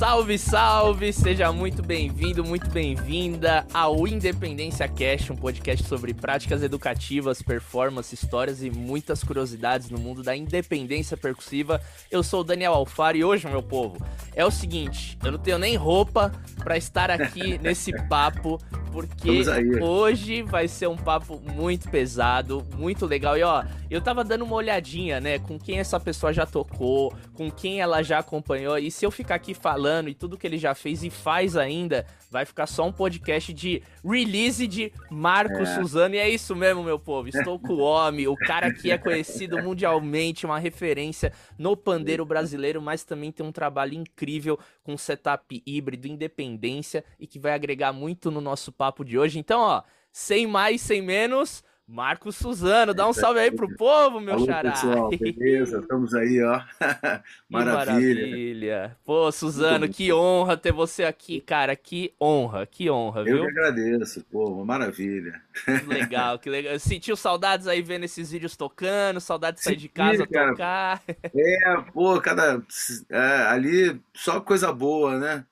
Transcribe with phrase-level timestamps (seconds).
[0.00, 1.12] Salve, salve!
[1.12, 8.62] Seja muito bem-vindo, muito bem-vinda ao Independência Cash, um podcast sobre práticas educativas, performance, histórias
[8.62, 11.82] e muitas curiosidades no mundo da independência percussiva.
[12.10, 14.02] Eu sou o Daniel Alfaro e hoje, meu povo,
[14.34, 18.58] é o seguinte: eu não tenho nem roupa para estar aqui nesse papo,
[18.90, 19.42] porque
[19.82, 23.36] hoje vai ser um papo muito pesado, muito legal.
[23.36, 27.50] E ó, eu tava dando uma olhadinha, né, com quem essa pessoa já tocou, com
[27.50, 30.56] quem ela já acompanhou, e se eu ficar aqui falando falando e tudo que ele
[30.56, 35.66] já fez e faz ainda, vai ficar só um podcast de release de Marco é.
[35.66, 36.14] Suzano.
[36.14, 37.28] E é isso mesmo, meu povo.
[37.28, 42.80] Estou com o homem, o cara que é conhecido mundialmente, uma referência no pandeiro brasileiro,
[42.80, 48.30] mas também tem um trabalho incrível com setup híbrido, independência e que vai agregar muito
[48.30, 49.38] no nosso papo de hoje.
[49.38, 51.64] Então, ó, sem mais, sem menos.
[51.90, 54.70] Marcos Suzano, dá um salve aí pro povo, meu Alô, xará.
[54.70, 55.80] pessoal, beleza?
[55.82, 56.62] Estamos aí, ó.
[57.50, 58.26] Maravilha.
[58.26, 58.96] Maravilha.
[59.04, 61.74] Pô, Suzano, que honra ter você aqui, cara.
[61.74, 63.38] Que honra, que honra, viu?
[63.38, 65.42] Eu que agradeço, pô, maravilha.
[65.64, 66.78] Que legal, que legal.
[66.78, 70.50] Sentiu saudades aí vendo esses vídeos tocando, saudade de sair de casa cara.
[70.50, 71.02] tocar.
[71.34, 72.62] É, pô, cada.
[73.08, 75.44] É, ali só coisa boa, né?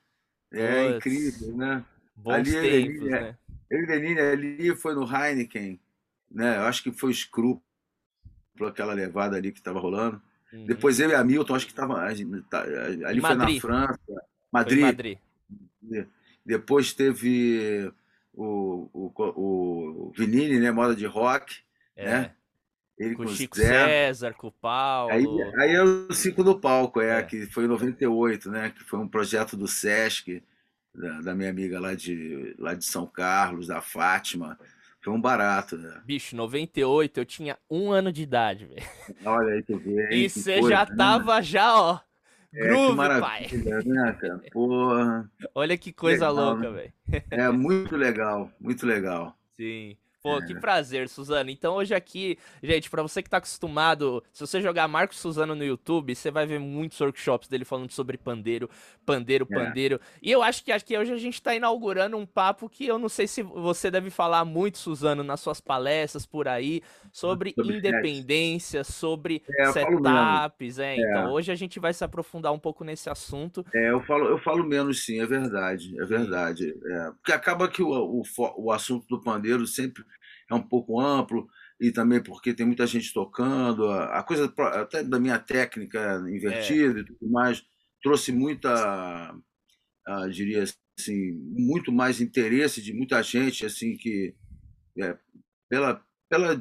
[0.52, 1.84] É incrível, né?
[2.14, 3.36] Bons ali, tempos, ele, né?
[3.68, 5.80] Ele, ali foi no Heineken
[6.30, 6.56] né?
[6.56, 7.62] Eu acho que foi escrúpulo
[8.66, 10.20] aquela levada ali que estava rolando.
[10.52, 10.66] Uhum.
[10.66, 11.94] Depois eu e a Milton, acho que estava
[12.50, 12.62] tá,
[13.06, 13.98] ali foi na França,
[14.50, 14.82] Madrid.
[14.82, 15.18] Madrid.
[16.44, 17.92] Depois teve
[18.32, 20.70] o, o, o Vinini, né?
[20.70, 21.58] Moda de rock,
[21.94, 22.06] é.
[22.06, 22.34] né?
[22.98, 23.66] Ele com, com Chico Zé.
[23.66, 25.12] César, com o Paulo.
[25.12, 25.24] Aí,
[25.60, 28.70] aí é o Cinco no Palco, é, é, que foi em 98, né?
[28.70, 30.42] Que foi um projeto do Sesc,
[30.92, 34.58] da, da minha amiga lá de, lá de São Carlos, da Fátima.
[35.02, 36.02] Foi um barato, né?
[36.04, 38.86] Bicho, 98, eu tinha um ano de idade, velho.
[39.24, 40.08] Olha aí, tu vê.
[40.14, 40.96] E você já né?
[40.96, 42.00] tava, já, ó.
[42.52, 43.46] É, groove, pai.
[43.84, 44.40] Né, cara?
[44.50, 45.30] Porra.
[45.54, 46.76] Olha que coisa legal, louca, né?
[47.10, 47.24] velho.
[47.30, 49.36] É muito legal, muito legal.
[49.56, 49.96] Sim.
[50.20, 51.48] Pô, que prazer, Suzano.
[51.48, 55.64] Então hoje aqui, gente, para você que tá acostumado, se você jogar Marcos Suzano no
[55.64, 58.68] YouTube, você vai ver muitos workshops dele falando sobre pandeiro,
[59.06, 59.54] pandeiro, é.
[59.54, 59.96] pandeiro.
[59.96, 60.18] É.
[60.22, 63.08] E eu acho que que hoje a gente tá inaugurando um papo que eu não
[63.08, 68.84] sei se você deve falar muito, Suzano, nas suas palestras por aí, sobre, sobre independência,
[68.84, 70.96] sobre é, setups, é.
[70.96, 71.28] Então é.
[71.28, 73.64] hoje a gente vai se aprofundar um pouco nesse assunto.
[73.74, 76.74] É, eu falo, eu falo menos sim, é verdade, é verdade.
[76.84, 78.22] É, porque acaba que o, o,
[78.56, 80.04] o assunto do pandeiro sempre
[80.50, 81.48] é um pouco amplo
[81.80, 87.02] e também porque tem muita gente tocando, a, coisa até da minha técnica invertida é.
[87.02, 87.62] e tudo mais
[88.02, 89.34] trouxe muita,
[90.08, 90.64] uh, diria
[90.98, 94.34] assim, muito mais interesse de muita gente assim que
[94.98, 95.16] é,
[95.68, 96.60] pela pela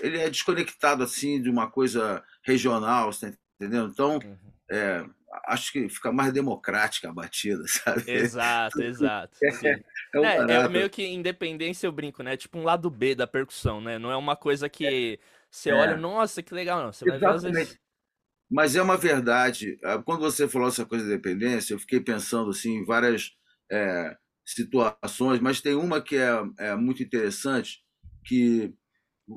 [0.00, 3.90] ele é desconectado assim de uma coisa regional, você tá entendendo?
[3.90, 4.36] Então, uhum.
[4.70, 5.04] é,
[5.46, 8.10] acho que fica mais democrática a batida, sabe?
[8.10, 9.36] Exato, exato.
[9.42, 9.80] É,
[10.14, 12.36] é, um é, é, meio que independência, eu brinco, né?
[12.36, 13.98] Tipo um lado B da percussão, né?
[13.98, 15.18] Não é uma coisa que
[15.50, 15.96] você olha, é.
[15.96, 16.92] nossa, que legal, não.
[16.92, 17.78] Você vai ver às vezes.
[18.50, 19.78] Mas é uma verdade.
[19.82, 23.32] Ah, quando você falou essa coisa de independência, eu fiquei pensando assim, em várias
[23.70, 27.82] é, situações, mas tem uma que é, é muito interessante,
[28.24, 28.72] que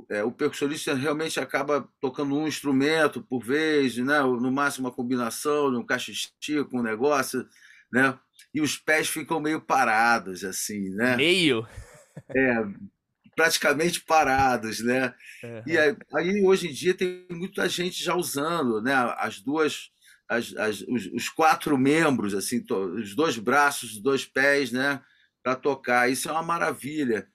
[0.09, 4.21] é, o percussionista realmente acaba tocando um instrumento por vez, né?
[4.21, 7.47] no máximo uma combinação um cachixi com um negócio,
[7.91, 8.17] né?
[8.53, 11.15] e os pés ficam meio parados, assim, né?
[11.15, 11.67] Meio?
[12.35, 12.53] É,
[13.33, 15.13] praticamente parados, né?
[15.41, 15.63] Uhum.
[15.65, 18.93] E aí, aí, hoje em dia tem muita gente já usando, né?
[19.17, 19.89] As duas,
[20.27, 25.01] as, as, os, os quatro membros, assim, os dois braços, os dois pés, né?
[25.41, 26.11] Para tocar.
[26.11, 27.25] Isso é uma maravilha.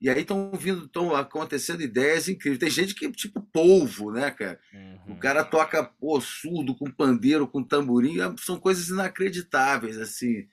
[0.00, 2.58] E aí estão vindo, estão acontecendo ideias incríveis.
[2.58, 4.58] Tem gente que, tipo, polvo, né, cara?
[4.72, 5.12] Uhum.
[5.12, 10.48] O cara toca pô, surdo, com pandeiro, com tamborim, é, são coisas inacreditáveis, assim,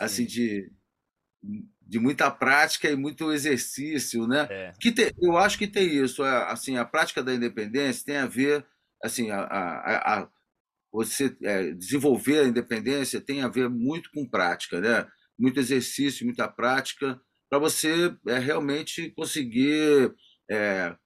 [0.00, 0.72] assim de,
[1.82, 4.46] de muita prática e muito exercício, né?
[4.48, 4.72] É.
[4.80, 8.26] Que te, eu acho que tem isso, é, assim, a prática da independência tem a
[8.26, 8.64] ver,
[9.04, 10.28] assim, a, a, a
[10.90, 15.06] você é, desenvolver a independência tem a ver muito com prática, né?
[15.38, 20.14] Muito exercício, muita prática para você é, realmente conseguir
[20.50, 20.96] é,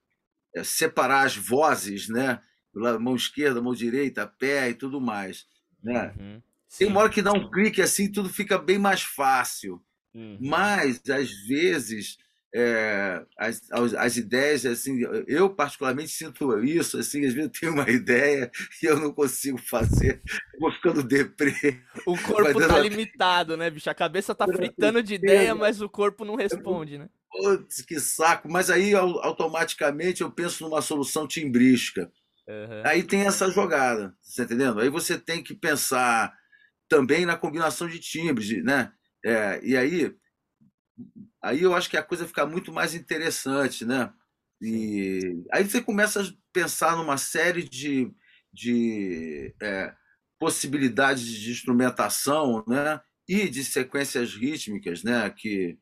[0.55, 2.41] é, separar as vozes, né?
[2.73, 5.45] Mão esquerda, mão direita, pé e tudo mais.
[5.83, 6.13] Né?
[6.17, 6.41] Uhum,
[6.77, 9.83] Tem uma hora que dá um clique assim, tudo fica bem mais fácil.
[10.13, 10.37] Uhum.
[10.39, 12.17] Mas, às vezes,
[12.53, 17.73] é, as, as, as, ideias, assim, eu particularmente sinto isso, assim, às vezes eu tenho
[17.73, 18.51] uma ideia
[18.83, 20.21] e eu não consigo fazer,
[20.59, 21.81] vou ficando deprê.
[22.05, 23.89] O corpo tá limitado, né, bicho?
[23.89, 27.07] A cabeça tá fritando de ideia, mas o corpo não responde, né?
[27.31, 28.51] Putz, que saco.
[28.51, 32.11] Mas aí, automaticamente, eu penso numa solução timbrística.
[32.47, 32.81] Uhum.
[32.83, 34.81] Aí tem essa jogada, você tá entendendo?
[34.81, 36.33] Aí você tem que pensar
[36.89, 38.91] também na combinação de timbres, né?
[39.23, 40.13] É, e aí,
[41.41, 44.11] aí eu acho que a coisa fica muito mais interessante, né?
[44.61, 48.11] E aí você começa a pensar numa série de,
[48.53, 49.93] de é,
[50.39, 53.01] possibilidades de instrumentação, né?
[53.27, 55.29] E de sequências rítmicas, né?
[55.29, 55.79] Que,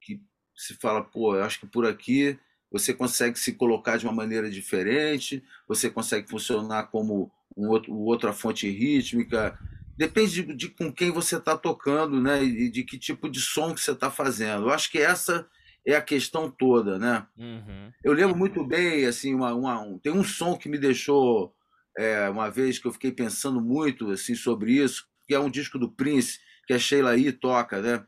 [0.00, 0.20] que
[0.56, 2.38] se fala, pô, eu acho que por aqui
[2.70, 8.32] você consegue se colocar de uma maneira diferente, você consegue funcionar como um outro, outra
[8.32, 9.58] fonte rítmica.
[9.98, 12.42] Depende de, de com quem você está tocando, né?
[12.44, 14.66] E de que tipo de som que você está fazendo.
[14.66, 15.44] Eu acho que essa
[15.84, 17.26] é a questão toda, né?
[17.36, 17.92] Uhum.
[18.04, 21.52] Eu lembro muito bem, assim, uma, uma, um, tem um som que me deixou
[21.98, 25.80] é, uma vez que eu fiquei pensando muito assim sobre isso, que é um disco
[25.80, 28.06] do Prince que a Sheila E toca, né?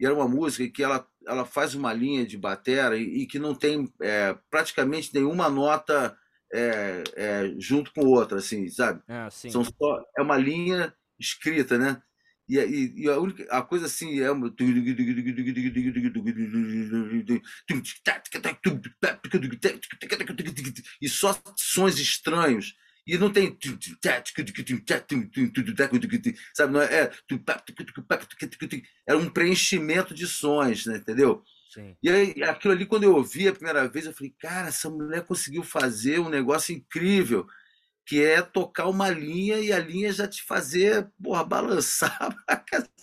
[0.00, 3.38] E era uma música que ela, ela faz uma linha de batera e, e que
[3.38, 6.16] não tem é, praticamente nenhuma nota
[6.50, 9.02] é, é, junto com outra, assim, sabe?
[9.06, 12.00] Ah, São só, é uma linha escrita, né?
[12.48, 14.54] E, e, e a, única, a coisa assim é uma...
[21.02, 22.74] e só sons estranhos
[23.04, 23.56] e não tem
[26.54, 27.10] sabe não é,
[29.06, 31.42] era um preenchimento de sons né, entendeu
[31.72, 31.96] Sim.
[32.00, 35.24] e aí aquilo ali quando eu ouvi a primeira vez eu falei cara essa mulher
[35.24, 37.44] conseguiu fazer um negócio incrível
[38.06, 42.16] que é tocar uma linha e a linha já te fazer porra, balançar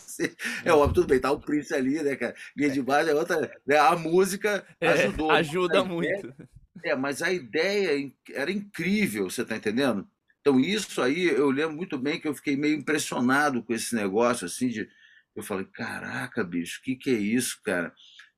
[0.63, 2.35] É óbvio, tudo bem, tá o Prince ali, né, cara?
[2.55, 3.51] Linha de baixo é outra.
[3.65, 3.77] Né?
[3.77, 5.31] A música ajudou.
[5.31, 6.27] É, ajuda muito.
[6.75, 10.07] Ideia, é, mas a ideia era incrível, você tá entendendo?
[10.39, 14.45] Então, isso aí, eu lembro muito bem que eu fiquei meio impressionado com esse negócio,
[14.45, 14.87] assim, de.
[15.35, 17.91] Eu falei, caraca, bicho, o que, que é isso, cara?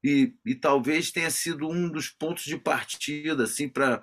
[0.03, 4.01] E, e talvez tenha sido um dos pontos de partida, assim, para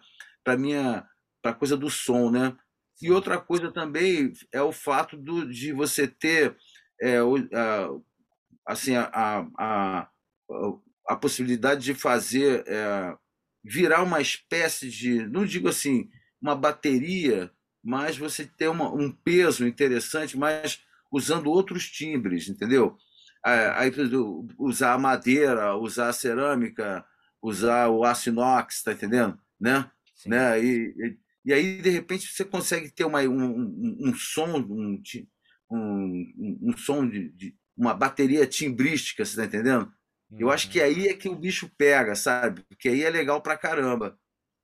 [0.59, 1.07] minha
[1.43, 2.57] para coisa do som, né?
[3.01, 6.57] E outra coisa também é o fato do, de você ter
[7.01, 7.89] é, a,
[8.67, 9.11] assim a,
[9.59, 10.09] a,
[11.09, 13.15] a, possibilidade de fazer é,
[13.65, 16.09] virar uma espécie de, não digo assim,
[16.41, 17.51] uma bateria,
[17.83, 20.81] mas você ter uma, um peso interessante, mas
[21.11, 22.97] usando outros timbres, entendeu?
[23.45, 23.91] Aí,
[24.57, 27.05] usar a madeira, usar a cerâmica,
[27.43, 29.37] usar o aço inox, tá entendendo?
[29.61, 29.91] Né?
[30.27, 30.63] né?
[30.65, 31.19] E, e
[31.51, 35.03] aí, de repente, você consegue ter uma, um, um, um som, um,
[35.71, 39.91] um, um som de, de, uma bateria timbrística, você está entendendo?
[40.31, 40.41] Uhum.
[40.41, 40.85] Eu acho que uhum.
[40.85, 42.63] aí é que o bicho pega, sabe?
[42.69, 44.19] Porque aí é legal pra caramba,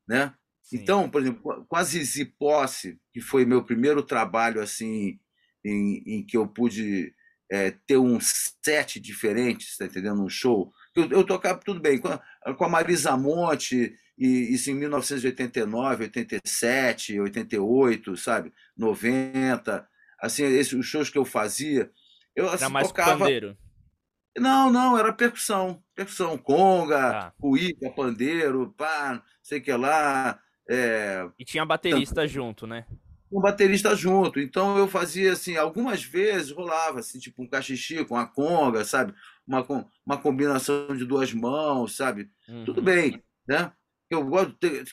[0.07, 0.35] né?
[0.63, 0.77] Sim.
[0.77, 5.19] Então, por exemplo, com a Zizi Posse, que foi meu primeiro trabalho assim,
[5.65, 7.15] em, em que eu pude
[7.51, 10.23] é, ter um set diferente, está entendendo?
[10.23, 10.71] Um show.
[10.95, 16.05] Eu, eu tocava tudo bem com a, com a Marisa Monte e isso em 1989,
[16.05, 18.53] 87, 88, sabe?
[18.77, 19.89] 90.
[20.21, 21.89] Assim, esses os shows que eu fazia,
[22.35, 23.19] eu assim, era mais tocava...
[23.19, 23.57] pandeiro.
[24.37, 25.83] Não, não, era percussão.
[25.95, 27.33] Percussão, conga, ah.
[27.41, 30.41] cuíca, pandeiro, pá, sei que lá.
[30.69, 31.29] É...
[31.39, 32.87] E tinha baterista então, junto, né?
[33.31, 34.41] Um baterista junto.
[34.41, 39.15] Então eu fazia assim, algumas vezes rolava assim, tipo um cachixi com a conga, sabe?
[39.47, 39.67] Uma,
[40.05, 42.31] uma combinação de duas mãos, sabe?
[42.49, 42.65] Uhum.
[42.65, 43.73] Tudo bem, né?
[44.11, 44.85] Eu gosto de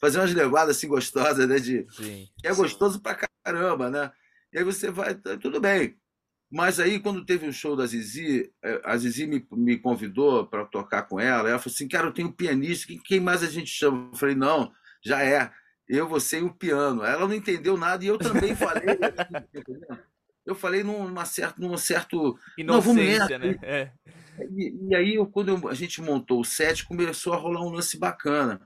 [0.00, 1.58] fazer umas levadas assim gostosas, né?
[1.58, 2.28] De, Sim.
[2.44, 4.10] É gostoso pra caramba, né?
[4.52, 5.96] E aí você vai, tá, tudo bem.
[6.50, 10.46] Mas aí, quando teve o um show da Zizi, é, a Zizi me, me convidou
[10.46, 11.48] para tocar com ela.
[11.48, 14.08] Ela falou assim: Cara, eu tenho um pianista, quem mais a gente chama?
[14.12, 14.72] Eu falei: Não,
[15.04, 15.50] já é.
[15.86, 17.02] Eu, você e o piano.
[17.02, 18.84] Ela não entendeu nada e eu também falei.
[20.44, 22.38] eu falei numa certa, num certo.
[22.56, 23.58] Inocência, né?
[23.62, 23.92] É.
[24.56, 27.98] E, e aí, eu, quando a gente montou o set, começou a rolar um lance
[27.98, 28.60] bacana.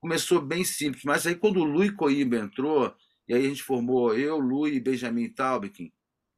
[0.00, 2.94] Começou bem simples, mas aí quando o Lui Coimbra entrou,
[3.26, 5.90] e aí a gente formou eu, Lui e Benjamin Taubekin,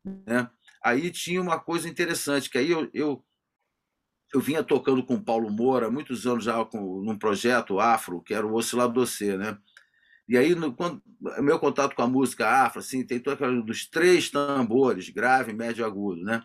[0.05, 0.49] né?
[0.83, 3.25] Aí tinha uma coisa interessante, que aí eu, eu,
[4.33, 8.35] eu vinha tocando com o Paulo Moura, muitos anos já com, num projeto afro, que
[8.35, 9.59] era o Oscilador C, né?
[10.29, 11.03] E aí, no, quando,
[11.41, 15.83] meu contato com a música afro, assim, tem todo aquele dos três tambores, grave, médio
[15.83, 16.43] e agudo, né?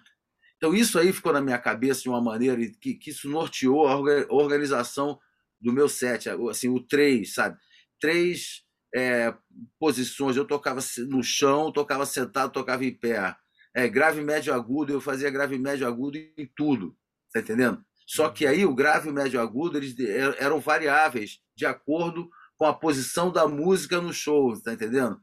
[0.62, 3.96] Então, isso aí ficou na minha cabeça de uma maneira que, que isso norteou a
[4.30, 5.20] organização
[5.60, 7.58] do meu set, assim, o três, sabe?
[8.00, 8.62] Três
[8.94, 9.34] é,
[9.80, 10.38] posições.
[10.38, 13.36] Eu tocava no chão, tocava sentado, tocava em pé.
[13.74, 16.96] É, grave, médio, agudo, eu fazia grave, médio, agudo em tudo,
[17.34, 17.84] tá entendendo?
[18.06, 19.96] Só que aí o grave e o médio agudo eles
[20.38, 25.20] eram variáveis de acordo com a posição da música no show, tá entendendo?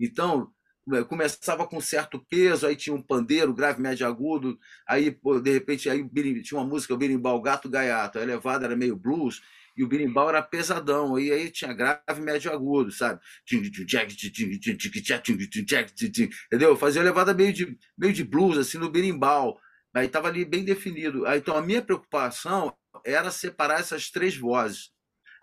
[0.00, 0.57] Então, é,
[1.08, 6.08] começava com certo peso, aí tinha um pandeiro, grave, médio, agudo, aí de repente aí
[6.42, 9.40] tinha uma música, o berimbau Gato Gaiato, a elevada era meio blues,
[9.76, 13.20] e o berimbau era pesadão, e aí tinha grave, médio, agudo, sabe?
[16.46, 16.76] Entendeu?
[16.76, 19.56] Fazia levada meio de, meio de blues, assim, no berimbau,
[19.94, 21.24] aí estava ali bem definido.
[21.28, 24.90] Então a minha preocupação era separar essas três vozes,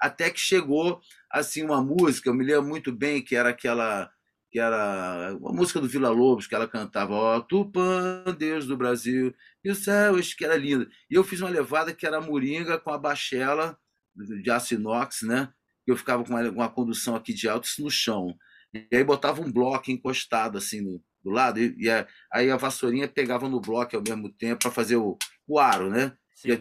[0.01, 0.99] até que chegou,
[1.31, 4.11] assim, uma música, eu me lembro muito bem que era aquela
[4.55, 9.35] que era uma música do Vila Lobos, que ela cantava, ó, Tupã, Deus do Brasil,
[9.61, 10.89] e o céu, que era lindo.
[11.09, 13.77] E eu fiz uma levada que era a Moringa com a Bachela
[14.15, 15.51] de aço inox, né?
[15.85, 18.33] Eu ficava com uma, uma condução aqui de alto no chão.
[18.73, 22.55] E aí botava um bloco encostado assim no, do lado, e, e a, aí a
[22.55, 26.13] vassourinha pegava no bloco ao mesmo tempo para fazer o, o aro, né?
[26.45, 26.53] E,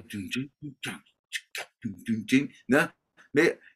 [2.68, 2.92] né?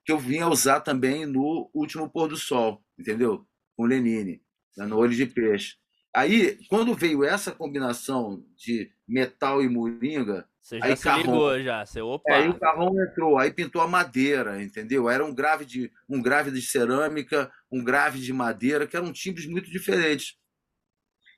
[0.04, 3.46] Que eu vinha usar também no último pôr do sol, entendeu?
[3.78, 4.42] Com Lenine,
[4.76, 5.76] no Olho de Peixe.
[6.12, 10.49] Aí, quando veio essa combinação de metal e moringa.
[10.61, 11.87] Você já aí se Carron, ligou, já.
[11.87, 12.35] Você, opa.
[12.35, 15.08] Aí o Carrão entrou, aí pintou a madeira, entendeu?
[15.08, 19.47] Era um grave de, um grave de cerâmica, um grave de madeira, que eram timbres
[19.47, 20.37] muito diferentes.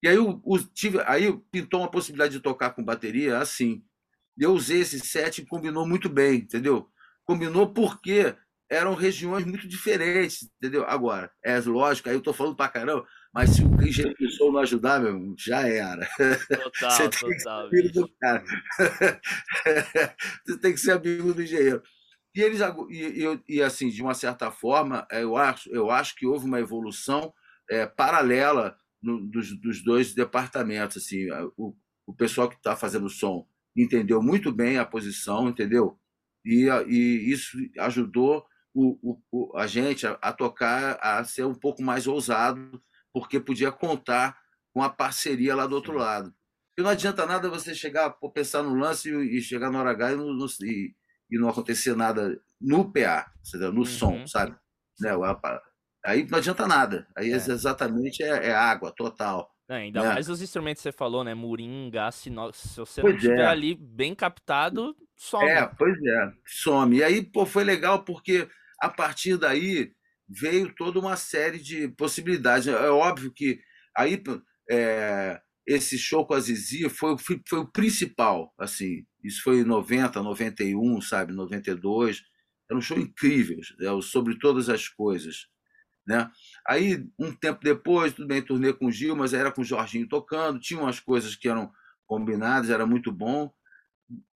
[0.02, 3.84] E aí, o, o, tive, aí pintou uma possibilidade de tocar com bateria assim.
[4.38, 6.88] Eu usei esse set e combinou muito bem, entendeu?
[7.26, 8.34] Combinou porque
[8.70, 10.84] eram regiões muito diferentes, entendeu?
[10.86, 14.52] Agora, é lógico, aí eu estou falando para caramba, mas se o engenheiro de som
[14.52, 16.08] não ajudar, meu, já era.
[16.48, 17.68] Total, Você tem total.
[17.68, 18.44] Que ser do cara.
[20.46, 21.82] Você tem que ser amigo do engenheiro.
[22.32, 22.60] E eles
[22.90, 26.46] e, e, e, assim, de uma certa forma, é, eu acho, eu acho que houve
[26.46, 27.34] uma evolução
[27.68, 30.98] é, paralela no, dos, dos, dois departamentos.
[30.98, 31.74] Assim, o,
[32.06, 33.44] o pessoal que está fazendo som
[33.76, 35.98] entendeu muito bem a posição, entendeu?
[36.44, 41.82] E, e isso ajudou o, o, a gente a, a, tocar, a ser um pouco
[41.82, 44.38] mais ousado, porque podia contar
[44.72, 46.32] com a parceria lá do outro lado.
[46.78, 50.12] E não adianta nada você chegar, pensar no lance e, e chegar no hora H
[50.12, 50.94] e, no, e,
[51.30, 53.30] e, não acontecer nada no PA,
[53.72, 53.84] no uhum.
[53.84, 54.56] som, sabe?
[55.00, 55.10] Né?
[56.04, 57.06] Aí não adianta nada.
[57.16, 57.36] Aí é.
[57.36, 59.50] exatamente é, é água total.
[59.68, 60.14] Ainda né?
[60.14, 61.32] mais os instrumentos que você falou, né?
[61.32, 62.30] Moringa, se
[62.76, 63.46] você pois não estiver é.
[63.46, 65.48] ali bem captado, some.
[65.48, 66.96] É, pois é, some.
[66.96, 68.48] E aí, pô, foi legal porque
[68.80, 69.92] a partir daí
[70.28, 72.68] veio toda uma série de possibilidades.
[72.68, 73.60] É óbvio que
[73.96, 74.22] aí
[74.70, 79.04] é, esse show com a Zizi foi, foi, foi, o principal, assim.
[79.22, 82.22] Isso foi em 90, 91, sabe, 92.
[82.70, 85.48] Era um show incrível, é, sobre todas as coisas.
[86.06, 86.30] Né?
[86.66, 90.08] Aí, um tempo depois, tudo bem, turnê com o Gil, mas era com o Jorginho
[90.08, 91.70] tocando, tinha umas coisas que eram
[92.06, 93.52] combinadas, era muito bom.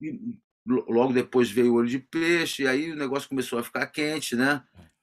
[0.01, 3.87] E logo depois veio o olho de peixe, e aí o negócio começou a ficar
[3.87, 4.63] quente, né?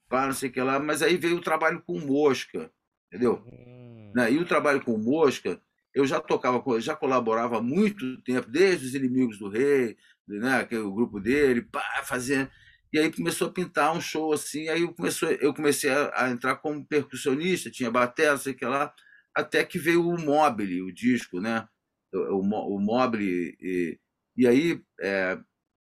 [0.09, 2.71] Para não sei o que lá, mas aí veio o trabalho com mosca,
[3.07, 3.43] entendeu?
[3.45, 4.11] Hum.
[4.15, 4.33] Né?
[4.33, 5.61] E o trabalho com mosca,
[5.93, 10.65] eu já tocava, já colaborava há muito tempo, desde os inimigos do rei, né?
[10.65, 12.49] Que é o grupo dele, pá, fazendo.
[12.93, 16.29] E aí começou a pintar um show assim, aí eu, começou, eu comecei a, a
[16.29, 18.93] entrar como percussionista, tinha bateria, não sei o que lá,
[19.35, 21.67] até que veio o Mobile, o disco, né?
[22.13, 23.55] O, o, o Mobile.
[23.61, 23.99] E,
[24.35, 25.39] e aí, é,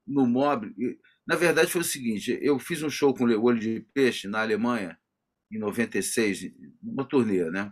[0.10, 0.74] no Mobile.
[1.28, 4.42] Na verdade, foi o seguinte: eu fiz um show com o Olho de Peixe na
[4.42, 4.98] Alemanha,
[5.52, 6.52] em 96,
[6.82, 7.72] uma turnê, né?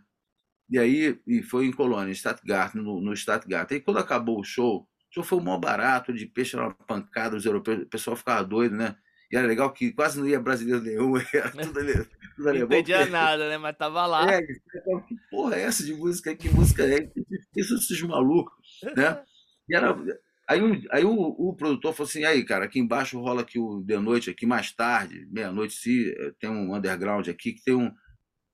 [0.70, 3.72] E aí e foi em Colônia, em Stuttgart, no, no Stuttgart.
[3.72, 6.74] Aí quando acabou o show, o show foi o maior barato, de peixe era uma
[6.74, 8.96] pancada, os europeus, o pessoal ficava doido, né?
[9.32, 12.08] E era legal que quase não ia brasileiro nenhum, era tudo, tudo.
[12.38, 13.58] Não entendia nada, né?
[13.58, 14.32] Mas tava lá.
[14.32, 16.36] É, que porra é essa de música?
[16.36, 17.10] Que música é?
[17.56, 18.53] Isso esses malucos,
[18.96, 19.24] né?
[19.70, 19.98] E era,
[20.50, 20.60] Aí,
[20.92, 24.30] aí o, o, produtor falou assim: aí, cara, aqui embaixo rola aqui o de noite,
[24.30, 27.92] aqui mais tarde, meia-noite, se eh, tem um underground aqui que tem um.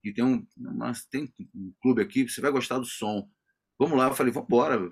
[0.01, 0.45] Que tem um.
[0.57, 3.27] Mas tem um clube aqui, você vai gostar do som.
[3.79, 4.47] Vamos lá, eu falei, vamos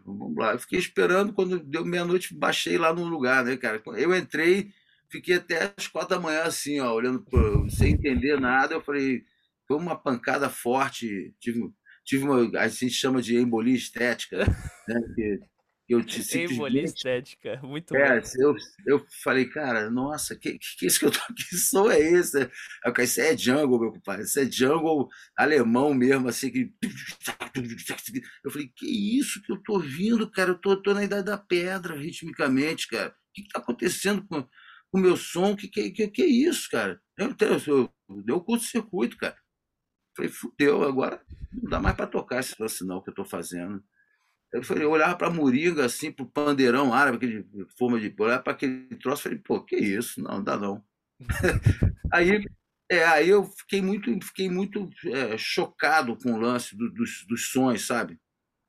[0.06, 0.54] vamos lá.
[0.54, 3.82] Eu fiquei esperando, quando deu meia-noite, baixei lá no lugar, né, cara?
[3.98, 4.72] Eu entrei,
[5.10, 7.26] fiquei até as quatro da manhã, assim, ó, olhando,
[7.70, 8.76] sem entender nada.
[8.76, 9.24] Eu falei,
[9.68, 11.34] foi uma pancada forte.
[11.40, 11.72] Tive,
[12.06, 14.38] tive uma, a gente chama de embolia estética,
[14.88, 15.02] né?
[15.16, 15.40] Que,
[15.92, 16.86] eu te simplesmente...
[16.86, 18.28] estética, muito é, bom.
[18.40, 18.56] Eu,
[18.88, 22.42] eu falei, cara, nossa, que, que, isso que eu tô Que som é esse?
[22.42, 26.74] Eu falei, isso é jungle, meu pai, isso é jungle alemão mesmo, assim, que...
[28.44, 30.52] Eu falei, que isso que eu tô ouvindo, cara?
[30.52, 33.10] Eu tô, tô na idade da pedra, ritmicamente, cara.
[33.10, 34.48] O que, que tá acontecendo com
[34.92, 35.56] o meu som?
[35.56, 37.02] Que que, que, que é isso, cara?
[37.18, 39.38] Eu, eu, eu, deu curto-circuito, cara.
[40.16, 41.22] falei, fudeu, agora
[41.52, 43.84] não dá mais para tocar esse sinal que eu tô fazendo.
[44.54, 47.46] Eu, falei, eu olhava para Moringa, assim, para o pandeirão árabe, aquele
[47.78, 48.14] forma de.
[48.20, 50.22] olhava para aquele troço falei, pô, que isso?
[50.22, 50.84] Não, não dá não.
[52.12, 52.46] Aí
[52.90, 57.50] É, aí eu fiquei muito, fiquei muito é, chocado com o lance do, dos, dos
[57.50, 58.20] sons, sabe?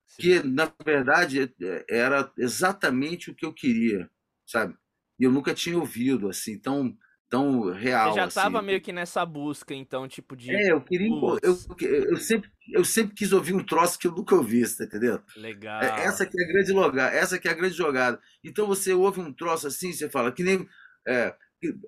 [0.07, 0.23] Sim.
[0.23, 4.09] Que, na verdade, é, era exatamente o que eu queria,
[4.47, 4.77] sabe?
[5.19, 6.97] E eu nunca tinha ouvido, assim, tão,
[7.29, 8.13] tão real.
[8.13, 8.67] Você já estava assim.
[8.67, 10.55] meio que nessa busca, então, tipo de.
[10.55, 11.09] É, eu queria.
[11.43, 15.23] Eu, eu, sempre, eu sempre quis ouvir um troço que eu nunca ouvi, tá entendendo?
[15.37, 15.83] É, Legal.
[15.83, 18.21] Essa que é a grande jogada, essa que é a grande jogada.
[18.43, 20.69] Então você ouve um troço assim, você fala, que nem.
[21.07, 21.35] É,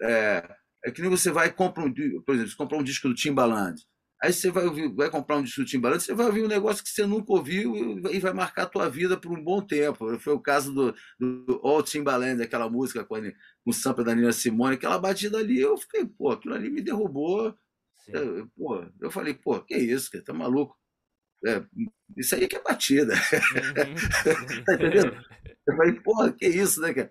[0.02, 3.08] é, é que nem você vai e compra um, por exemplo, você compra um disco
[3.08, 3.80] do Timbaland.
[4.22, 6.82] Aí você vai, ouvir, vai comprar um disco do Timbaland, você vai ouvir um negócio
[6.82, 10.18] que você nunca ouviu e vai marcar a tua vida por um bom tempo.
[10.18, 14.14] Foi o caso do, do All Timbaland, aquela música com, ele, com o sample da
[14.14, 17.54] Nina Simone, aquela batida ali, eu fiquei, pô, aquilo ali me derrubou.
[18.08, 20.76] Eu, pô, eu falei, pô, que isso, cara, tá maluco?
[21.46, 21.62] É,
[22.16, 23.14] isso aí que é batida.
[23.14, 24.64] Uhum.
[24.64, 25.24] tá entendendo?
[25.66, 27.10] Eu falei, porra, que isso, né, cara?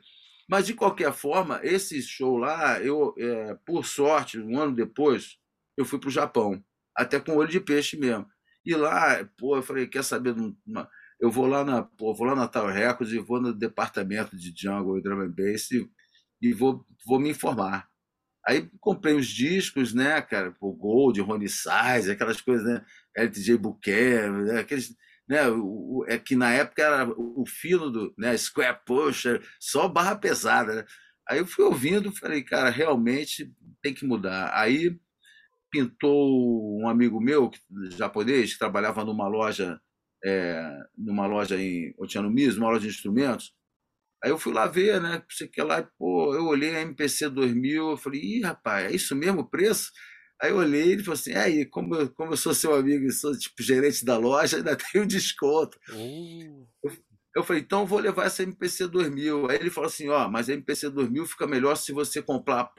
[0.49, 5.37] Mas, de qualquer forma, esse show lá, eu, é, por sorte, um ano depois,
[5.77, 6.63] eu fui para o Japão,
[6.95, 8.27] até com olho de peixe mesmo.
[8.65, 10.35] E lá, pô, eu falei, quer saber?
[11.19, 14.53] Eu vou lá na, pô, vou lá na Tower Records e vou no departamento de
[14.55, 15.89] Jungle e Drum and Bass e,
[16.41, 17.89] e vou, vou me informar.
[18.45, 22.83] Aí comprei os discos, né, cara, o Gold, Ronnie Size, aquelas coisas, né,
[23.15, 24.95] LTJ Bouquet, né, aqueles
[25.27, 25.47] né?
[25.49, 30.75] O, é que na época era o fino do né, Square Pusher, só barra pesada.
[30.75, 30.85] Né?
[31.29, 34.51] Aí eu fui ouvindo, falei, cara, realmente tem que mudar.
[34.53, 34.97] Aí
[35.71, 37.49] pintou um amigo meu,
[37.97, 39.79] japonês, que trabalhava numa loja,
[40.23, 43.53] é, numa loja em Otiano Miso, uma loja de instrumentos.
[44.23, 45.21] Aí eu fui lá ver, né?
[45.29, 49.15] Sei que lá, pô, eu olhei a MPC 2000, eu falei, ih, rapaz, é isso
[49.15, 49.91] mesmo o preço?
[50.43, 52.75] Aí eu olhei e ele falou assim: é aí, como eu, como eu sou seu
[52.75, 55.79] amigo e sou tipo gerente da loja, ainda tenho desconto.
[55.89, 56.67] Uh.
[56.83, 56.91] Eu,
[57.37, 59.49] eu, falei: então vou levar essa MPC 2000.
[59.49, 62.69] Aí ele falou assim: ó, mas a MPC 2000 fica melhor se você comprar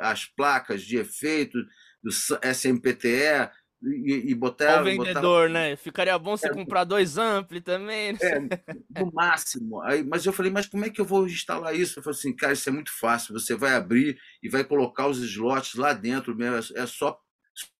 [0.00, 1.58] as placas de efeito
[2.02, 3.50] do SMPTE
[3.82, 4.82] e, e botar.
[4.82, 5.48] O vendedor, botar...
[5.48, 5.76] né?
[5.76, 8.12] Ficaria bom você é, comprar dois ampli também.
[8.12, 8.18] Né?
[8.22, 9.82] É, no máximo.
[9.82, 11.98] Aí, mas eu falei, mas como é que eu vou instalar isso?
[11.98, 13.32] Eu falei assim, cara, isso é muito fácil.
[13.34, 16.76] Você vai abrir e vai colocar os slots lá dentro mesmo.
[16.76, 17.18] É só,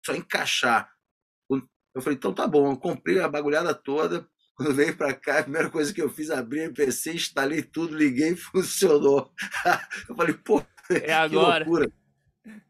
[0.05, 0.91] só encaixar.
[1.95, 2.71] Eu falei, então tá bom.
[2.71, 4.27] Eu comprei a bagulhada toda.
[4.55, 7.97] Quando veio para cá, a primeira coisa que eu fiz, abri o PC, instalei tudo,
[7.97, 9.33] liguei e funcionou.
[10.09, 11.65] Eu falei, pô, é agora.
[11.65, 11.93] loucura.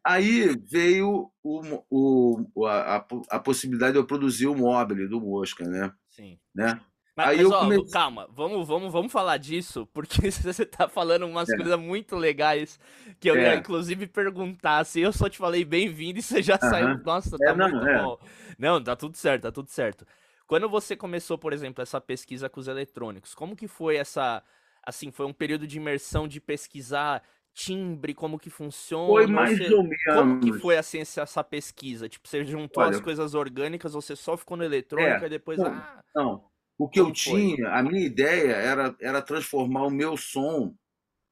[0.04, 5.92] Aí veio o, o, a, a, possibilidade de eu produzir o mobile do Mosca, né?
[6.08, 6.38] Sim.
[6.54, 6.80] Né?
[7.16, 7.90] Mas, Aí mas, eu ó, comecei...
[7.90, 11.56] calma, vamos, vamos, vamos falar disso, porque você tá falando umas é.
[11.56, 12.78] coisas muito legais
[13.18, 13.42] que eu é.
[13.42, 16.70] ia inclusive perguntar se eu só te falei bem-vindo e você já uh -huh.
[16.70, 16.98] saiu.
[17.04, 18.02] Nossa, tá é, muito não, é.
[18.02, 18.18] bom.
[18.58, 20.06] Não, tá tudo certo, tá tudo certo.
[20.46, 24.42] Quando você começou, por exemplo, essa pesquisa com os eletrônicos, como que foi essa.
[24.82, 27.22] Assim, foi um período de imersão de pesquisar
[27.64, 29.06] timbre, como que funciona?
[29.06, 29.74] Foi mais você...
[29.74, 30.04] ou menos.
[30.14, 32.08] Como que foi assim, essa pesquisa?
[32.08, 35.58] Tipo, você juntou Olha, as coisas orgânicas, você só ficou no eletrônico é, e depois.
[35.58, 36.44] Não, ah, não.
[36.78, 37.12] o que eu foi?
[37.12, 40.74] tinha, a minha ideia era, era transformar o meu som,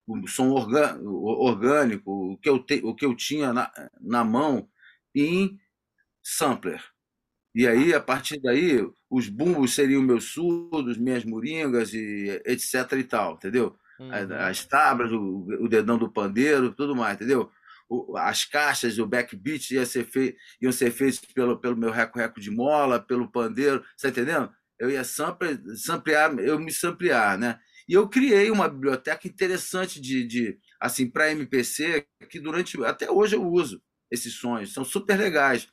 [0.07, 4.69] o som orgânico, o que eu, te, o que eu tinha na, na mão,
[5.15, 5.59] em
[6.23, 6.85] sampler.
[7.55, 13.05] E aí, a partir daí, os bumbos seriam meus surdos, minhas moringas, e etc e
[13.05, 13.79] tal, entendeu?
[13.99, 14.11] Uhum.
[14.13, 17.51] As, tábuas, o, o, dedão do pandeiro, tudo mais, entendeu?
[17.89, 22.41] O, as caixas, o backbeat ia ser fei, iam ser feitos pelo, pelo meu reco-reco
[22.41, 24.53] de mola, pelo pandeiro, tá entendendo?
[24.79, 27.59] Eu ia samplear, samplear eu me samplear, né?
[27.89, 33.35] E eu criei uma biblioteca interessante de, de assim, para MPC, que durante até hoje
[33.35, 35.67] eu uso esses sons, são super legais.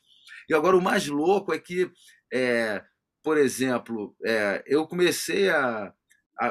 [0.50, 1.92] E agora o mais louco é que,
[2.34, 2.82] é,
[3.24, 5.94] por exemplo, é, eu comecei a,
[6.40, 6.48] a,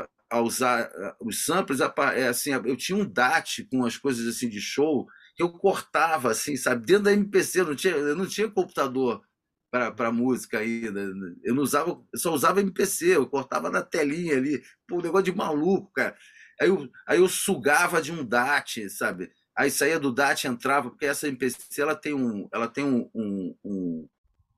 [0.00, 1.80] a, a usar os samples,
[2.14, 6.30] é assim, eu tinha um DAT com as coisas assim de show que eu cortava
[6.30, 9.22] assim, sabe, dentro da MPC, eu não tinha, eu não tinha computador
[9.70, 11.00] para música ainda.
[11.44, 15.24] Eu não usava, eu só usava MPC, eu cortava na telinha ali, pô, um negócio
[15.24, 16.16] de maluco, cara.
[16.60, 19.30] Aí eu, aí eu sugava de um DAT, sabe?
[19.56, 23.54] Aí saía do DAT entrava, porque essa MPC ela tem um, ela tem um, um,
[23.64, 24.08] um,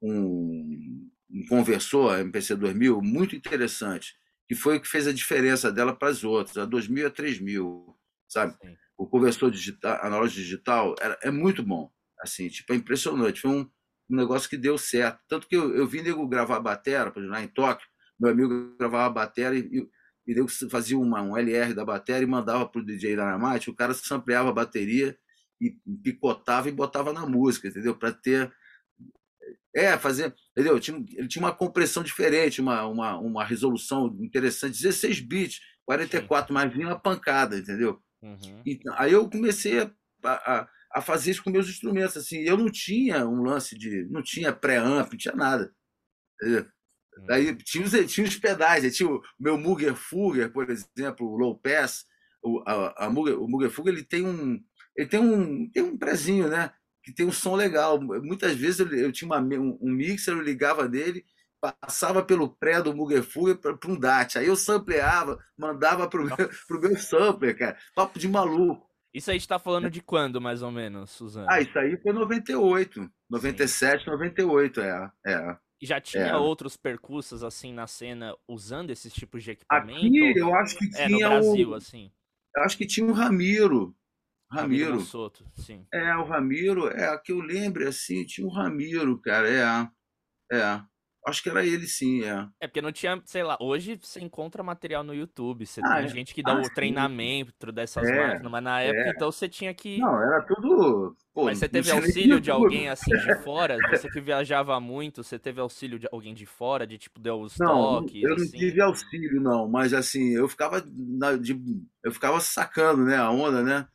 [0.02, 4.14] um, um conversor, MPC 2000, muito interessante
[4.50, 7.96] que foi o que fez a diferença dela para as outras, a 2000 a 3000,
[8.28, 8.52] sabe?
[8.60, 8.76] Sim.
[8.98, 11.88] O conversor digital, analógico digital, era, é muito bom,
[12.20, 13.70] assim, tipo, é impressionante, foi um,
[14.10, 17.20] um negócio que deu certo, tanto que eu, eu vim nego gravar a bateria, por
[17.20, 17.86] exemplo, lá em Tóquio,
[18.18, 19.88] meu amigo gravava a bateria e,
[20.26, 23.76] e nego fazia uma, um LR da bateria e mandava para o DJ Dynamite, o
[23.76, 25.16] cara sampleava a bateria
[25.60, 27.94] e picotava e botava na música, entendeu?
[27.94, 28.52] Para ter
[29.74, 30.34] é, fazer.
[30.52, 30.74] Entendeu?
[30.74, 36.48] Ele tinha, ele tinha uma compressão diferente, uma, uma, uma resolução interessante, 16 bits, 44,
[36.48, 36.54] Sim.
[36.54, 38.00] mas vinha uma pancada, entendeu?
[38.22, 38.62] Uhum.
[38.66, 39.90] Então, aí eu comecei a,
[40.24, 42.16] a, a fazer isso com meus instrumentos.
[42.16, 44.06] Assim, eu não tinha um lance de.
[44.10, 45.72] Não tinha pré-amp, não tinha nada.
[47.26, 51.58] Daí tinha os, tinha os pedais, tinha o meu Muger Fugger, por exemplo, o Low
[51.58, 52.04] Pass.
[52.42, 54.60] O, a, a Muger, o Muger Fugger ele tem um.
[54.96, 56.72] Ele tem um, tem um prezinho, né?
[57.02, 58.00] Que tem um som legal.
[58.00, 61.24] Muitas vezes eu, eu tinha uma, um, um mixer, eu ligava nele
[61.60, 64.38] passava pelo pré do Mugefuga para um DAT.
[64.38, 67.76] Aí eu sampleava, mandava para o meu, sampler, cara.
[67.94, 68.88] Papo de maluco.
[69.12, 71.46] Isso aí está falando de quando, mais ou menos, Suzano?
[71.50, 73.10] Ah, isso aí foi 98.
[73.28, 74.10] 97, Sim.
[74.10, 75.10] 98, é.
[75.26, 75.56] é.
[75.82, 76.36] E já tinha é.
[76.36, 80.06] outros percursos, assim, na cena, usando esses tipos de equipamento?
[80.06, 81.04] Aqui, eu acho que tinha...
[81.04, 81.74] É, no Brasil, o...
[81.74, 82.12] assim.
[82.56, 83.94] Eu acho que tinha o Ramiro.
[84.50, 84.90] Ramiro.
[84.90, 85.86] Ramiro Soto, sim.
[85.92, 89.88] É, o Ramiro, é, que eu lembro, assim, tinha o Ramiro, cara, é.
[90.52, 90.82] É.
[91.26, 92.48] Acho que era ele sim, é.
[92.60, 96.04] É porque não tinha, sei lá, hoje você encontra material no YouTube, você ah, tem
[96.06, 96.08] é.
[96.08, 99.10] gente que dá ah, o treinamento dessas é, máquinas, mas na época é.
[99.10, 99.98] então você tinha que.
[99.98, 101.14] Não, era tudo.
[101.34, 103.76] Pô, mas você teve auxílio de alguém assim de fora?
[103.90, 107.58] Você que viajava muito, você teve auxílio de alguém de fora, de tipo, deu os
[107.58, 108.22] não, toques?
[108.22, 108.58] Eu não assim?
[108.58, 111.60] tive auxílio, não, mas assim, eu ficava, na, de,
[112.02, 113.86] eu ficava sacando, né, a onda, né?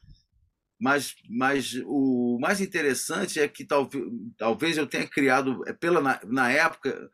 [0.79, 4.03] Mas, mas o mais interessante é que talvez,
[4.37, 7.09] talvez eu tenha criado, é, pela, na, na época,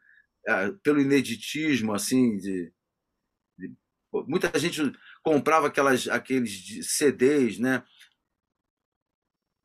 [0.48, 2.74] é, pelo ineditismo, assim, de,
[3.58, 3.72] de,
[4.28, 4.82] muita gente
[5.24, 7.84] comprava aquelas, aqueles CDs, né?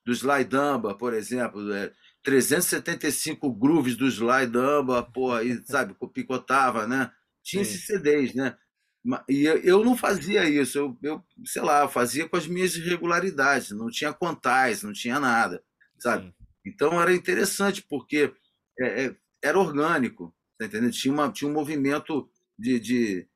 [0.04, 6.86] Do Sly Dumba, por exemplo, é, 375 grooves do Sly Dumba, porra, e, sabe, picotava,
[6.86, 7.10] né?
[7.42, 7.70] Tinha Sim.
[7.70, 8.56] esses CDs, né?
[9.28, 13.70] E eu não fazia isso, eu, eu sei lá, eu fazia com as minhas irregularidades,
[13.70, 15.62] não tinha contais, não tinha nada,
[15.98, 16.26] sabe?
[16.26, 16.34] Sim.
[16.66, 18.32] Então era interessante, porque
[18.80, 20.92] é, é, era orgânico, tá entendendo?
[20.92, 23.28] Tinha, uma, tinha um movimento de, de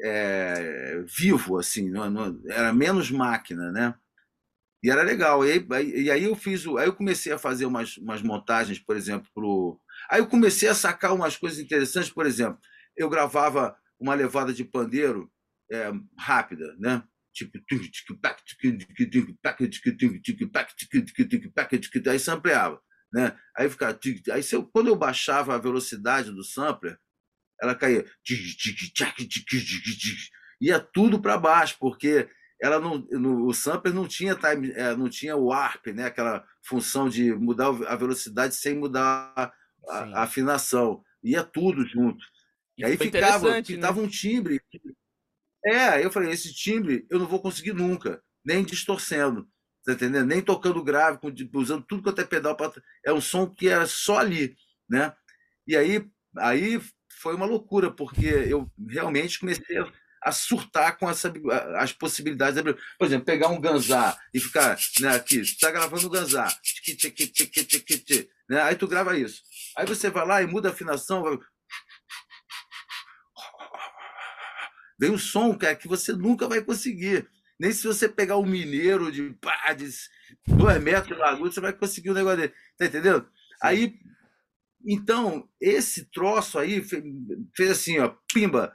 [0.00, 3.94] é, vivo, assim, não, não, era menos máquina, né?
[4.82, 5.44] E era legal.
[5.44, 8.78] E aí, e aí eu fiz, o, aí eu comecei a fazer umas, umas montagens,
[8.78, 9.80] por exemplo, pro...
[10.08, 12.60] aí eu comecei a sacar umas coisas interessantes, por exemplo,
[12.96, 15.30] eu gravava uma levada de pandeiro
[15.70, 17.02] é, rápida, né?
[17.32, 17.58] Tipo,
[22.08, 22.80] aí sampleava,
[23.12, 23.38] né?
[23.56, 23.98] Aí ficava,
[24.32, 26.98] aí se eu, quando eu baixava a velocidade do sampler,
[27.60, 28.04] ela caía,
[30.60, 32.28] ia tudo para baixo, porque
[32.60, 36.06] ela não, no, o sampler não tinha time, não tinha o warp, né?
[36.06, 39.52] Aquela função de mudar a velocidade sem mudar a,
[39.88, 42.24] a afinação, ia tudo junto.
[42.76, 44.06] E aí ficava, ficava né?
[44.06, 44.60] um timbre.
[45.64, 49.48] É, eu falei, esse timbre eu não vou conseguir nunca, nem distorcendo,
[49.84, 50.26] tá entendendo?
[50.26, 51.18] Nem tocando grave,
[51.54, 52.56] usando tudo quanto é pedal.
[52.56, 52.72] Pra...
[53.04, 54.54] É um som que era só ali,
[54.88, 55.12] né?
[55.66, 56.06] E aí,
[56.38, 56.80] aí
[57.20, 59.78] foi uma loucura, porque eu realmente comecei
[60.22, 61.32] a surtar com essa,
[61.76, 62.60] as possibilidades.
[62.98, 66.48] Por exemplo, pegar um ganzá e ficar né, aqui, está gravando o ganzá,
[68.48, 68.62] né?
[68.62, 69.42] aí tu grava isso.
[69.76, 71.40] Aí você vai lá e muda a afinação,
[74.98, 77.28] Vem um som, cara, que você nunca vai conseguir.
[77.58, 79.88] Nem se você pegar um mineiro de, pá, de
[80.46, 82.54] dois metros de largura, você vai conseguir o um negócio dele.
[82.76, 83.22] Tá entendendo?
[83.22, 83.30] Sim.
[83.62, 83.98] Aí,
[84.86, 86.82] então, esse troço aí
[87.54, 88.74] fez assim, ó, pimba.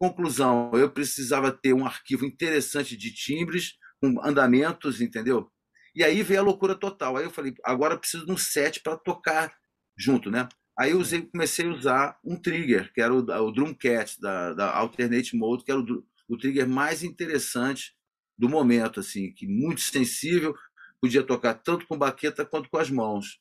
[0.00, 5.50] Conclusão, eu precisava ter um arquivo interessante de timbres, com andamentos, entendeu?
[5.94, 7.16] E aí veio a loucura total.
[7.16, 9.52] Aí eu falei, agora preciso de um set para tocar
[9.96, 10.48] junto, né?
[10.78, 14.72] Aí eu usei, comecei a usar um trigger, que era o, o Drumcat, da, da
[14.76, 17.96] Alternate Mode, que era o, o trigger mais interessante
[18.38, 20.54] do momento, assim, que muito sensível,
[21.00, 23.40] podia tocar tanto com baqueta quanto com as mãos.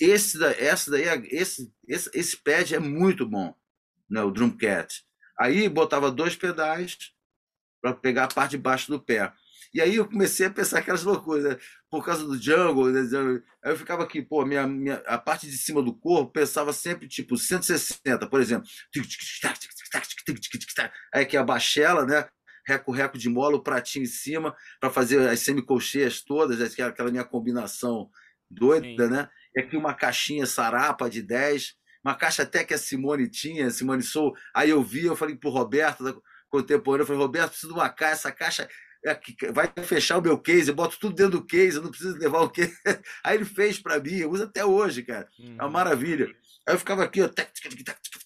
[0.00, 3.54] Esse, essa daí, esse, esse, esse pad é muito bom,
[4.10, 5.04] né, o Drumcat.
[5.38, 6.96] Aí botava dois pedais
[7.80, 9.32] para pegar a parte de baixo do pé.
[9.72, 11.58] E aí eu comecei a pensar aquelas loucuras, né?
[11.90, 13.00] Por causa do jungle, né?
[13.64, 17.08] Aí eu ficava aqui, pô, minha, minha, a parte de cima do corpo pensava sempre
[17.08, 18.68] tipo 160, por exemplo.
[21.14, 22.28] Aí aqui a bachela, né?
[22.66, 28.10] Reco-reco de mola, o pratinho em cima, para fazer as semicolcheias todas, aquela minha combinação
[28.50, 29.10] doida, Sim.
[29.10, 29.28] né?
[29.56, 31.74] E aqui uma caixinha sarapa de 10,
[32.04, 34.34] uma caixa até que a Simone tinha, Simone Sou.
[34.54, 36.14] Aí eu vi, eu falei pro Roberto, da
[36.50, 38.68] contemporânea, eu falei, Roberto, preciso de uma caixa, essa caixa é,
[39.52, 42.40] vai fechar o meu case, eu boto tudo dentro do case, eu não preciso levar
[42.40, 42.76] o case.
[43.24, 45.28] Aí ele fez para mim, eu uso até hoje, cara.
[45.38, 45.70] É uma uhum.
[45.70, 46.26] maravilha.
[46.66, 47.30] Aí eu ficava aqui, ó,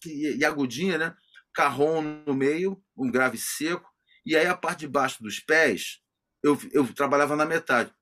[0.07, 1.15] e agudinha, né?
[1.55, 3.89] Carrom no meio, um grave seco,
[4.25, 6.01] e aí a parte de baixo dos pés,
[6.43, 7.93] eu, eu trabalhava na metade.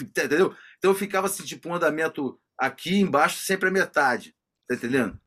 [0.00, 0.54] Entendeu?
[0.78, 4.34] Então eu ficava assim, tipo, um andamento aqui embaixo, sempre a metade.
[4.68, 5.18] Tá entendendo?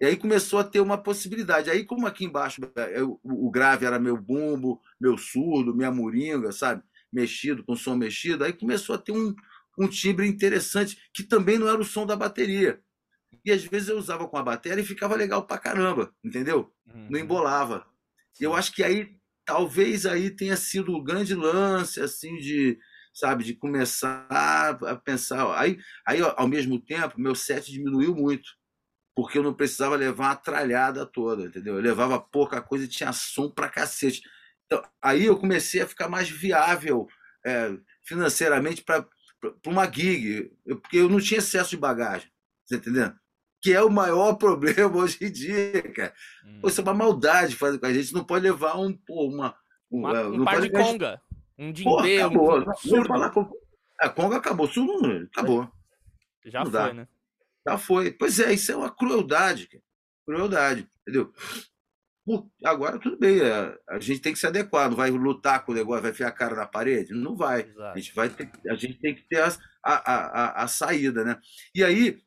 [0.00, 1.70] E aí começou a ter uma possibilidade.
[1.70, 2.60] Aí, como aqui embaixo
[2.92, 6.82] eu, o grave era meu bumbo, meu surdo, minha moringa, sabe?
[7.12, 9.34] Mexido, com som mexido, aí começou a ter um,
[9.78, 12.80] um timbre interessante, que também não era o som da bateria.
[13.44, 16.70] E às vezes eu usava com a bateria e ficava legal pra caramba, entendeu?
[16.92, 17.08] Uhum.
[17.10, 17.86] Não embolava.
[18.38, 22.78] E eu acho que aí, talvez aí tenha sido o grande lance, assim, de,
[23.14, 25.58] sabe, de começar a pensar.
[25.58, 28.46] Aí, aí ao mesmo tempo, meu set diminuiu muito
[29.16, 31.76] porque eu não precisava levar uma tralhada toda, entendeu?
[31.76, 34.20] Eu levava pouca coisa e tinha som pra cacete.
[34.66, 37.08] Então, aí eu comecei a ficar mais viável
[37.44, 37.74] é,
[38.04, 39.08] financeiramente para
[39.66, 42.30] uma gig, eu, porque eu não tinha excesso de bagagem,
[42.62, 43.18] você entendendo?
[43.62, 46.12] Que é o maior problema hoje em dia, cara.
[46.44, 46.58] Hum.
[46.60, 48.12] Pô, isso é uma maldade fazer com a gente.
[48.12, 49.56] Não pode levar um, pô, uma,
[49.90, 51.22] um, uma, é, um par de conga,
[51.58, 53.50] um djembe, um, um surdo.
[53.98, 55.72] A conga acabou, surdo acabou.
[56.44, 56.92] Já não foi, dá.
[56.92, 57.08] né?
[57.66, 58.12] Já foi.
[58.12, 59.82] Pois é, isso é uma crueldade, cara.
[60.26, 61.32] Crueldade, entendeu?
[62.64, 65.74] Agora tudo bem, é, a gente tem que se adequar, não vai lutar com o
[65.74, 67.14] negócio, vai enfiar a cara na parede?
[67.14, 67.60] Não vai.
[67.60, 67.82] Exato.
[67.82, 71.38] A gente, vai ter, a gente tem que ter a, a, a, a saída, né?
[71.72, 72.20] E aí,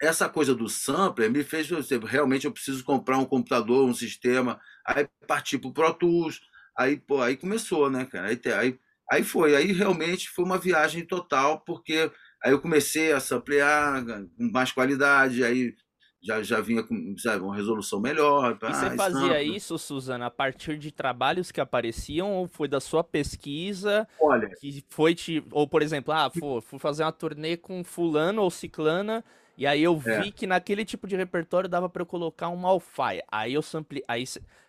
[0.00, 1.68] essa coisa do sampler me fez
[2.08, 6.40] realmente eu preciso comprar um computador, um sistema, aí partir para o Pro Tools,
[6.76, 8.28] aí, pô, aí começou, né, cara?
[8.28, 8.78] Aí, aí,
[9.12, 12.10] aí foi, aí realmente foi uma viagem total, porque
[12.44, 15.74] Aí eu comecei a samplear com mais qualidade, aí
[16.22, 18.58] já, já vinha com sabe, uma resolução melhor.
[18.62, 23.02] E você fazia isso, Suzana, a partir de trabalhos que apareciam ou foi da sua
[23.02, 24.06] pesquisa?
[24.20, 24.50] Olha.
[24.60, 25.42] Que foi te.
[25.50, 29.24] Ou, por exemplo, ah, fui, fui fazer uma turnê com fulano ou ciclana.
[29.56, 30.30] E aí eu vi é.
[30.30, 33.22] que naquele tipo de repertório dava para eu colocar um Malfire.
[33.30, 34.04] Aí eu sample...
[34.06, 34.24] aí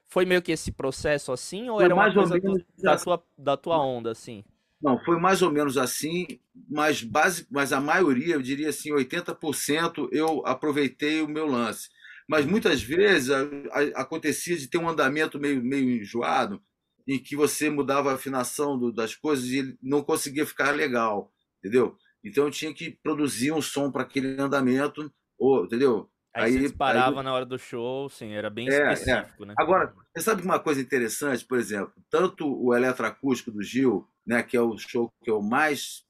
[0.07, 3.57] foi meio que esse processo assim ou foi era uma coisa do, da, tua, da
[3.57, 4.43] tua onda assim?
[4.85, 6.27] Não, foi mais ou menos assim,
[6.69, 11.89] mas, base, mas a maioria, eu diria assim, 80% eu aproveitei o meu lance.
[12.29, 16.61] Mas muitas vezes a, a, acontecia de ter um andamento meio, meio enjoado,
[17.07, 21.97] em que você mudava a afinação do, das coisas e não conseguia ficar legal, entendeu?
[22.23, 26.07] Então eu tinha que produzir um som para aquele andamento, ou, entendeu?
[26.35, 27.23] Aí, aí você parava aí...
[27.23, 28.93] na hora do show, sim, era bem é, é.
[28.93, 29.47] específico, é.
[29.47, 29.53] né?
[29.57, 34.57] Agora, você sabe uma coisa interessante, por exemplo, tanto o eletroacústico do Gil né, que
[34.57, 36.03] é o show que eu mais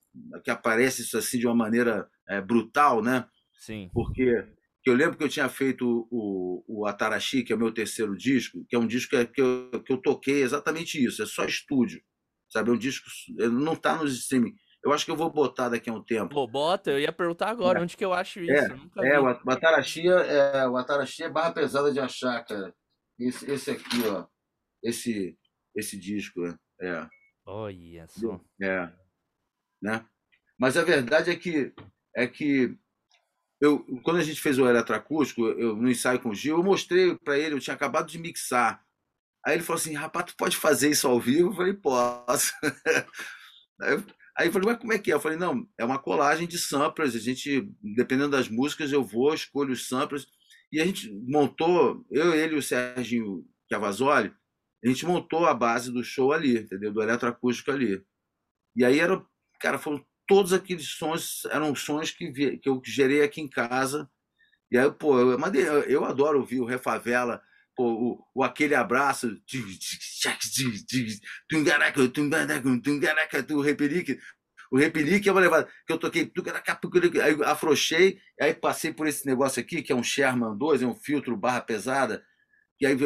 [0.44, 3.28] que aparece isso assim de uma maneira é, brutal, né?
[3.60, 3.90] Sim.
[3.94, 4.48] Porque
[4.86, 8.66] eu lembro que eu tinha feito o, o Atarashi, que é o meu terceiro disco,
[8.70, 12.02] que é um disco que, que, eu, que eu toquei exatamente isso, é só estúdio,
[12.50, 12.70] sabe?
[12.70, 13.10] É um disco,
[13.52, 14.56] não está nos streaming.
[14.86, 16.36] Eu acho que eu vou botar daqui a um tempo.
[16.36, 17.82] Pô, bota, eu ia perguntar agora, é.
[17.82, 18.54] onde que eu acho isso?
[19.00, 22.72] É, é o Atarashi é, o Atarashi é barra pesada de achar, cara.
[23.18, 24.28] Esse, esse aqui, ó,
[24.84, 25.36] esse,
[25.76, 26.56] esse disco, né?
[26.82, 27.08] é.
[27.48, 28.40] Olha só.
[28.62, 28.92] É.
[29.82, 30.06] Né?
[30.56, 31.74] Mas a verdade é que
[32.16, 32.78] é que
[33.60, 37.16] eu, quando a gente fez o eletroacústico, eu, no ensaio com o Gil, eu mostrei
[37.16, 38.86] para ele, eu tinha acabado de mixar.
[39.44, 41.50] Aí ele falou assim: rapaz, tu pode fazer isso ao vivo?
[41.50, 42.54] Eu falei: posso.
[43.82, 44.04] aí, eu,
[44.38, 45.14] aí eu falei: mas como é que é?
[45.14, 47.16] Eu falei: não, é uma colagem de samplers.
[47.16, 50.28] A gente, dependendo das músicas, eu vou, escolho os samplers.
[50.72, 54.34] E a gente montou, eu, ele e o Serginho Cavazoli,
[54.84, 56.92] a gente montou a base do show ali, entendeu?
[56.92, 58.04] Do eletroacústico ali.
[58.76, 59.24] E aí era,
[59.60, 64.10] cara, foram todos aqueles sons, eram sons que, vi, que eu gerei aqui em casa.
[64.72, 65.40] E aí, pô, eu,
[65.84, 67.42] eu adoro ouvir o Refavela, pô,
[67.78, 69.38] o, o aquele abraço
[73.48, 74.20] do Repelique.
[74.72, 76.32] O Repelique é uma levada que eu toquei,
[77.22, 80.96] aí afrouxei, aí passei por esse negócio aqui, que é um Sherman 2, é um
[80.96, 82.24] filtro barra pesada,
[82.80, 82.98] e aí.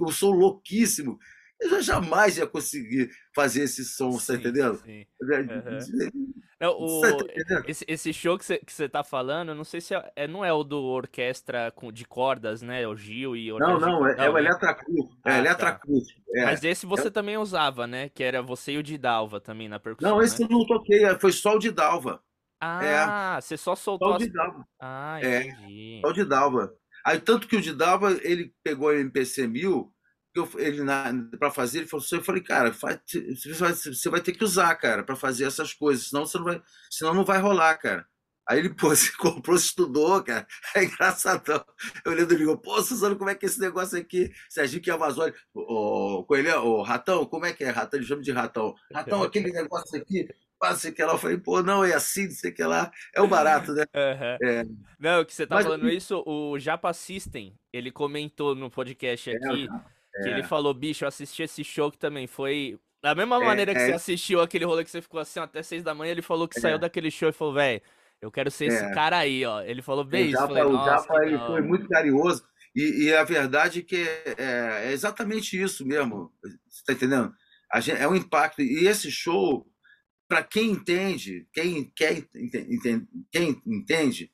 [0.00, 1.18] Eu sou louquíssimo.
[1.60, 4.76] Eu já jamais ia conseguir fazer esse som, sim, tá entendendo?
[4.76, 5.06] Sim.
[5.22, 6.34] Uhum.
[6.60, 10.12] É, o, tá esse, esse, show que você que tá falando, não sei se é,
[10.16, 12.86] é, não é o do orquestra com, de cordas, né?
[12.86, 15.10] O Gil e o Não, não, é, não, é o Eletracruz.
[15.26, 15.54] É ah.
[15.54, 15.80] Tá.
[16.34, 16.44] É.
[16.44, 17.10] Mas esse você é.
[17.10, 18.08] também usava, né?
[18.08, 20.10] Que era você e o Didalva também na percussão.
[20.10, 20.48] Não, esse né?
[20.50, 22.20] eu não toquei, foi só o Didalva.
[22.62, 22.96] É.
[22.96, 23.40] Ah, é.
[23.40, 24.66] você só soltou só o Didalva.
[24.80, 25.98] Ah, é, entendi.
[25.98, 26.74] É, só o Didalva.
[27.04, 29.93] Aí, tanto que o Didalva, ele pegou o MPC 1000,
[30.34, 30.82] eu, ele
[31.38, 32.98] para fazer, ele falou assim, eu falei, cara, faz,
[33.86, 37.14] você vai ter que usar, cara, para fazer essas coisas, senão você não vai, senão
[37.14, 38.06] não vai rolar, cara.
[38.46, 40.46] Aí ele, pô, se comprou, estudou, cara.
[40.76, 41.64] É engraçadão.
[42.04, 44.30] Eu lembro e digo, pô, Suzano, como é que é esse negócio aqui?
[44.48, 45.34] Serginho que é Amazônia.
[45.54, 47.70] Ô, Coelhão, ô, Ratão, como é que é?
[47.70, 48.74] Ratão, ele chama de Ratão.
[48.92, 50.28] Ratão, aquele negócio aqui,
[50.62, 51.12] não sei que lá.
[51.12, 52.90] Eu falei, pô, não, é assim, não sei que lá.
[53.14, 53.84] É o barato, né?
[53.94, 54.48] Uhum.
[54.48, 54.64] É.
[54.98, 59.36] Não, que você tá Mas, falando isso, o Japa System, ele comentou no podcast é,
[59.36, 62.78] aqui, é, que ele falou, bicho, eu assisti esse show que também foi...
[63.02, 63.94] Da mesma é, maneira que você é.
[63.94, 66.78] assistiu aquele rolê que você ficou assim até seis da manhã, ele falou que saiu
[66.78, 67.82] daquele show e falou, velho,
[68.22, 68.94] Eu quero ser esse É.
[68.94, 69.60] cara aí, ó.
[69.60, 70.38] Ele falou bem isso.
[70.38, 72.42] falei, o "Nossa, Japa, ele foi hora." muito carinhoso.
[72.74, 74.34] E, e a verdade é que é,
[74.88, 76.32] é exatamente isso mesmo.
[76.42, 77.34] Você está entendendo?
[77.76, 78.62] Gente, é um impacto.
[78.62, 79.66] E esse show,
[80.26, 84.32] para quem entende, quem, quer, entende, quem entende,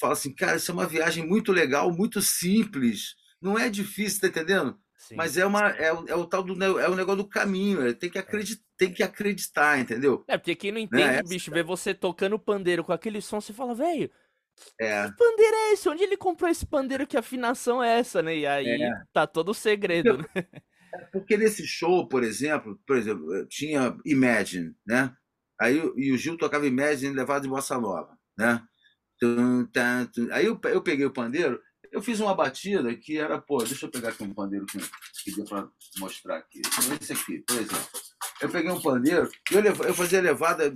[0.00, 3.14] fala assim, cara, isso é uma viagem muito legal, muito simples.
[3.40, 4.78] Não é difícil, tá entendendo?
[4.96, 5.14] Sim.
[5.16, 7.86] Mas é, uma, é, o- é o tal do é o negócio do caminho.
[7.86, 10.24] é, Tem que acreditar, tem que acreditar, entendeu?
[10.26, 13.52] É, porque quem não entende, essa- bicho, vê você tocando pandeiro com aquele som, você
[13.52, 14.10] fala, velho,
[14.80, 15.04] É.
[15.08, 15.88] que pandeiro é esse?
[15.88, 17.06] Onde ele comprou esse pandeiro?
[17.06, 18.36] Que afinação é essa, né?
[18.38, 18.90] E aí É.
[19.12, 20.24] tá todo o segredo, né?
[21.12, 25.12] Porque nesse show, por exemplo, por exemplo, tinha Imagine, né?
[25.60, 28.60] Aí e o Gil tocava Imagine levado de bossa nova, né?
[29.72, 30.08] Tá.
[30.32, 31.60] Aí eu peguei o pandeiro,
[31.92, 34.78] eu fiz uma batida que era, pô, deixa eu pegar aqui um pandeiro que,
[35.24, 36.60] que deu para mostrar aqui.
[37.00, 37.88] Esse aqui, por exemplo.
[38.40, 40.72] Eu peguei um pandeiro e eu, lev- eu fazia levada,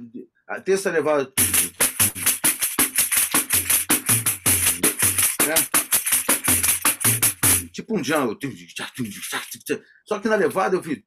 [0.49, 1.33] a terça levada.
[5.47, 5.55] Né?
[7.73, 8.39] Tipo um jungle.
[10.07, 11.03] Só que na levada eu fiz.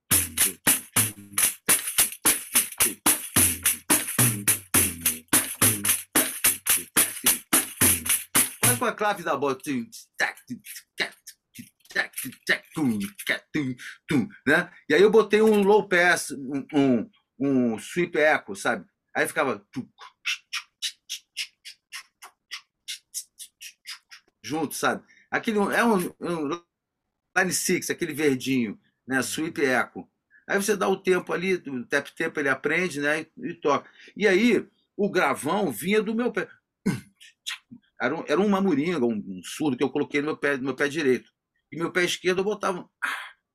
[8.65, 9.57] Vai com a clave da bola.
[14.47, 14.71] Né?
[14.89, 18.85] E aí eu botei um low pass, um, um, um sweep echo, sabe?
[19.15, 19.65] Aí ficava.
[24.43, 25.03] Junto, sabe?
[25.31, 26.61] Aquele é um, um
[27.37, 29.21] line six, aquele verdinho, né?
[29.21, 30.07] Sweep echo.
[30.47, 33.21] Aí você dá o tempo ali, o tap tempo ele aprende, né?
[33.21, 33.89] E, e toca.
[34.15, 36.47] E aí o gravão vinha do meu pé.
[38.01, 40.63] Era, um, era uma moringa, um, um surdo que eu coloquei no meu pé, no
[40.63, 41.29] meu pé direito.
[41.71, 42.85] E meu pé esquerdo eu botava, um,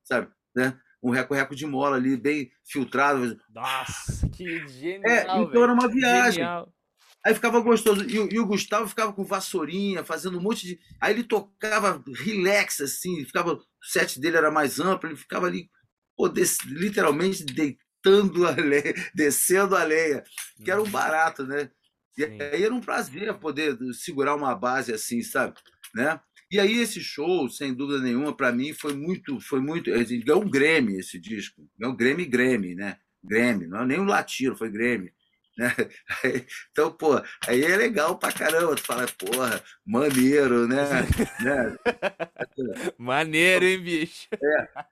[0.05, 0.79] sabe, né?
[1.03, 3.39] Um reco-reco de mola ali, bem filtrado.
[3.55, 5.63] Nossa, que genial, É, então velho.
[5.63, 6.43] era uma viagem.
[6.43, 6.73] Genial.
[7.25, 8.05] Aí ficava gostoso.
[8.09, 10.81] E, o- e o Gustavo ficava com vassourinha, fazendo um monte de.
[11.01, 13.53] Aí ele tocava relax, assim, ficava.
[13.55, 15.71] O set dele era mais amplo, ele ficava ali,
[16.17, 20.23] pô, des- literalmente deitando a lenha, descendo a lenha,
[20.65, 21.71] que era um barato, né?
[22.21, 22.43] E Sim.
[22.43, 25.55] aí era um prazer poder segurar uma base assim, sabe?
[25.95, 26.21] Né?
[26.51, 29.91] E aí esse show, sem dúvida nenhuma, para mim foi muito, foi muito,
[30.25, 32.97] ganhou um Grammy esse disco, ganhou um Grammy Grammy, né?
[33.23, 35.13] Grammy, não é nem um latino, foi Grammy.
[35.61, 35.69] Né?
[36.25, 40.79] Aí, então, pô, aí é legal pra caramba, tu fala, porra, maneiro, né?
[41.39, 41.77] né?
[42.99, 44.29] Maneiro, hein, bicho?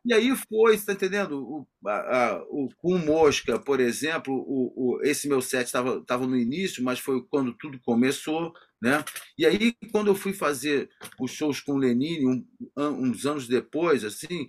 [0.05, 1.39] E aí foi, você tá entendendo?
[1.43, 6.27] O, a- a- o, com Mosca, por exemplo, o, o- esse meu set estava tava
[6.27, 8.53] no início, mas foi quando tudo começou,
[8.83, 9.05] né?
[9.39, 10.89] E aí, quando eu fui fazer
[11.21, 12.47] os shows com o Lenine, um-
[12.79, 14.49] uns anos depois, assim,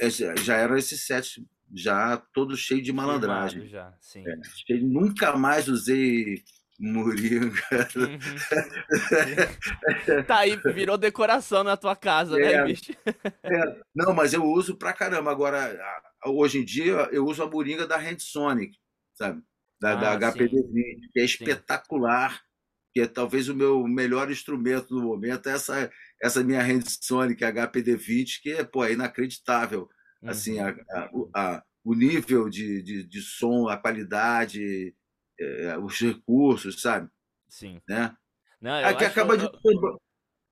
[0.00, 1.42] é, já já era esse set
[1.74, 3.66] já todo cheio de malandragem.
[3.68, 4.24] Já, sim.
[4.26, 4.34] É,
[4.66, 6.42] cheio- nunca mais usei
[6.78, 7.60] moringa.
[7.96, 8.18] Uhum.
[10.26, 12.64] tá aí, virou decoração na tua casa, né, É.
[12.64, 12.92] bicho?
[13.42, 15.30] É, não, mas eu uso pra caramba.
[15.30, 15.78] Agora,
[16.26, 18.76] hoje em dia, eu uso a moringa da Handsonic,
[19.14, 19.42] sabe?
[19.80, 22.40] Da, da Ah, HPD20, que é espetacular,
[22.92, 25.90] que é talvez o meu melhor instrumento no momento, é essa,
[26.22, 29.88] essa minha Handsonic HPD20, que é, pô, é inacreditável.
[30.22, 30.66] Assim, Uhum.
[30.66, 34.94] a, a- o- a- o nível de, de, de som, a qualidade,
[35.38, 37.08] é, os recursos, sabe?
[37.48, 37.80] Sim.
[37.88, 38.14] Né?
[38.60, 39.44] Não, eu Aqui acho- acaba de.
[39.44, 39.98] eu-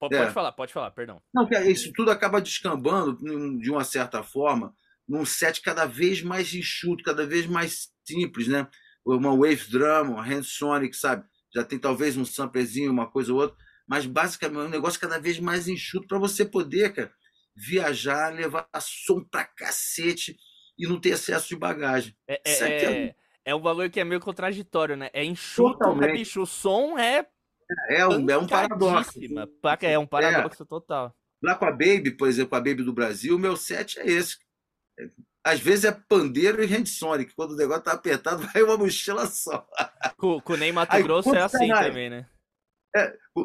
[0.01, 0.31] Pode, É.
[0.31, 1.21] falar, pode falar, perdão.
[1.35, 3.17] Não, que isso tudo acaba descambando,
[3.61, 4.73] de uma certa forma,
[5.09, 8.69] num set cada vez mais enxuto, cada vez mais simples, né?
[9.05, 11.27] Uma wave drum, uma hand sonic, sabe?
[11.53, 13.57] Já tem talvez um samplezinho, uma coisa ou outra,
[13.89, 17.13] mas basicamente é um negócio cada vez mais enxuto para você poder, cara,
[17.59, 20.37] viajar, levar som pra cacete
[20.79, 22.17] e não ter excesso de bagagem.
[22.29, 23.15] É, é, é- é,
[23.47, 25.11] é um valor que é meio contraditório, né?
[25.13, 26.13] É enxuto, Totalmente.
[26.13, 27.27] bicho, o som é
[27.91, 29.19] É um, é um paradoxo.
[29.83, 31.15] É um paradoxo total.
[31.43, 34.07] Lá com a Baby, por exemplo, com a Baby do Brasil, o meu set é
[34.07, 34.37] esse.
[35.45, 37.33] Às vezes é pandeiro e hand sonic.
[37.35, 39.67] Quando o negócio tá apertado, vai uma mochila só.
[40.17, 41.87] Com, com o Ney Mato Aí, Grosso é assim canais?
[41.87, 42.29] também, né?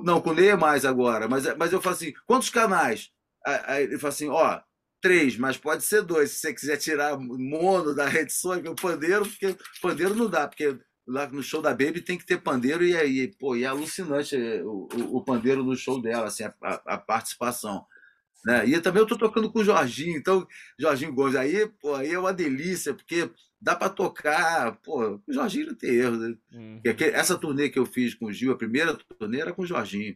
[0.04, 1.28] Não, com o Ney é mais agora.
[1.28, 3.12] Mas, mas eu falo assim, quantos canais?
[3.46, 4.62] Aí ele fala assim, ó,
[5.02, 6.32] três, mas pode ser dois.
[6.32, 10.78] Se você quiser tirar mono da hand sonic, o pandeiro, porque pandeiro não dá, porque
[11.08, 14.36] lá no show da Baby tem que ter pandeiro e aí, pô, e é alucinante
[14.64, 16.54] o, o, o pandeiro no show dela, assim, a,
[16.86, 17.86] a- participação.
[18.46, 18.68] Né?
[18.68, 20.46] E também eu tô tocando com o Jorginho, então,
[20.80, 23.30] Jorginho Gomes, aí, pô, aí é uma delícia, porque
[23.62, 26.36] dá para tocar, pô, o Jorginho não tem erro, né?
[26.52, 26.82] Uhum.
[27.14, 30.16] Essa turnê que eu fiz com o Gil, a primeira turnê era com o Jorginho.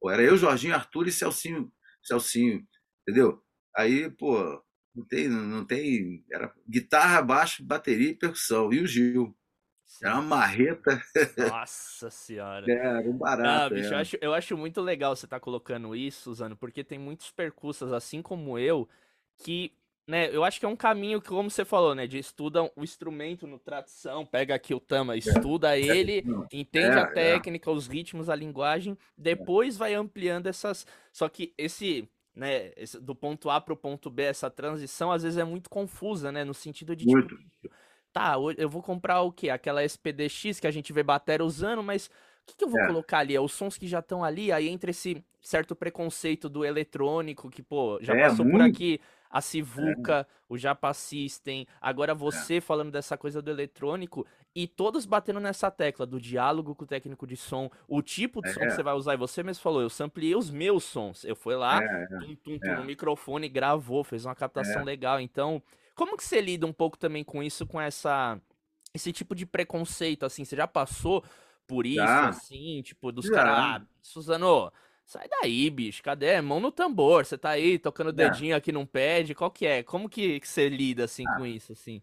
[0.00, 1.72] Pô, era eu, Jorginho, Arthur e Celcinho,
[2.02, 2.66] Celcinho,
[3.02, 3.42] entendeu?
[3.76, 4.62] Aí, pô,
[4.94, 9.36] não tem, não tem, era guitarra, baixo, bateria e percussão, e o Gil.
[9.84, 10.06] Sim.
[10.06, 11.02] Era uma marreta.
[11.36, 12.64] Nossa senhora.
[12.72, 13.74] É, era um barato.
[13.74, 13.94] Ah, bicho, é.
[13.94, 17.30] eu, acho, eu acho muito legal você estar tá colocando isso, Suzano, porque tem muitos
[17.30, 18.88] percussas, assim como eu,
[19.36, 19.72] que
[20.06, 22.82] né, eu acho que é um caminho que, como você falou, né, de estuda o
[22.82, 25.18] instrumento no tradição, pega aqui o tama, é.
[25.18, 30.86] estuda é, ele, é, entende a técnica, os ritmos, a linguagem, depois vai ampliando essas.
[31.12, 35.22] Só que esse, né, esse, do ponto A para o ponto B, essa transição às
[35.22, 37.38] vezes é muito confusa, né, no sentido de tipo,
[38.12, 39.50] tá, eu vou comprar o quê?
[39.50, 42.10] Aquela SPDX que a gente vê bater usando, mas o
[42.46, 42.86] que, que eu vou é.
[42.88, 43.36] colocar ali?
[43.36, 47.62] É os sons que já estão ali, aí entra esse certo preconceito do eletrônico, que,
[47.62, 48.58] pô, já é, passou muito.
[48.58, 49.00] por aqui
[49.32, 50.26] a Sivuca, é.
[50.46, 52.60] o Japa System, agora você é.
[52.60, 57.26] falando dessa coisa do eletrônico e todos batendo nessa tecla do diálogo com o técnico
[57.26, 59.14] de som, o tipo de som que você vai usar.
[59.14, 61.24] E você mesmo falou, eu sampliei os meus sons.
[61.24, 61.80] Eu fui lá,
[62.20, 65.18] tum, tum, tum, no microfone, gravou, fez uma captação legal.
[65.18, 65.62] Então,
[65.94, 68.38] como que você lida um pouco também com isso, com essa
[68.94, 70.44] esse tipo de preconceito, assim?
[70.44, 71.24] Você já passou
[71.66, 72.28] por isso, já.
[72.28, 74.70] assim, tipo, dos caras, ah, Suzano,
[75.04, 76.02] Sai daí, bicho.
[76.02, 76.40] Cadê?
[76.40, 77.24] Mão no tambor.
[77.24, 79.34] Você tá aí tocando o dedinho aqui num pad.
[79.34, 79.82] Qual que é?
[79.82, 81.36] Como que, que você lida assim ah.
[81.36, 82.02] com isso, assim?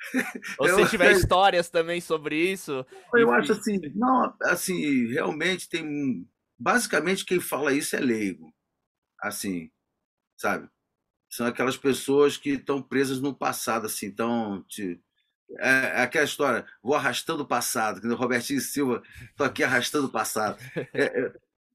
[0.58, 2.86] Ou se tiver histórias também sobre isso.
[3.14, 3.32] Eu enfim.
[3.32, 6.26] acho assim, não, assim, realmente tem.
[6.58, 8.52] Basicamente, quem fala isso é leigo.
[9.20, 9.70] Assim,
[10.36, 10.68] sabe?
[11.30, 14.64] São aquelas pessoas que estão presas no passado, assim, então.
[14.68, 15.00] Te,
[15.58, 19.02] é, é, aquela história, vou arrastando o passado, que o Robertinho Silva,
[19.36, 20.58] tô aqui arrastando o passado.
[20.92, 21.32] É, é,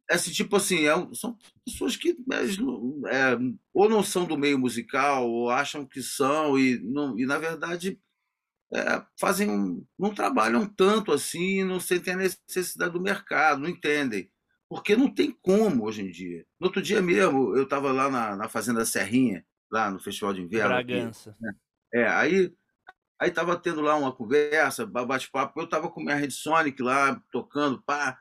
[0.10, 3.38] esse tipo assim, é, são pessoas que é,
[3.74, 8.00] ou não são do meio musical, ou acham que são, e, não, e na verdade
[8.74, 14.30] é, fazem um, não trabalham tanto assim, não sentem a necessidade do mercado, não entendem.
[14.68, 16.44] Porque não tem como hoje em dia.
[16.60, 20.42] No outro dia mesmo, eu estava lá na, na Fazenda Serrinha, lá no Festival de
[20.42, 20.70] Inverno.
[20.70, 21.30] Bragança.
[21.30, 21.54] Aqui, né?
[21.94, 22.52] É, aí
[23.20, 27.82] aí estava tendo lá uma conversa, bate-papo, eu estava com minha Red Sonic lá, tocando,
[27.84, 28.20] pá,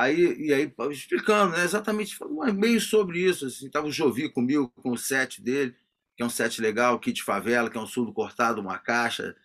[0.00, 2.16] Aí, e aí, explicando, né, exatamente,
[2.54, 3.44] meio sobre isso.
[3.44, 5.76] Assim, tava o Jovi comigo, com o set dele,
[6.16, 9.36] que é um set legal, Kit Favela, que é um surdo cortado, uma caixa.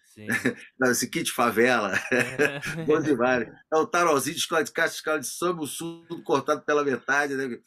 [0.85, 1.91] Esse kit favela.
[2.87, 3.49] Bom demais.
[3.73, 7.33] É o tarolzinho de escola de caixa, escola de samba, o surdo cortado pela metade,
[7.35, 7.59] né?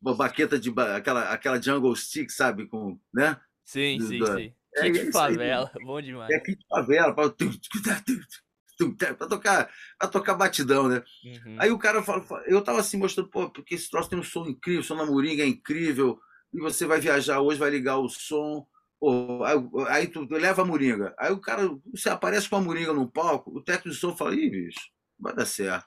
[0.00, 0.72] Uma baqueta de.
[0.96, 2.66] aquela, aquela jungle stick, sabe?
[2.66, 3.38] Com, né?
[3.62, 4.26] Sim, do, sim, do...
[4.38, 4.54] sim.
[4.74, 6.30] É, kit é favela, bom demais.
[6.30, 7.14] É kit favela,
[9.16, 11.02] para tocar, pra tocar batidão, né?
[11.24, 11.56] Uhum.
[11.58, 14.46] Aí o cara fala, eu tava assim mostrando, pô, porque esse troço tem um som
[14.46, 16.18] incrível, o som na Moringa é incrível,
[16.52, 18.66] e você vai viajar hoje, vai ligar o som,
[19.00, 19.56] pô, aí,
[19.88, 21.14] aí tu, tu, leva a Moringa.
[21.18, 24.34] Aí o cara, você aparece com a Moringa no palco, o técnico de som fala,
[24.34, 24.80] ih, bicho,
[25.18, 25.86] vai dar certo.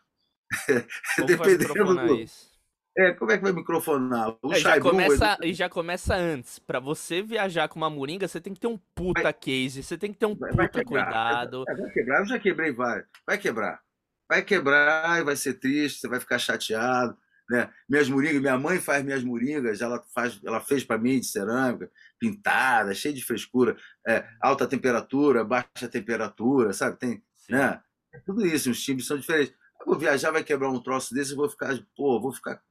[1.25, 2.15] Dependendo do.
[2.15, 2.54] Isso?
[2.97, 4.37] É, como é que vai microfonar?
[4.41, 6.59] O é, já começa, E já começa antes.
[6.59, 9.97] Para você viajar com uma moringa, você tem que ter um puta vai, case, você
[9.97, 11.65] tem que ter um puta vai quebrar, cuidado.
[11.65, 13.05] Vai, vai, quebrar, eu já quebrei vários.
[13.27, 13.81] Vai quebrar.
[14.29, 17.17] Vai quebrar e vai ser triste, você vai ficar chateado.
[17.49, 17.69] Né?
[17.87, 21.91] Minhas moringas, minha mãe faz minhas moringas, ela, faz, ela fez para mim de cerâmica,
[22.17, 23.75] pintada, cheia de frescura,
[24.07, 26.97] é, alta temperatura, baixa temperatura, sabe?
[26.97, 27.79] Tem, né?
[28.25, 29.53] Tudo isso, os timbres são diferentes
[29.85, 32.61] vou viajar, vai quebrar um troço desse, eu vou ficar, pô, vou ficar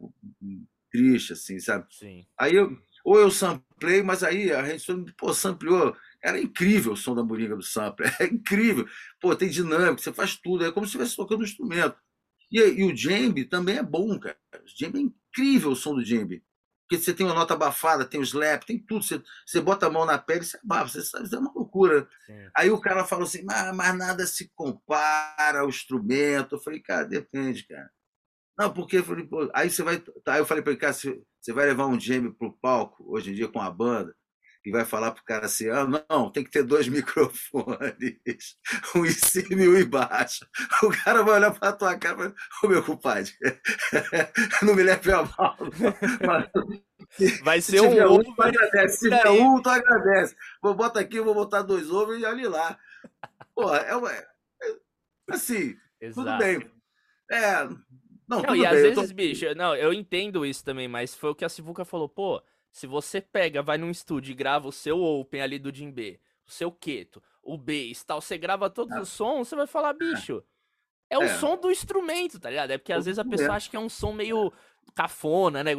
[0.90, 1.86] triste, assim, sabe?
[1.90, 2.26] Sim.
[2.38, 5.96] Aí eu, ou eu samplei, mas aí a gente, pô, sampleou.
[6.22, 8.86] Era incrível o som da moringa do sampler, é incrível.
[9.20, 11.96] Pô, tem dinâmica, você faz tudo, é como se estivesse tocando um instrumento.
[12.50, 14.38] E, e o djembe também é bom, cara.
[14.54, 16.42] O djembe é incrível o som do djembe.
[16.88, 19.04] Porque você tem uma nota abafada, tem o slap, tem tudo.
[19.04, 22.08] Você, você bota a mão na pele, você abafa, você sabe, é uma loucura.
[22.26, 22.48] Sim.
[22.56, 26.54] Aí o cara fala assim, mas, mas nada se compara ao instrumento.
[26.54, 27.90] Eu falei, cara, depende, cara.
[28.56, 30.02] Não, porque eu falei, pô, aí você vai.
[30.28, 33.34] Aí eu falei para ele, cara, você vai levar um para pro palco hoje em
[33.34, 34.14] dia com a banda
[34.64, 38.56] e vai falar pro cara assim: ah, não, tem que ter dois microfones,
[38.94, 40.46] um em cima e um embaixo.
[40.82, 43.32] O cara vai olhar pra tua cara e falar: Ô meu compadre,
[44.62, 45.56] não me leve a mal.
[46.24, 46.48] Mas,
[47.42, 48.34] vai ser um ovo.
[48.34, 48.96] Tu agradece.
[48.96, 50.36] Se tiver um, tu agradece.
[50.62, 52.78] Vou botar aqui, vou botar dois ovos e olhe lá.
[53.54, 54.10] Pô, é uma.
[54.12, 54.26] É,
[55.30, 56.26] assim, Exato.
[56.26, 56.70] tudo bem.
[57.30, 57.64] É.
[58.26, 59.14] Não, não e bem, às vezes, tô...
[59.14, 62.42] bicho, não, eu entendo isso também, mas foi o que a Sivuca falou, pô
[62.74, 66.18] se você pega, vai num estúdio e grava o seu Open ali do Jim B,
[66.44, 69.00] o seu Keto, o bass tal, você grava todos ah.
[69.00, 70.42] os sons, você vai falar, bicho,
[71.08, 71.38] é, é o é.
[71.38, 72.72] som do instrumento, tá ligado?
[72.72, 74.52] É porque às vezes a pessoa acha que é um som meio
[74.94, 75.72] cafona, né?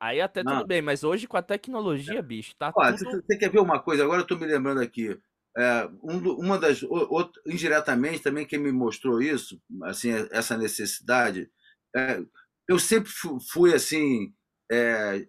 [0.00, 0.58] Aí até Não.
[0.58, 3.22] tudo bem, mas hoje com a tecnologia, bicho, tá Ó, tudo...
[3.22, 4.04] Você quer ver uma coisa?
[4.04, 5.18] Agora eu tô me lembrando aqui.
[5.56, 11.48] É, um, uma das outro, indiretamente também quem me mostrou isso assim essa necessidade
[11.94, 12.20] é,
[12.68, 13.08] eu sempre
[13.52, 14.34] fui assim
[14.68, 15.24] é,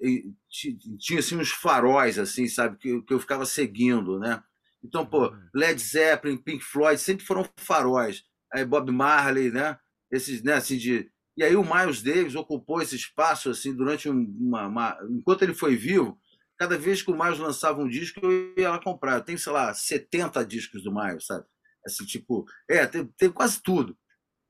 [0.98, 4.42] tinha assim uns faróis assim sabe que, que eu ficava seguindo né
[4.86, 5.50] Então, pô, uhum.
[5.54, 8.24] Led Zeppelin, Pink Floyd sempre foram faróis.
[8.54, 9.78] Aí Bob Marley, né?
[10.12, 11.10] Esses, né, assim, de.
[11.38, 14.98] E aí o Miles Davis ocupou esse espaço, assim, durante uma, uma...
[15.10, 16.20] Enquanto ele foi vivo,
[16.58, 19.22] cada vez que o Miles lançava um disco, eu ia lá comprar.
[19.22, 21.46] Tenho, sei lá, 70 discos do Miles, sabe?
[21.86, 23.98] Assim, tipo, é, tem, tem quase tudo.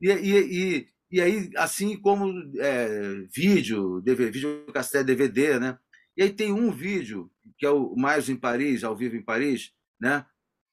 [0.01, 5.77] E, e, e, e aí, assim como é, vídeo, DVD, vídeo cassete, DVD, né?
[6.17, 9.71] E aí tem um vídeo, que é o Mais em Paris, ao vivo em Paris,
[9.99, 10.25] né?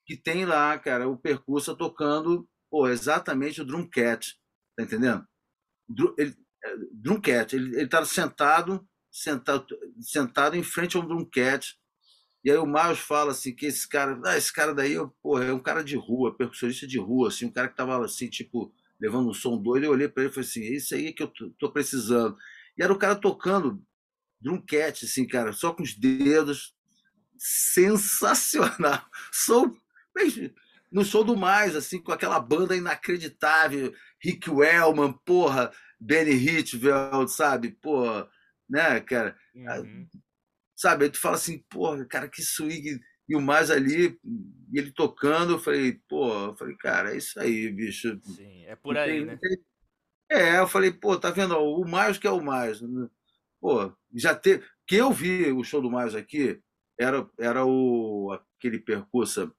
[0.07, 4.35] Que tem lá, cara, o percurso tocando pô, exatamente o Drumcat,
[4.75, 5.27] tá entendendo?
[6.19, 6.35] Ele,
[6.65, 9.67] é, Drumcat, ele, tá sentado, sentado,
[10.01, 11.77] sentado em frente ao Drumcat,
[12.45, 15.53] e aí o Miles fala assim que esse cara, ah, esse cara daí, porra, é
[15.53, 19.31] um cara de rua, percussionista de rua, assim, um cara que tava assim, tipo, levando
[19.31, 21.33] um som doido, eu olhei para ele e falei assim, é isso aí que eu
[21.59, 22.37] tô precisando.
[22.77, 23.81] E era o cara tocando
[24.41, 26.75] drumcat, assim, cara, só com os dedos,
[27.39, 29.05] sensacional.
[29.33, 29.77] Sou
[30.93, 37.71] no show do mais, assim, com aquela banda inacreditável, Rick Wellman, porra, Benny Hitchfeld, sabe?
[37.81, 38.29] Porra,
[38.69, 39.37] né, cara?
[39.55, 40.07] Uhum.
[40.77, 41.05] Sabe?
[41.05, 43.01] Aí tu fala assim, porra, cara, que swing.
[43.29, 44.19] E o mais ali,
[44.73, 48.19] ele tocando, eu falei, pô, eu falei, cara, é isso aí, bicho.
[48.23, 49.39] Sim, é por aí, né?
[50.31, 51.57] É, eu falei, pô, tá vendo?
[51.57, 52.81] O mais que é o mais.
[53.61, 54.65] Pô, já teve.
[54.87, 56.61] Que eu vi o show do mais aqui
[56.99, 59.55] era, era o, aquele percurso.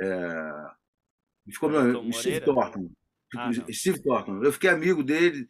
[0.00, 2.90] É, ficou meu Steve Thornton.
[3.36, 4.42] Ah, Steve Thornton.
[4.42, 5.48] Eu fiquei amigo dele,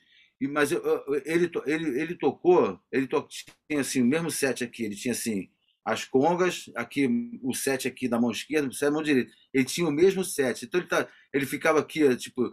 [0.50, 0.82] mas eu,
[1.24, 3.26] ele, ele, ele tocou, ele to,
[3.68, 5.48] tinha assim, o mesmo set aqui, ele tinha assim,
[5.88, 7.08] as congas, aqui
[7.42, 9.32] o set aqui da mão esquerda, o set da mão direita.
[9.54, 10.64] Ele tinha o mesmo set.
[10.64, 12.52] Então ele, tá, ele ficava aqui, tipo.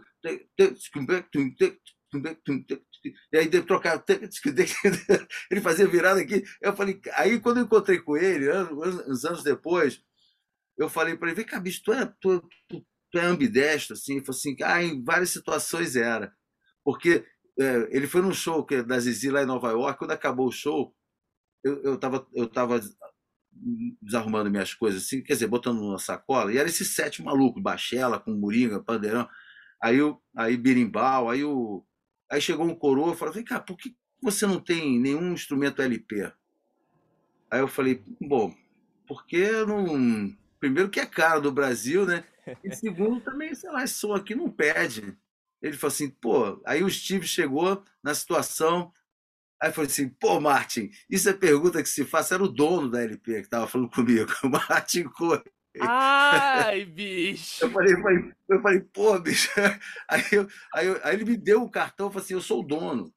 [3.32, 4.02] E aí trocar.
[5.50, 6.42] Ele fazia virada aqui.
[6.62, 10.00] Eu falei, aí quando eu encontrei com ele, anos, anos depois,
[10.78, 13.94] eu falei para ele: vem cá, bicho, tu é, tu, tu, tu é ambidestro?
[13.94, 14.16] Assim?
[14.16, 16.32] Ele falou assim: ah, em várias situações era.
[16.84, 17.24] Porque
[17.58, 20.48] é, ele foi num show que, é da Zizi lá em Nova York, quando acabou
[20.48, 20.94] o show,
[21.64, 22.80] eu estava eu tava
[24.02, 28.20] desarrumando minhas coisas, assim, quer dizer, botando numa sacola, e era esse sete maluco, Bachela,
[28.20, 29.28] com Moringa, Pandeirão,
[29.80, 31.84] aí, o, aí Birimbau, aí, o,
[32.30, 35.82] aí chegou um coroa e falou, vem cá, por que você não tem nenhum instrumento
[35.82, 36.32] LP?
[37.50, 38.54] Aí eu falei, bom,
[39.06, 40.36] porque não...
[40.66, 42.24] Primeiro que é caro do Brasil, né?
[42.64, 45.16] E segundo também, sei lá, esse som aqui não pede.
[45.62, 48.92] Ele falou assim, pô, aí o Steve chegou na situação,
[49.62, 53.00] aí falou assim, pô, Martin, isso é pergunta que se faz, era o dono da
[53.00, 55.42] LP que estava falando comigo, o Martin Cohen.
[55.80, 57.64] Ai, bicho!
[57.64, 59.50] Eu falei, eu falei, eu falei pô, bicho.
[60.10, 62.60] Aí, eu, aí, eu, aí, ele me deu o cartão e falou assim: eu sou
[62.60, 63.12] o dono.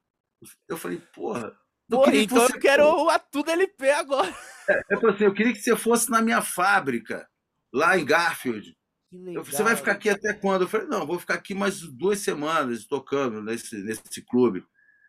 [0.68, 1.56] Eu falei, porra.
[1.88, 4.32] Porra, então eu quero a tudo LP agora.
[4.68, 7.26] É, eu falei assim: eu queria que você fosse na minha fábrica,
[7.72, 8.76] lá em Garfield.
[9.12, 10.62] Legal, você vai ficar aqui até quando?
[10.62, 14.64] Eu falei, não, vou ficar aqui mais duas semanas tocando nesse, nesse clube.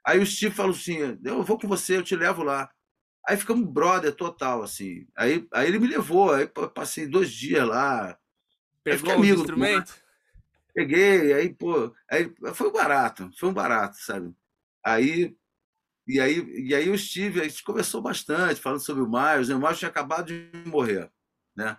[0.05, 2.69] Aí o Steve falou assim: eu vou com você, eu te levo lá.
[3.27, 5.07] Aí ficamos brother total, assim.
[5.15, 8.17] Aí, aí ele me levou, aí passei dois dias lá.
[8.83, 9.93] Pegou o instrumento?
[10.73, 14.33] Peguei, aí, pô, aí foi um barato, foi um barato, sabe?
[14.83, 15.35] Aí,
[16.07, 19.55] e aí, e aí o Steve, a gente conversou bastante, falando sobre o Miles, né?
[19.55, 21.11] o Miles tinha acabado de morrer,
[21.55, 21.77] né?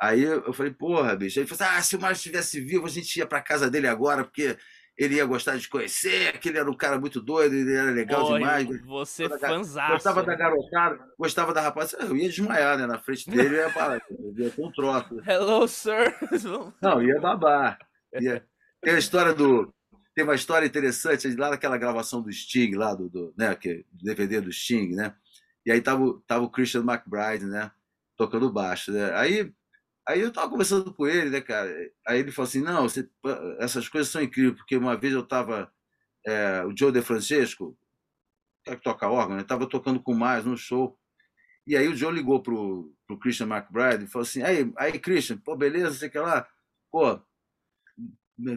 [0.00, 1.38] Aí eu falei, porra, bicho.
[1.38, 3.70] Aí ele falou assim, ah, se o Miles estivesse vivo, a gente ia para casa
[3.70, 4.56] dele agora, porque
[4.96, 8.26] ele ia gostar de conhecer, que ele era um cara muito doido, ele era legal
[8.26, 8.80] Oi, demais.
[8.86, 9.92] Você fanzaço.
[9.92, 11.94] Gostava da garotada, gostava da rapaz.
[11.98, 12.86] Eu ia desmaiar, né?
[12.86, 15.20] Na frente dele, eu ia parar, eu ia ter um troço.
[15.26, 16.14] Hello, sir.
[16.80, 17.78] Não, ia babar.
[18.18, 18.42] Ia...
[18.80, 19.72] Tem a história do...
[20.14, 24.40] Tem uma história interessante lá naquela gravação do Sting, lá do, do né, que, DVD
[24.40, 25.14] do Sting, né?
[25.64, 27.70] E aí tava, tava o Christian McBride, né?
[28.16, 29.12] Tocando baixo, né?
[29.14, 29.52] Aí
[30.08, 31.70] Aí eu tava conversando com ele, né, cara?
[32.06, 33.08] Aí ele falou assim: não, você,
[33.58, 35.72] essas coisas são incríveis, porque uma vez eu tava.
[36.26, 37.78] É, o Joe De Francesco,
[38.64, 39.44] que toca órgão, né?
[39.44, 40.98] Tava tocando com mais num show.
[41.66, 45.38] E aí o Joe ligou pro, pro Christian McBride e falou assim: aí, aí, Christian,
[45.38, 46.46] pô, beleza, sei que lá.
[46.90, 47.20] Pô,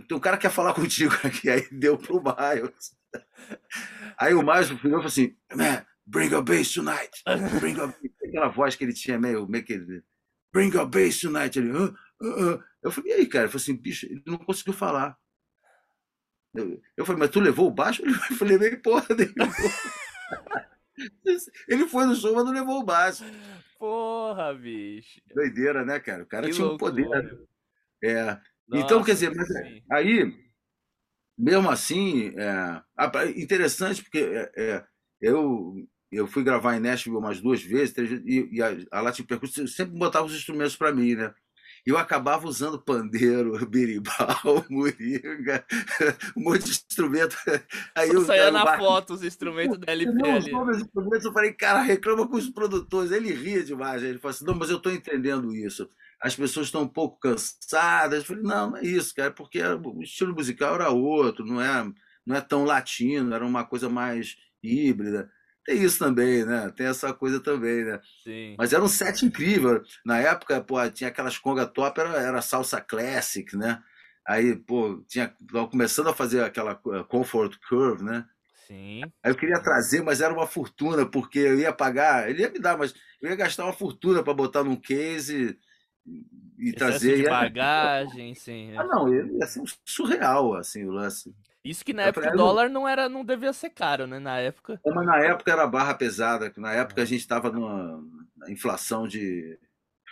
[0.07, 1.49] tem um cara que quer falar contigo aqui.
[1.49, 2.95] Aí deu pro Miles.
[4.17, 7.23] Aí o Miles virou falou assim: Man, bring a bass tonight.
[7.59, 7.93] Bring a...
[8.27, 9.73] Aquela voz que ele tinha meio, meio que
[10.53, 11.57] Bring your bass tonight.
[11.57, 12.63] Ele, uh, uh, uh.
[12.81, 13.45] Eu falei, e aí, cara?
[13.45, 15.17] Eu falei assim, bicho, ele não conseguiu falar.
[16.53, 18.03] Eu, eu falei, mas tu levou o baixo?
[18.05, 19.51] Eu falei, levei porra nenhuma.
[21.67, 23.23] ele foi no show, mas não levou o baixo.
[23.79, 25.19] Porra, bicho.
[25.33, 26.23] Doideira, né, cara?
[26.23, 27.07] O cara que tinha um poder.
[28.03, 28.25] É.
[28.67, 29.49] Nossa, então, quer dizer, mas
[29.91, 30.31] aí,
[31.37, 32.81] mesmo assim, é,
[33.35, 34.85] interessante, porque é, é,
[35.19, 35.73] eu
[36.15, 39.23] eu fui gravar em Nashville umas duas vezes, três vezes, e, e a, a Latin
[39.23, 41.33] Percussion sempre botava os instrumentos para mim, né?
[41.85, 45.65] eu acabava usando pandeiro, berimbau, moringa,
[46.35, 47.35] um monte de instrumento.
[47.95, 50.55] Aí eu saía na foto os instrumentos da LP não, ali.
[50.55, 53.11] Os instrumentos, eu falei, cara, reclama com os produtores.
[53.11, 54.01] Ele ria demais.
[54.01, 55.89] Ele falou assim, não, mas eu estou entendendo isso.
[56.21, 58.19] As pessoas estão um pouco cansadas.
[58.19, 61.91] Eu falei, não, não é isso, cara, porque o estilo musical era outro, não é,
[62.25, 65.29] não é tão latino, era uma coisa mais híbrida.
[65.65, 66.71] Tem isso também, né?
[66.75, 67.99] Tem essa coisa também, né?
[68.23, 68.55] Sim.
[68.57, 69.81] Mas era um set incrível.
[70.05, 73.81] Na época, pô, tinha aquelas conga top, era, era salsa classic, né?
[74.27, 78.25] Aí, pô, tinha tava começando a fazer aquela eh, comfort curve, né?
[78.67, 79.01] Sim.
[79.21, 82.59] Aí eu queria trazer, mas era uma fortuna, porque eu ia pagar, ele ia me
[82.59, 85.57] dar, mas eu ia gastar uma fortuna para botar num case
[86.05, 86.25] e,
[86.59, 87.17] e trazer.
[87.17, 88.71] De bagagem, sim.
[88.71, 88.77] É.
[88.77, 91.33] Ah, não, ia ser surreal, assim, o lance.
[91.63, 94.19] Isso que na época o dólar não era, não devia ser caro, né?
[94.19, 94.81] Na época.
[94.85, 96.51] É, mas na época era barra pesada.
[96.57, 98.03] Na época a gente estava numa
[98.49, 99.57] inflação de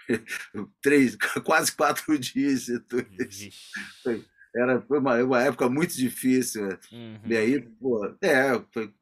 [0.81, 2.67] três, quase quatro dias.
[4.55, 6.69] Era foi uma, uma época muito difícil.
[6.91, 7.19] Uhum.
[7.25, 8.93] E aí, pô, é, foi,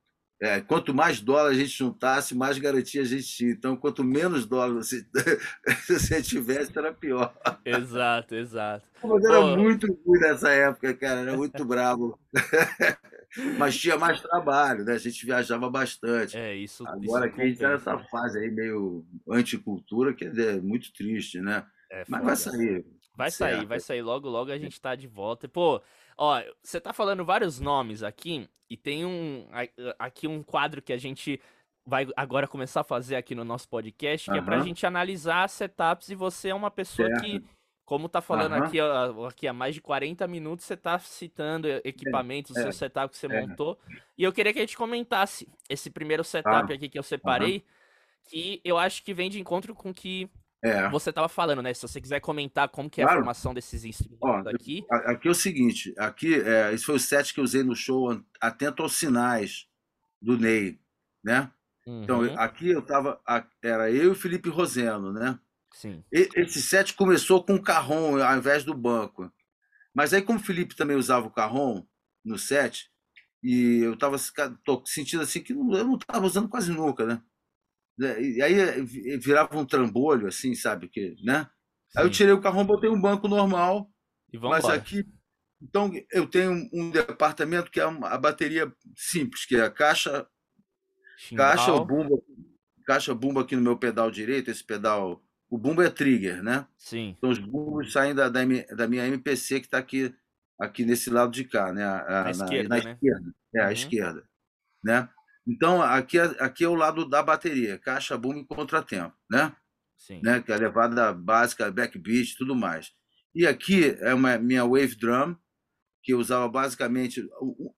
[0.41, 3.51] é, quanto mais dólar a gente juntasse, mais garantia a gente tinha.
[3.51, 5.05] Então, quanto menos dólar você,
[5.87, 7.33] você tivesse, era pior.
[7.65, 8.85] Exato, exato.
[9.03, 9.57] Mas era Pô.
[9.57, 11.21] muito ruim nessa época, cara.
[11.21, 12.17] Era muito bravo.
[13.57, 14.93] Mas tinha mais trabalho, né?
[14.93, 16.37] A gente viajava bastante.
[16.37, 16.87] É, isso.
[16.87, 21.39] Agora isso que a gente tá nessa fase aí meio anticultura, que é muito triste,
[21.41, 21.65] né?
[21.91, 22.85] É, Mas vai sair.
[23.15, 23.55] Vai certo.
[23.55, 24.01] sair, vai sair.
[24.01, 25.47] Logo, logo a gente tá de volta.
[25.47, 25.81] Pô,
[26.19, 29.47] ó, você tá falando vários nomes aqui, e tem um
[29.97, 31.41] aqui um quadro que a gente
[31.85, 34.43] vai agora começar a fazer aqui no nosso podcast, que uhum.
[34.43, 37.23] é pra gente analisar setups e você é uma pessoa certo.
[37.23, 37.43] que
[37.85, 38.63] como tá falando uhum.
[38.63, 38.77] aqui,
[39.27, 43.17] aqui há mais de 40 minutos, você tá citando equipamentos, é, o seu setup que
[43.17, 43.41] você é.
[43.41, 43.79] montou.
[44.15, 46.75] E eu queria que a gente comentasse esse primeiro setup ah.
[46.75, 47.61] aqui que eu separei, uhum.
[48.29, 50.29] que eu acho que vem de encontro com que
[50.61, 50.89] é.
[50.89, 51.73] Você estava falando, né?
[51.73, 53.19] Se você quiser comentar como que é claro.
[53.19, 54.85] a formação desses instrumentos Ó, aqui.
[54.89, 58.21] Aqui é o seguinte, aqui é, esse foi o set que eu usei no show
[58.41, 59.67] atento aos sinais
[60.21, 60.79] do Ney,
[61.23, 61.49] né?
[61.87, 62.25] Então, uhum.
[62.25, 63.19] Então aqui eu tava,
[63.63, 65.39] era eu e o Felipe Roseno, né?
[65.73, 66.03] Sim.
[66.11, 69.31] E, esse set começou com o carrom ao invés do banco.
[69.93, 71.85] Mas aí como o Felipe também usava o carrom
[72.23, 72.91] no set,
[73.41, 74.17] e eu estava
[74.85, 77.21] sentindo assim que eu não estava usando quase nunca, né?
[77.99, 78.81] Né, e aí eh,
[79.17, 80.87] virava um trambolho, assim, sabe?
[80.87, 81.49] Que, né?
[81.89, 81.99] Sim.
[81.99, 83.91] Aí eu tirei o carro, botei um banco normal.
[84.33, 84.73] mas embora.
[84.73, 85.05] aqui.
[85.61, 90.25] Então, eu tenho um departamento que é a bateria simples, que é a caixa.
[91.17, 91.49] Chimbal.
[91.49, 92.25] Caixa, o bumbo,
[92.85, 95.21] caixa bumbo aqui no meu pedal direito, esse pedal.
[95.49, 96.65] O bumbo é trigger, né?
[96.77, 97.15] Sim.
[97.17, 98.39] Então os bumbos saem da, da,
[98.77, 100.15] da minha MPC que está aqui,
[100.57, 101.83] aqui nesse lado de cá, né?
[101.83, 102.91] A, na, esquerda, na, na né?
[102.93, 103.35] esquerda.
[103.53, 103.67] É, uhum.
[103.67, 104.29] a esquerda.
[104.81, 105.09] Né?
[105.49, 109.55] Então, aqui, é, aqui é o lado da bateria, caixa, boom e contratempo, né?
[109.97, 110.21] Sim.
[110.23, 110.41] né?
[110.41, 112.91] Que é a levada básica, backbeat, tudo mais.
[113.33, 115.35] E aqui é uma minha wave drum,
[116.03, 117.27] que eu usava basicamente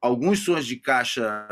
[0.02, 1.48] alguns sons de caixa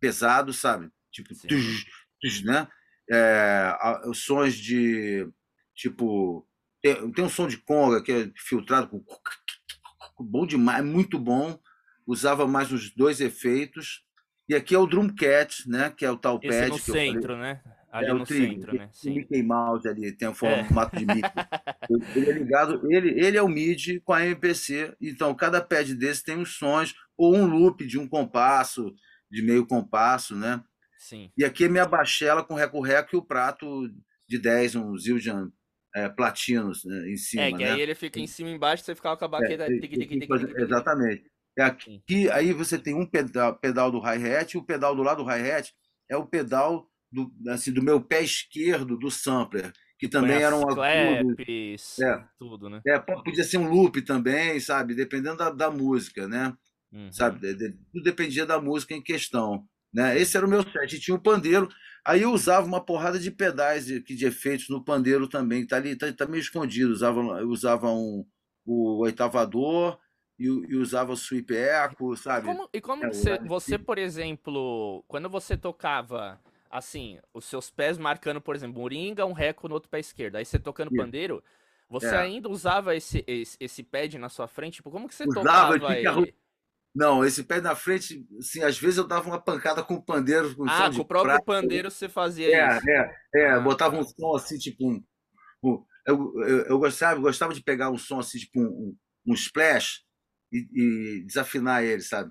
[0.00, 0.90] pesados, sabe?
[1.12, 1.84] Tipo, tuz,
[2.20, 2.66] tuz, né?
[3.10, 3.76] É,
[4.14, 5.28] sons de
[5.74, 6.48] tipo
[6.82, 11.58] tem, tem um som de conga que é filtrado com bom demais, muito bom.
[12.06, 14.05] Usava mais os dois efeitos
[14.48, 15.92] e aqui é o Drumcat, né?
[15.96, 16.68] Que é o tal pad.
[16.68, 17.60] no centro, né?
[17.90, 18.88] Ali é no centro, né?
[18.92, 19.14] Sim.
[19.14, 20.98] Mickey Mouse ali, tem o formato é.
[20.98, 21.30] de Mickey.
[22.14, 24.94] ele é ligado, ele, ele é o MIDI com a MPC.
[25.00, 28.94] Então, cada pad desse tem uns sons, ou um loop de um compasso,
[29.30, 30.62] de meio compasso, né?
[30.98, 31.30] Sim.
[31.36, 33.88] E aqui é minha bachela com reco-reco e o prato
[34.28, 35.50] de 10, um Zildjian
[35.94, 37.42] é, platinos né, em cima.
[37.42, 37.72] É, que né?
[37.72, 39.64] aí ele fica em cima e embaixo, você fica com a baqueta.
[39.64, 41.30] É, exatamente.
[41.58, 45.24] É aqui, aí você tem um pedal, pedal do hi-hat e o pedal do lado
[45.24, 45.72] do hi-hat
[46.08, 50.62] é o pedal do, assim, do meu pé esquerdo do sampler, que também era um
[50.62, 52.82] claps, é, tudo, né?
[52.86, 54.94] É, podia ser um loop também, sabe?
[54.94, 56.54] Dependendo da, da música, né?
[56.92, 57.10] Uhum.
[57.10, 57.54] Sabe?
[57.92, 59.66] Tudo dependia da música em questão.
[59.92, 60.18] Né?
[60.20, 60.94] Esse era o meu set.
[60.94, 61.68] E tinha o um pandeiro.
[62.06, 65.76] Aí eu usava uma porrada de pedais de, de efeitos no pandeiro também, que tá
[65.76, 66.92] ali, tá, tá meio escondido.
[66.92, 68.24] Usava, eu usava um,
[68.64, 69.98] o oitavador,
[70.38, 72.46] e, e usava o sweep echo, sabe?
[72.46, 77.96] Como, e como é, você, você, por exemplo, quando você tocava assim, os seus pés
[77.96, 80.96] marcando, por exemplo, um ringa, um reco no outro pé esquerdo, aí você tocando Sim.
[80.96, 81.42] pandeiro,
[81.88, 82.18] você é.
[82.18, 84.76] ainda usava esse, esse, esse, pad na sua frente?
[84.76, 86.34] Tipo, como que você usava, tocava ele?
[86.94, 90.54] Não, esse pé na frente, assim, às vezes eu dava uma pancada com o pandeiro.
[90.56, 91.44] Com ah, com o próprio prato.
[91.44, 92.90] pandeiro você fazia é, isso?
[92.90, 95.04] É, é, ah, botava um som assim, tipo um...
[95.62, 98.96] um eu, eu, eu, gostava, eu gostava de pegar um som assim, tipo um, um,
[99.28, 100.05] um splash,
[100.52, 102.30] e, e desafinar ele, sabe?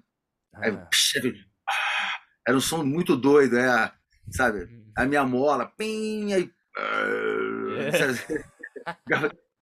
[0.56, 0.90] Aí, ah.
[1.70, 2.20] ah.
[2.48, 3.92] era um som muito doido, é,
[4.32, 4.68] sabe?
[4.96, 7.90] A minha mola, pim, aí, é.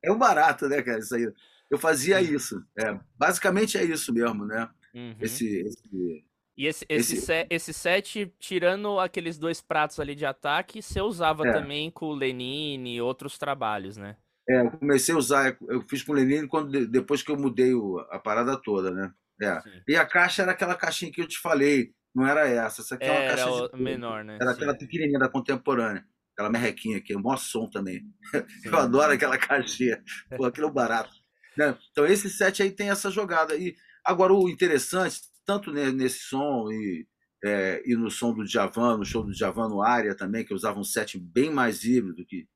[0.04, 1.00] é um barato, né, cara?
[1.00, 1.32] Isso aí.
[1.70, 2.64] Eu fazia isso.
[2.78, 4.70] É, basicamente é isso mesmo, né?
[4.94, 5.16] Uhum.
[5.20, 6.24] Esse, esse,
[6.56, 7.26] e esse, esse, esse...
[7.26, 11.52] Set, esse set, tirando aqueles dois pratos ali de ataque, você usava é.
[11.52, 14.18] também com o Lenine e outros trabalhos, né?
[14.50, 17.74] É, eu comecei a usar, eu fiz com o Lenine quando, depois que eu mudei
[17.74, 19.14] o, a parada toda, né?
[19.42, 19.62] É.
[19.88, 22.82] E a caixa era aquela caixinha que eu te falei, não era essa.
[22.82, 23.82] Essa aqui é, uma caixa era de...
[23.82, 24.38] menor, né?
[24.40, 24.56] Era Sim.
[24.56, 26.06] aquela pequenininha da contemporânea.
[26.34, 28.04] Aquela merrequinha aqui, o maior som também.
[28.62, 28.70] Sim.
[28.70, 30.02] Eu adoro aquela caixinha.
[30.36, 31.14] Pô, aquilo é barato.
[31.58, 31.78] Né?
[31.92, 33.56] Então esse set aí tem essa jogada.
[33.56, 37.08] E agora o interessante, tanto nesse som e,
[37.44, 40.80] é, e no som do Djavan, no show do Djavan no área também, que usava
[40.80, 42.48] um set bem mais híbrido que,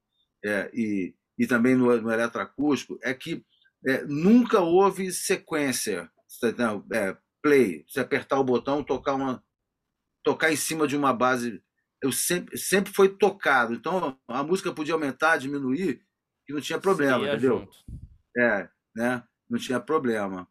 [0.43, 3.45] é, e, e também no, no eletroacústico, é que
[3.85, 6.09] é, nunca houve sequência,
[6.91, 9.43] é, play, você apertar o botão, tocar uma
[10.23, 11.63] tocar em cima de uma base,
[12.03, 13.73] eu sempre sempre foi tocado.
[13.73, 16.01] Então a música podia aumentar, diminuir,
[16.45, 17.59] que não tinha problema, Sim, entendeu?
[17.59, 17.77] Junto.
[18.37, 19.23] É, né?
[19.49, 20.47] Não tinha problema.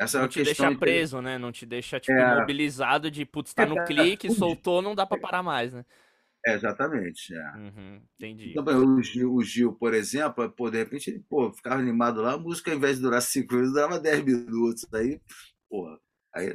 [0.00, 1.38] Essa não é te deixa preso, né?
[1.38, 2.40] Não te deixa tipo, é...
[2.40, 5.84] mobilizado de putz, tá no é, clique, soltou, não dá para parar mais, né?
[6.44, 7.34] É, exatamente.
[7.34, 7.56] É.
[7.56, 8.50] Uhum, entendi.
[8.50, 12.34] Então, o, Gil, o Gil, por exemplo, pô, de repente ele pô, ficava animado lá,
[12.34, 14.86] a música, ao invés de durar 5 minutos, durava 10 minutos.
[14.92, 15.20] Aí,
[15.70, 15.98] pô,
[16.34, 16.52] aí,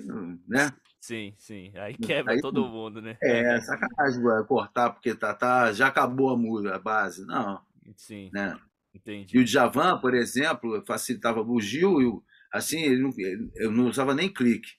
[0.47, 0.73] né?
[0.99, 1.71] Sim, sim.
[1.75, 3.17] Aí quebra aí, todo mundo, né?
[3.21, 7.25] É, sacanagem cortar, porque tá, tá, já acabou a música, a base.
[7.25, 7.61] Não.
[7.95, 8.29] Sim.
[8.33, 8.59] Né?
[8.93, 9.37] Entendi.
[9.37, 12.21] E o Djavan, por exemplo, facilitava o Gil, e
[12.51, 13.11] assim, ele não,
[13.55, 14.71] eu não usava nem clique.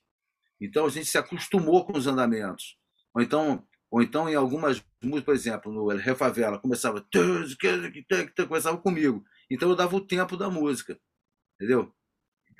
[0.61, 2.76] Então a gente se acostumou com os andamentos.
[3.14, 7.05] Ou então, ou então em algumas músicas, por exemplo, no Refavela, começava
[8.47, 9.24] começava comigo.
[9.51, 10.99] Então eu dava o tempo da música.
[11.57, 11.93] Entendeu?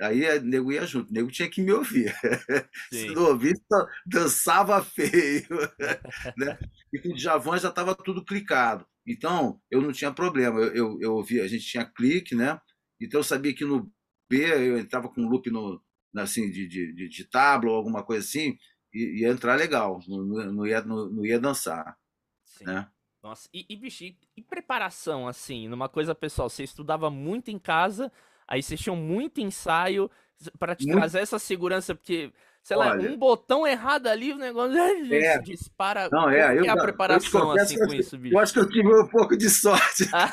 [0.01, 2.15] Aí o nego ia junto, o nego tinha que me ouvir.
[2.93, 3.61] Se não ouvisse,
[4.07, 5.49] dançava feio.
[6.39, 6.59] né?
[6.93, 8.87] E com o Djavan já estava tudo clicado.
[9.07, 10.61] Então, eu não tinha problema.
[10.61, 12.61] Eu, eu, eu ouvia, a gente tinha clique, né?
[13.01, 13.91] Então eu sabia que no
[14.31, 15.83] B eu entrava com um loop no,
[16.17, 18.57] assim, de, de, de, de tábua ou alguma coisa assim,
[18.93, 21.97] ia entrar legal, não, ia, não, ia dançar.
[22.45, 22.65] Sim.
[22.65, 22.89] Né?
[23.23, 28.13] Nossa, e, e, bicho, e, preparação, assim, numa coisa pessoal, você estudava muito em casa
[28.49, 30.11] Aí vocês tinham muito ensaio
[30.59, 30.99] para te muito...
[30.99, 32.33] trazer essa segurança, porque,
[32.63, 34.79] sei Olha, lá, um botão errado ali, o negócio
[35.13, 36.09] é, dispara.
[36.11, 38.35] Não, é, eu, é a preparação assim com isso, bicho?
[38.35, 40.09] Eu acho que eu tive um pouco de sorte.
[40.15, 40.33] Ah.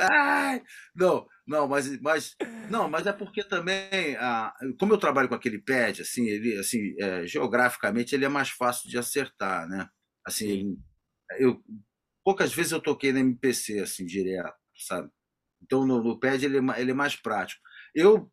[0.00, 0.62] Ai,
[0.94, 2.34] não, não, mas, mas
[2.70, 6.94] não, mas é porque também, ah, como eu trabalho com aquele pad, assim, ele, assim,
[6.98, 9.88] é, geograficamente ele é mais fácil de acertar, né?
[10.26, 10.76] Assim,
[11.38, 11.62] eu
[12.24, 15.10] poucas vezes eu toquei no MPC assim direto, sabe?
[15.62, 17.62] Então, no, no pad ele, é ele é mais prático.
[17.94, 18.30] Eu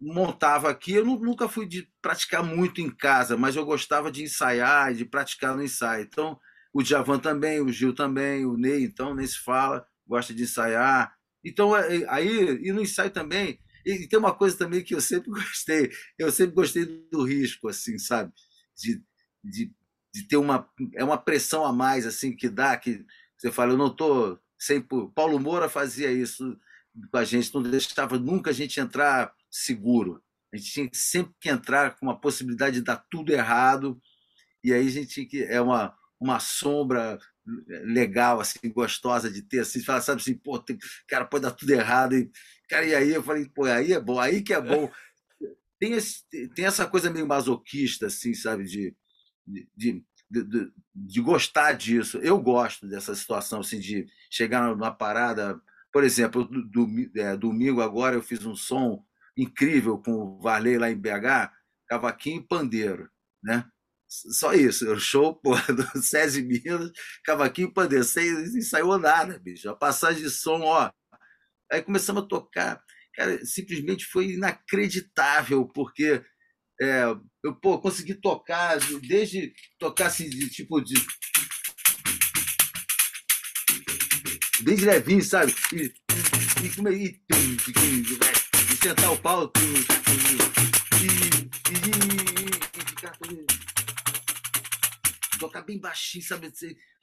[0.00, 4.92] montava aqui, eu nunca fui de praticar muito em casa, mas eu gostava de ensaiar,
[4.94, 6.04] de praticar no ensaio.
[6.04, 6.38] Então,
[6.72, 11.14] o Djavan também, o Gil também, o Ney, então, nem se fala, gosta de ensaiar.
[11.44, 15.00] Então, é, é, aí, e no ensaio também, e tem uma coisa também que eu
[15.00, 18.32] sempre gostei, eu sempre gostei do risco, assim, sabe?
[18.76, 19.02] De,
[19.44, 19.72] de,
[20.12, 23.04] de ter uma, é uma pressão a mais, assim, que dá, que
[23.36, 26.58] você fala, eu não estou Sempre, Paulo Moura fazia isso
[27.10, 30.22] com a gente, não deixava nunca a gente entrar seguro.
[30.52, 34.00] A gente tinha sempre que entrar com uma possibilidade de dar tudo errado,
[34.64, 35.42] e aí a gente tinha que.
[35.44, 37.18] É uma, uma sombra
[37.84, 40.76] legal, assim, gostosa de ter, assim, fala, sabe assim, pô, tem,
[41.08, 42.16] cara, pode dar tudo errado.
[42.16, 42.30] E,
[42.68, 44.90] cara, e aí eu falei, pô, aí é bom, aí que é bom.
[45.78, 46.24] Tem, esse,
[46.54, 48.96] tem essa coisa meio masoquista, assim, sabe, de,
[49.46, 52.16] de, de, de, gostar disso.
[52.22, 55.60] Eu gosto dessa situação assim, de chegar numa parada.
[55.92, 59.04] Por exemplo, do, do, é, domingo agora eu fiz um som
[59.36, 61.52] incrível com o Varley lá em BH,
[61.86, 63.10] cavaquinho e pandeiro,
[63.42, 63.70] né?
[64.08, 66.90] Só isso, o show pô, do SESI Minas,
[67.24, 69.68] cavaquinho e pandeiro, sem ensaiou nada, bicho.
[69.68, 70.90] A passagem de som, ó.
[71.70, 72.80] Aí começamos a tocar.
[73.14, 76.22] Cara, simplesmente foi inacreditável, porque
[76.80, 77.04] é,
[77.42, 78.78] eu pô, consegui tocar,
[79.08, 80.94] desde tocar assim, de, tipo de.
[84.62, 85.54] Bem de levinho, sabe?
[85.72, 85.90] E, e,
[86.62, 88.08] e, e,
[88.72, 89.64] e sentar o pau e,
[91.02, 91.16] e,
[91.72, 93.16] e ficar
[95.38, 96.52] tocar bem baixinho, sabe?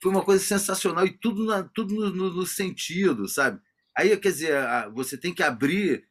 [0.02, 3.60] Foi uma coisa sensacional e tudo, na, tudo no, no, no, sentido, sabe?
[3.98, 4.54] Aí, quer dizer,
[4.94, 6.08] você tem que abrir,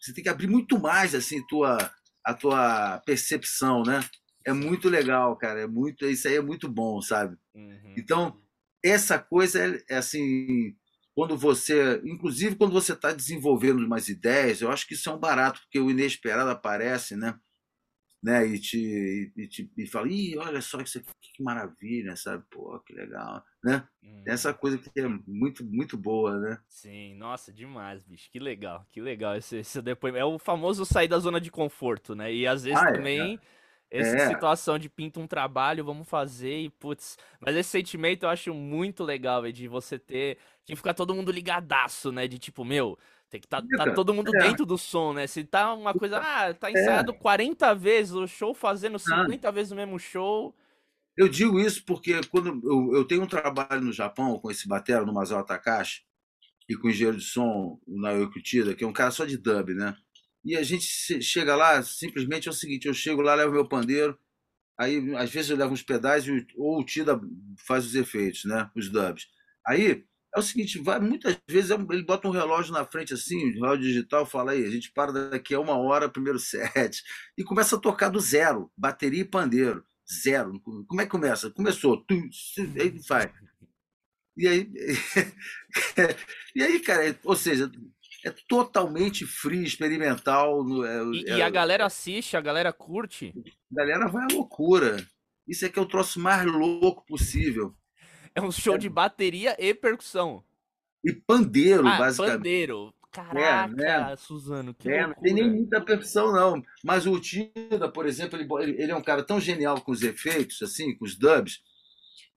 [0.00, 1.78] você tem que abrir muito mais assim tua
[2.26, 4.00] a tua percepção, né?
[4.44, 5.60] É muito legal, cara.
[5.60, 7.36] É muito, isso aí é muito bom, sabe?
[7.54, 7.94] Uhum.
[7.96, 8.42] Então,
[8.84, 10.74] essa coisa é, é, assim,
[11.14, 15.18] quando você, inclusive quando você está desenvolvendo umas ideias, eu acho que isso é um
[15.18, 17.38] barato, porque o inesperado aparece, né?
[18.22, 18.46] Né?
[18.46, 22.44] E te, e, te, e fala, ih, olha só isso aqui, que maravilha, sabe?
[22.50, 23.86] Pô, que legal, né?
[24.02, 24.22] Hum.
[24.26, 26.58] Essa coisa que é muito, muito boa, né?
[26.68, 28.30] Sim, nossa, demais, bicho.
[28.30, 30.22] Que legal, que legal esse, esse depoimento.
[30.22, 32.32] É o famoso sair da zona de conforto, né?
[32.32, 33.34] E às vezes ah, é, também...
[33.34, 33.56] É.
[33.88, 34.28] Essa é.
[34.28, 37.16] situação de pinta um trabalho, vamos fazer e putz.
[37.40, 40.38] Mas esse sentimento eu acho muito legal, véio, de você ter.
[40.64, 42.26] De ficar todo mundo ligadaço, né?
[42.26, 42.98] De tipo, meu,
[43.28, 44.38] tem que tá, tá todo mundo é.
[44.38, 45.26] dentro do som, né?
[45.26, 46.72] Se tá uma coisa, ah, tá é.
[46.72, 47.14] ensaiado é.
[47.14, 49.50] 40 vezes o show, fazendo 50 ah.
[49.50, 50.54] vezes o mesmo show.
[51.16, 55.04] Eu digo isso porque quando eu, eu tenho um trabalho no Japão com esse batera
[55.04, 56.02] no Masao Takashi
[56.68, 59.36] e com o engenheiro de som, o Naoki Uchida, que é um cara só de
[59.36, 59.96] dub, né?
[60.44, 60.84] E a gente
[61.22, 64.16] chega lá, simplesmente é o seguinte, eu chego lá, levo meu pandeiro,
[64.78, 67.20] aí às vezes eu levo uns pedais ou o Tida
[67.66, 68.70] faz os efeitos, né?
[68.76, 69.26] Os dubs.
[69.66, 70.04] Aí
[70.36, 73.84] é o seguinte, vai, muitas vezes ele bota um relógio na frente assim, um relógio
[73.84, 77.02] digital, fala aí, a gente para daqui a uma hora, primeiro set,
[77.36, 79.84] e começa a tocar do zero, bateria e pandeiro,
[80.22, 80.60] zero.
[80.60, 81.50] Como é que começa?
[81.50, 82.28] Começou, tum,
[82.78, 83.32] aí vai.
[84.36, 84.70] E aí,
[86.54, 87.70] e aí, cara, ou seja,
[88.22, 90.62] é totalmente free, experimental.
[90.84, 93.32] É, e, é, e, a galera assiste, a galera curte.
[93.72, 95.06] A galera vai à loucura.
[95.48, 97.74] Isso é que é o troço mais louco possível.
[98.36, 100.44] É um show de bateria e percussão.
[101.02, 102.36] E pandeiro, ah, basicamente.
[102.36, 102.94] Pandeiro.
[103.10, 104.16] Caraca, é, né?
[104.16, 106.62] Suzano, que é, Não tem nem muita percussão, não.
[106.84, 110.60] Mas o Tida, por exemplo, ele, ele é um cara tão genial com os efeitos,
[110.60, 111.62] assim, com os dubs,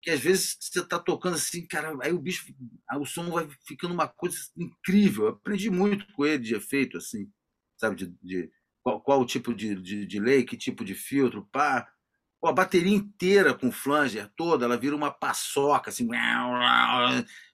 [0.00, 2.46] que às vezes você tá tocando assim, cara, aí o bicho,
[2.88, 5.24] aí o som vai ficando uma coisa incrível.
[5.24, 7.30] Eu aprendi muito com ele de efeito, assim,
[7.76, 8.50] sabe, de, de
[8.82, 11.86] qual, qual, o tipo de, de, de lei, que tipo de filtro, pá.
[12.40, 16.08] Pô, a bateria inteira com flanger toda, ela vira uma paçoca, assim.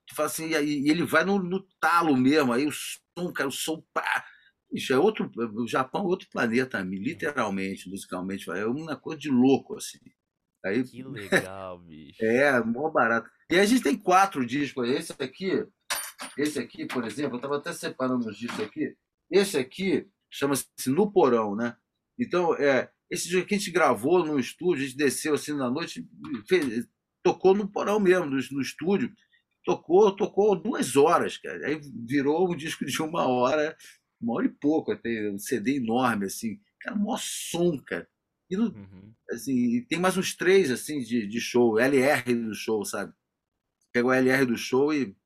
[0.07, 3.53] Tu fala assim, e ele vai no, no, talo mesmo, aí o som, cara, o
[3.53, 3.82] som.
[3.93, 4.24] Pá,
[4.72, 5.30] isso é outro.
[5.37, 8.49] O Japão é outro planeta, literalmente, musicalmente.
[8.51, 9.99] É uma coisa de louco, assim.
[10.64, 12.24] Aí, que legal, bicho.
[12.24, 13.28] É, mó barato.
[13.51, 14.89] E a gente tem quatro discos.
[14.89, 15.64] Esse aqui,
[16.37, 18.97] esse aqui, por exemplo, eu estava até separando os discos aqui.
[19.30, 21.76] Esse aqui chama-se No Porão, né?
[22.18, 25.71] Então, é, esse dia que a gente gravou no estúdio, a gente desceu assim na
[25.71, 26.07] noite,
[26.49, 26.87] fez,
[27.23, 29.13] tocou no porão mesmo, no, no, estúdio.
[29.65, 31.67] Tocou, tocou duas horas, cara.
[31.67, 33.77] Aí virou um disco de uma hora,
[34.21, 36.61] uma hora e pouco, até um CD enorme, assim.
[36.81, 38.09] Cara, maior som, cara.
[38.49, 39.13] E no, uhum.
[39.31, 43.13] assim, tem mais uns três assim de, de show, LR do show, sabe?
[43.93, 45.17] Pega o LR do show e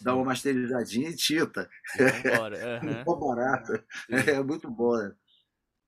[0.00, 1.70] dá uma masterizadinha e tita.
[1.98, 2.90] Uhum.
[2.94, 3.84] Muito barato.
[4.10, 5.14] É muito bom, né?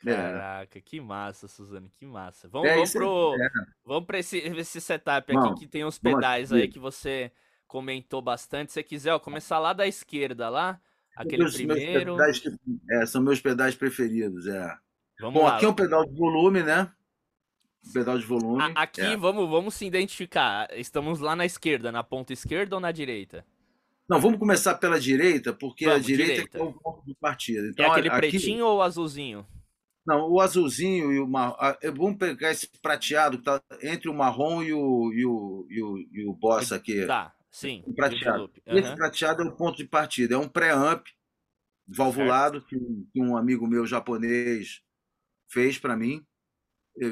[0.07, 0.15] É.
[0.15, 0.81] Caraca, é.
[0.81, 2.49] que massa, Suzane, que massa.
[2.49, 3.49] Vamos, é, vamos, pro, é.
[3.85, 7.33] vamos para esse, esse setup aqui que tem uns pedais aí que você
[7.67, 8.71] comentou bastante.
[8.71, 10.81] Se você quiser, ó, começar lá da esquerda, lá,
[11.17, 12.17] aquele meus, primeiro.
[12.17, 12.59] Meus pedais,
[12.91, 14.77] é, são meus pedais preferidos, é.
[15.21, 15.57] Vamos Bom, lá.
[15.57, 16.93] aqui é um pedal de volume, né?
[17.85, 18.63] Um pedal de volume.
[18.63, 19.17] A, aqui, é.
[19.17, 20.69] vamos, vamos se identificar.
[20.79, 23.45] Estamos lá na esquerda, na ponta esquerda ou na direita?
[24.09, 27.67] Não, vamos começar pela direita, porque vamos, a direita, direita, é o ponto de partida.
[27.69, 28.31] Então, é aquele aqui...
[28.31, 29.45] pretinho ou azulzinho?
[30.09, 31.55] Não, o azulzinho e o marrom.
[31.95, 35.99] Vamos pegar esse prateado que está entre o marrom e o, e o, e o,
[35.99, 37.05] e o boss aqui.
[37.05, 37.83] Tá, sim.
[37.87, 38.45] O prateado.
[38.67, 38.79] Uhum.
[38.79, 40.35] Esse prateado é o ponto de partida.
[40.35, 41.07] É um pré-amp
[41.87, 42.79] valvulado que,
[43.13, 44.81] que um amigo meu japonês
[45.47, 46.25] fez para mim.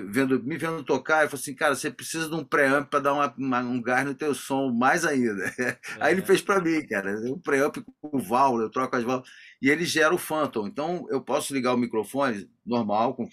[0.08, 3.12] Vendo, me vendo tocar, ele falou assim: Cara, você precisa de um pré-amp para dar
[3.12, 5.44] uma, uma, um gás no teu som mais ainda.
[5.58, 5.78] É.
[6.00, 7.20] Aí ele fez para mim, cara.
[7.30, 9.30] Um pré-amp com válvula, eu troco as válvulas
[9.62, 10.66] e ele gera o Phantom.
[10.66, 13.28] Então eu posso ligar o microfone normal, com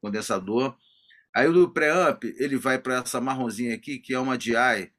[0.00, 0.76] condensador.
[1.34, 4.92] Aí o do preamp, ele vai para essa marronzinha aqui, que é uma DI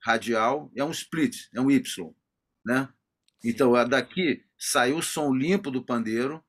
[0.00, 2.14] radial, é um split, é um Y,
[2.64, 2.88] né?
[3.44, 6.44] Então, daqui saiu o som limpo do pandeiro,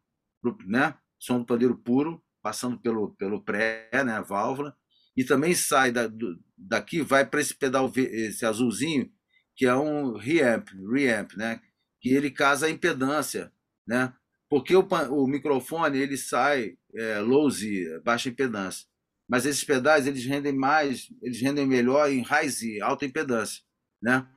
[0.66, 0.96] né?
[1.18, 4.14] Som do pandeiro puro, passando pelo, pelo pré, né?
[4.14, 4.76] A válvula.
[5.16, 9.12] E também sai da, do, daqui, vai para esse pedal, esse azulzinho,
[9.56, 11.62] que é um reamp, reamp, né?
[12.00, 13.52] Que ele casa a impedância
[13.88, 14.14] né?
[14.50, 18.86] Porque o, o microfone ele sai é, low Z, baixa impedância,
[19.28, 23.62] mas esses pedais eles rendem mais, eles rendem melhor em high Z, alta impedância,
[24.02, 24.28] né?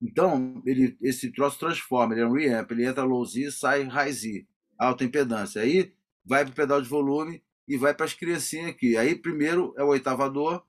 [0.00, 4.12] Então ele esse troço transforma, ele é um reamp, ele entra low Z, sai high
[4.12, 4.46] Z,
[4.78, 5.62] alta impedância.
[5.62, 5.94] Aí
[6.28, 8.96] vai para o pedal de volume e vai para as criancinhas aqui.
[8.96, 10.62] Aí primeiro é o oitavador,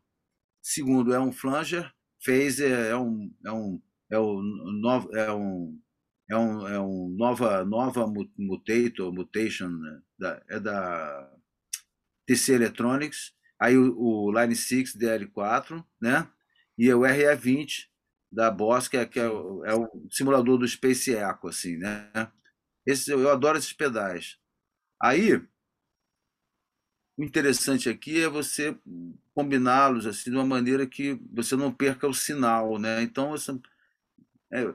[0.62, 1.91] segundo é um flanger,
[2.24, 3.82] phaser é um é um
[4.12, 5.80] é o novo é um
[6.30, 8.05] é um, é um nova, nova
[8.38, 10.01] mutator, mutation, né?
[10.18, 11.32] da, é da
[12.28, 16.30] TC Electronics, aí o, o Line 6 DL4, né?
[16.78, 17.88] E o RE20
[18.32, 22.12] da Boss, que é, que é, o, é o simulador do Space Echo, assim, né?
[22.86, 24.38] Esse, eu adoro esses pedais.
[25.02, 25.36] Aí,
[27.18, 28.78] o interessante aqui é você
[29.34, 33.02] combiná-los assim de uma maneira que você não perca o sinal, né?
[33.02, 33.58] Então, você,
[34.52, 34.74] é,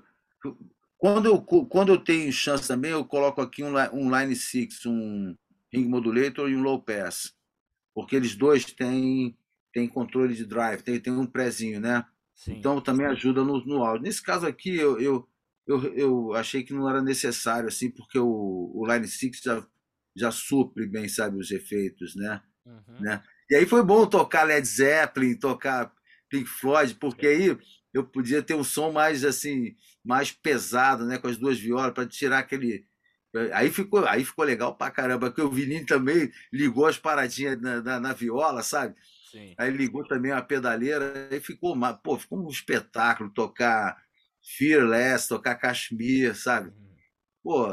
[0.97, 5.37] quando eu quando eu tenho chance também, eu coloco aqui um, um line six, um
[5.73, 7.35] ring modulator e um low pass,
[7.95, 9.37] porque eles dois têm
[9.73, 12.07] têm controle de drive, tem, tem um prézinho, né?
[12.35, 12.59] Sim.
[12.59, 14.05] Então também ajuda no, no áudio.
[14.05, 15.29] Nesse caso aqui, eu, eu,
[15.67, 19.67] eu, eu, achei que não era necessário, assim, porque o, o Line 6 já
[20.17, 22.41] já supre bem, sabe, os efeitos, né?
[22.65, 23.01] Uhum.
[23.01, 23.23] né?
[23.51, 25.93] E aí foi bom tocar Led Zeppelin, tocar
[26.31, 27.59] Pink Floyd, porque aí
[27.93, 32.07] eu podia ter um som mais assim, mais pesado, né, com as duas violas para
[32.07, 32.87] tirar aquele
[33.53, 37.83] Aí ficou, aí ficou legal pra caramba, porque o Vininho também ligou as paradinhas na,
[37.83, 38.95] na, na viola, sabe?
[39.31, 39.55] Sim.
[39.59, 44.01] Aí ligou também a pedaleira, aí ficou, pô, ficou um espetáculo tocar
[44.57, 46.71] Fearless, tocar Kashmir, sabe?
[46.71, 46.95] Uhum.
[47.43, 47.67] Pô,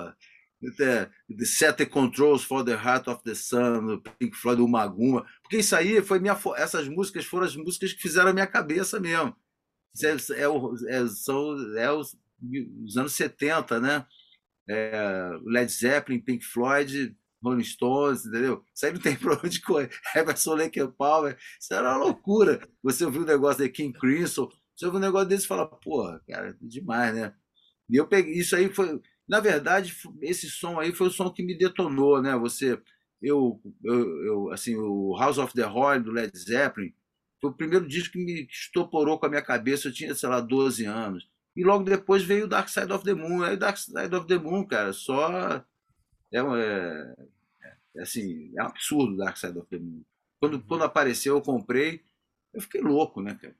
[0.62, 5.26] the, the Set the Controls for the Heart of the Sun, Pink Floyd, o Maguma,
[5.41, 8.99] porque isso aí foi minha, essas músicas foram as músicas que fizeram a minha cabeça
[8.99, 9.36] mesmo.
[10.03, 12.16] É, é, é, são é os,
[12.86, 14.05] os, anos 70, né?
[14.70, 18.64] É, Led Zeppelin, Pink Floyd, Rolling Stones, entendeu?
[18.74, 19.89] Isso aí não tem pra onde correr.
[20.16, 22.66] Emerson Lake Palmer, isso era uma loucura.
[22.84, 26.22] Você ouviu um negócio de King Crimson, você ouviu um negócio desse e fala, porra,
[26.28, 27.34] cara, demais, né?
[27.89, 29.01] E eu peguei, isso aí foi,
[29.32, 32.36] na verdade, esse som aí foi o som que me detonou, né?
[32.36, 32.78] Você,
[33.22, 36.94] eu, eu, eu assim, o House of the Horn do Led Zeppelin
[37.40, 39.88] foi o primeiro disco que me estoporou com a minha cabeça.
[39.88, 41.30] Eu tinha, sei lá, 12 anos.
[41.56, 43.42] E logo depois veio o Dark Side of the Moon.
[43.42, 45.64] Aí o Dark Side of the Moon, cara, só
[46.34, 47.16] é, é,
[47.96, 50.04] é assim, é um absurdo o Dark Side of the Moon.
[50.42, 50.64] Quando, uhum.
[50.68, 52.04] quando apareceu, eu comprei,
[52.54, 53.56] eu fiquei louco, né, cara?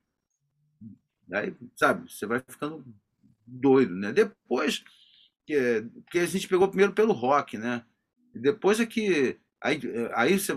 [1.32, 2.86] Aí, sabe, você vai ficando
[3.48, 4.12] doido, né?
[4.12, 4.84] Depois
[5.46, 7.84] que, que a gente pegou primeiro pelo rock, né?
[8.34, 9.80] E depois é que aí,
[10.14, 10.54] aí você,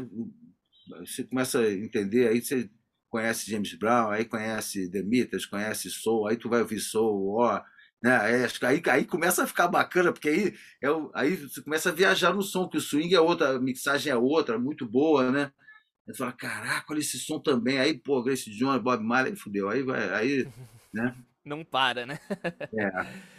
[1.01, 2.71] você começa a entender, aí você
[3.09, 7.63] conhece James Brown, aí conhece The Meters, conhece Soul, aí tu vai ouvir Soul, ó,
[8.03, 8.19] né?
[8.63, 12.43] Aí, aí começa a ficar bacana, porque aí, é, aí você começa a viajar no
[12.43, 15.51] som, que o swing é outra, a mixagem é outra, muito boa, né?
[16.07, 17.79] Aí fala, caraca, olha esse som também.
[17.79, 19.71] Aí, pô, Grace Jones, Bob Marley, fudeu.
[19.71, 20.47] Aí vai, aí,
[20.93, 21.17] né?
[21.45, 22.19] Não para, né?
[22.79, 22.91] é.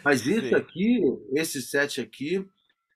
[0.04, 0.54] Mas isso Sim.
[0.54, 1.00] aqui,
[1.34, 2.46] esse set aqui,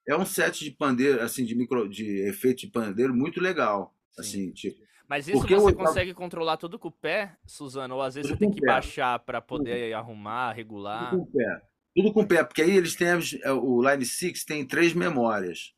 [0.07, 3.95] é um set de pandeiro, assim, de micro, de efeito de pandeiro muito legal.
[4.13, 4.21] Sim.
[4.21, 4.91] Assim, tipo.
[5.09, 5.75] Mas isso você eu...
[5.75, 7.97] consegue controlar tudo com o pé, Suzano?
[7.97, 8.69] Ou às vezes tudo você tem que pé.
[8.69, 9.95] baixar para poder tudo.
[9.97, 11.11] arrumar, regular?
[11.11, 11.63] Tudo com o pé.
[11.97, 13.09] Tudo com o pé, porque aí eles têm.
[13.43, 15.75] É, o Line 6 tem três memórias.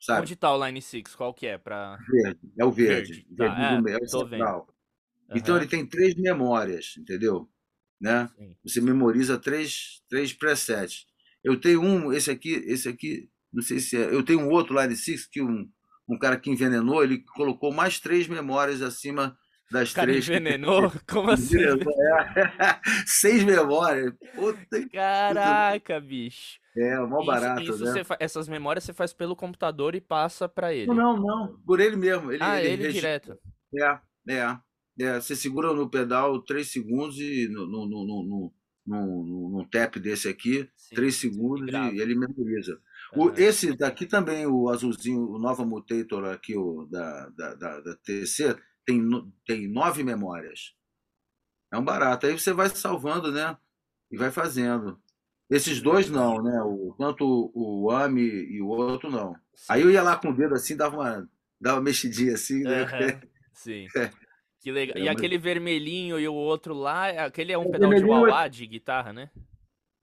[0.00, 0.22] Sabe?
[0.22, 1.14] Onde tá o Line 6?
[1.14, 1.56] Qual que é?
[1.56, 1.96] Pra...
[2.10, 2.40] Verde.
[2.58, 3.12] É o verde.
[3.12, 3.36] verde.
[3.36, 4.68] Tá, verde é, é o central.
[5.30, 5.36] Uhum.
[5.36, 7.48] Então ele tem três memórias, entendeu?
[8.02, 8.28] Né?
[8.36, 8.56] Sim.
[8.64, 11.06] Você memoriza três, três presets.
[11.42, 14.12] Eu tenho um, esse aqui, esse aqui, não sei se é.
[14.12, 15.68] Eu tenho um outro Line 6 que um,
[16.08, 19.38] um cara que envenenou, ele colocou mais três memórias acima
[19.70, 20.28] das cara três.
[20.28, 20.90] Envenenou?
[20.90, 20.98] Que...
[21.06, 21.58] Como assim?
[21.62, 21.70] É.
[23.06, 24.12] Seis memórias.
[24.34, 26.60] Puta, Caraca, bicho.
[26.76, 28.02] É, o maior barato, isso né?
[28.02, 28.16] Fa...
[28.18, 30.86] Essas memórias você faz pelo computador e passa para ele.
[30.86, 32.32] Não, não, por ele mesmo.
[32.32, 33.38] Ele, ah, ele, ele direto.
[33.78, 33.98] É,
[34.28, 34.58] é.
[34.98, 38.52] É, você segura no pedal 3 segundos e no, no, no,
[38.86, 42.80] no, no tap desse aqui, Sim, 3 segundos e ele memoriza.
[43.14, 47.96] O, esse daqui também, o azulzinho, o Nova Mutator aqui, o, da, da, da, da
[47.96, 49.00] TC, tem,
[49.46, 50.74] tem nove memórias.
[51.72, 52.26] É um barato.
[52.26, 53.56] Aí você vai salvando, né?
[54.10, 55.00] E vai fazendo.
[55.50, 56.62] Esses dois não, né?
[56.62, 59.34] O, tanto o AMI e o outro não.
[59.54, 59.66] Sim.
[59.68, 61.28] Aí eu ia lá com o dedo assim, dava uma,
[61.60, 62.82] dava uma mexidinha assim, né?
[62.82, 63.20] Uhum.
[63.54, 63.86] Sim.
[64.62, 64.96] Que legal.
[64.96, 68.44] É, e aquele vermelhinho e o outro lá, aquele é um o pedal de wah,
[68.44, 68.48] é...
[68.48, 69.28] de guitarra, né?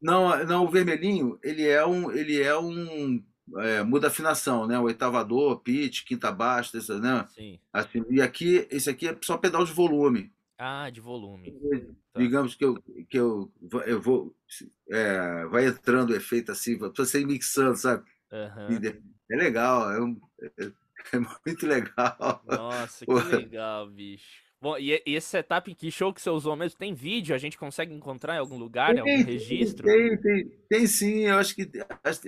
[0.01, 3.23] Não, não, o vermelhinho, ele é um, ele é um
[3.57, 4.77] é, muda afinação, né?
[4.77, 7.25] O oitavador, pitch, quinta baixa, essa, né?
[7.29, 7.59] Sim.
[7.71, 10.31] Assim, e aqui, esse aqui é só pedal de volume.
[10.57, 11.51] Ah, de volume.
[12.13, 12.19] Tá.
[12.19, 13.49] Digamos que eu, que eu,
[13.85, 14.35] eu vou.
[14.89, 18.03] É, vai entrando o efeito assim, você ir mixando, sabe?
[18.31, 18.99] Uhum.
[19.31, 20.65] É legal, é, um, é,
[21.13, 22.43] é, muito legal.
[22.45, 24.48] Nossa, que legal, bicho.
[24.61, 26.77] Bom, e, esse setup, que show que você usou mesmo?
[26.77, 27.33] Tem vídeo?
[27.33, 29.85] A gente consegue encontrar em algum lugar, tem, em algum registro?
[29.85, 31.69] Tem, tem, tem sim, eu acho que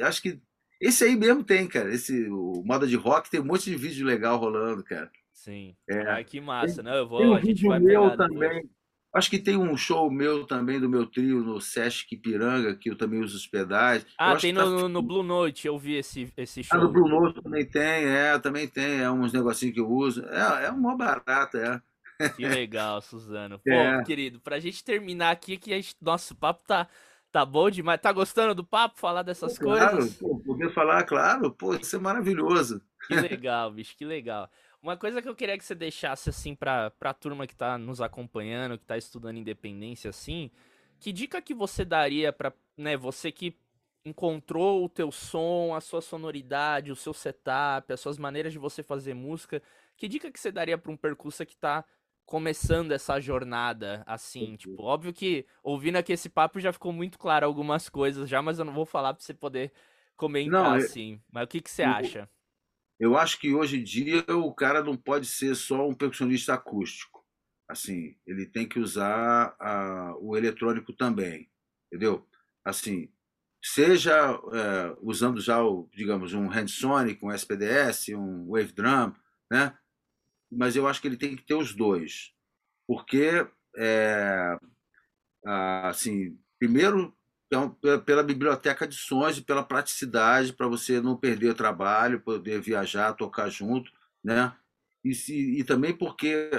[0.01, 0.39] acho, que
[0.79, 1.93] esse aí mesmo tem, cara.
[1.93, 5.11] Esse o moda de rock tem um monte de vídeo legal rolando, cara.
[5.33, 5.75] Sim.
[5.89, 6.07] É.
[6.07, 6.99] Ai, que massa, tem, né?
[6.99, 8.69] Eu vou, tem um a gente vai meu também.
[9.13, 12.95] Acho que tem um show meu também do meu trio no Sesc Piranga, que eu
[12.95, 14.05] também uso os pedais.
[14.17, 14.87] Ah, tem no, tá...
[14.87, 16.79] no, Blue Note, eu vi esse, esse show.
[16.79, 20.23] Ah, no Blue Note também tem, é, também tem, é uns negocinhos que eu uso.
[20.27, 21.90] É, é uma barata, é.
[22.35, 23.59] Que legal, Suzano.
[23.59, 24.03] Pô, é.
[24.03, 26.87] querido, pra gente terminar aqui, que gente, nosso papo tá,
[27.31, 27.99] tá bom demais.
[27.99, 30.15] Tá gostando do papo, falar dessas claro, coisas?
[30.15, 32.81] Pô, poder falar, claro, pô, isso é maravilhoso.
[33.07, 34.49] Que legal, bicho, que legal.
[34.81, 38.01] Uma coisa que eu queria que você deixasse, assim, pra, pra turma que tá nos
[38.01, 40.49] acompanhando, que tá estudando independência, assim,
[40.99, 43.55] que dica que você daria pra, né, você que
[44.03, 48.81] encontrou o teu som, a sua sonoridade, o seu setup, as suas maneiras de você
[48.81, 49.61] fazer música,
[49.95, 51.85] que dica que você daria para um percussa que tá
[52.25, 57.45] começando essa jornada, assim, tipo, óbvio que ouvindo aqui esse papo já ficou muito claro
[57.45, 59.71] algumas coisas já, mas eu não vou falar para você poder
[60.15, 61.21] comentar, não, assim.
[61.31, 62.29] Mas o que, que você eu, acha?
[62.99, 67.25] Eu acho que hoje em dia o cara não pode ser só um percussionista acústico.
[67.67, 71.49] Assim, ele tem que usar a, o eletrônico também,
[71.87, 72.27] entendeu?
[72.63, 73.09] Assim,
[73.63, 79.13] seja é, usando já, o, digamos, um Handsonic, um SPDS, um Wave Drum,
[79.49, 79.77] né?
[80.51, 82.33] Mas eu acho que ele tem que ter os dois,
[82.87, 83.47] porque,
[83.77, 84.57] é,
[85.45, 87.15] assim, primeiro
[88.05, 93.13] pela biblioteca de sons e pela praticidade para você não perder o trabalho, poder viajar,
[93.13, 93.91] tocar junto,
[94.23, 94.55] né?
[95.03, 96.49] E, se, e também porque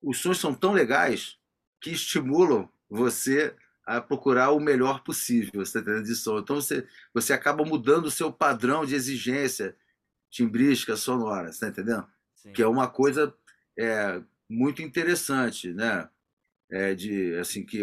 [0.00, 1.36] os sons são tão legais
[1.80, 6.38] que estimulam você a procurar o melhor possível, você tá de som.
[6.38, 9.74] Então você, você acaba mudando o seu padrão de exigência
[10.30, 12.06] timbrística, sonora, você tá entendendo?
[12.52, 13.34] Que é uma coisa
[13.78, 16.08] é, muito interessante, né?
[16.70, 17.80] É de assim que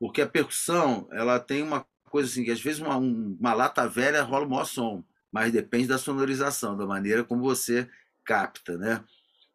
[0.00, 4.22] porque a percussão ela tem uma coisa assim que às vezes uma, uma lata velha
[4.22, 7.88] rola o maior som, mas depende da sonorização, da maneira como você
[8.24, 9.04] capta, né?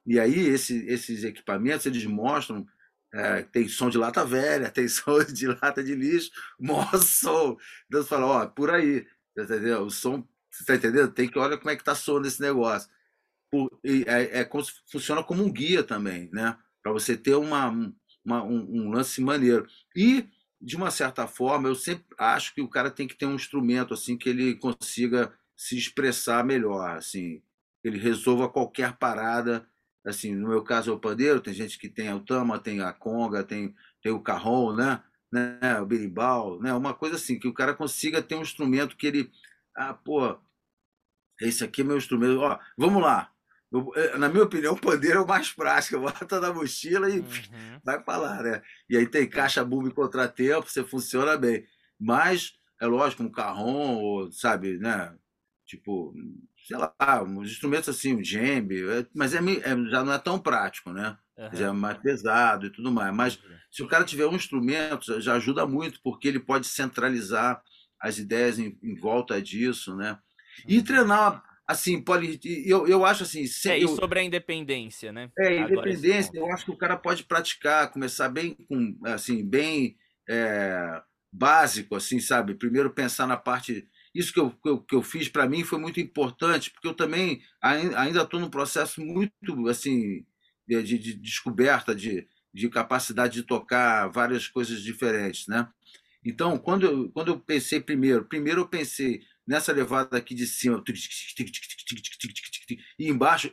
[0.05, 2.65] E aí esse, esses equipamentos eles mostram
[3.13, 7.57] é, tem som de lata velha, tem som de lata de lixo, maior som.
[7.87, 9.05] Então você fala, ó, por aí,
[9.37, 9.83] entendeu?
[9.83, 11.11] O som, você tá entendendo?
[11.11, 12.89] Tem que olhar como é que tá soando esse negócio.
[13.83, 16.57] É, é como se, funciona como um guia também, né?
[16.81, 17.69] Para você ter uma,
[18.25, 19.67] uma um, um, lance maneiro.
[19.95, 20.25] E,
[20.61, 23.93] de uma certa forma, eu sempre acho que o cara tem que ter um instrumento
[23.93, 27.41] assim que ele consiga se expressar melhor, assim,
[27.83, 29.67] ele resolva qualquer parada
[30.05, 32.91] assim, no meu caso é o pandeiro, tem gente que tem o tama, tem a
[32.91, 35.01] conga, tem, tem o carrom, né?
[35.31, 35.79] né?
[35.81, 36.73] O berimbau, né?
[36.73, 39.31] Uma coisa assim, que o cara consiga ter um instrumento que ele,
[39.75, 40.37] ah, pô,
[41.41, 43.32] esse aqui é meu instrumento, ó, vamos lá.
[43.73, 45.99] Eu, eh, na minha opinião, o pandeiro é o mais prático,
[46.29, 47.79] bota na mochila e uhum.
[47.83, 48.61] vai para lá, né?
[48.87, 51.65] E aí tem caixa, bumbo e contratempo, você funciona bem.
[51.99, 55.15] Mas, é lógico, um carrom, sabe, né?
[55.65, 56.13] Tipo,
[56.67, 60.37] sei lá, uns instrumentos assim, um djembe, é, mas é, é, já não é tão
[60.37, 61.17] prático, né?
[61.35, 61.49] Uhum.
[61.53, 63.15] Já é mais pesado e tudo mais.
[63.15, 63.39] Mas
[63.71, 67.59] se o cara tiver um instrumento, já ajuda muito, porque ele pode centralizar
[67.99, 70.19] as ideias em, em volta disso, né?
[70.67, 70.83] E uhum.
[70.83, 73.45] treinar, assim, pode, eu, eu acho assim...
[73.45, 75.29] Se, é, e sobre a independência, né?
[75.39, 79.95] É, independência, eu acho que o cara pode praticar, começar bem com, assim, bem
[80.29, 81.01] é,
[81.31, 82.55] básico, assim, sabe?
[82.55, 85.79] Primeiro pensar na parte isso que eu, que eu, que eu fiz para mim foi
[85.79, 90.23] muito importante, porque eu também ainda estou num processo muito assim
[90.67, 95.67] de, de descoberta de, de capacidade de tocar várias coisas diferentes, né?
[96.23, 100.83] Então, quando eu, quando eu pensei primeiro, primeiro eu pensei nessa levada aqui de cima,
[102.99, 103.51] e embaixo,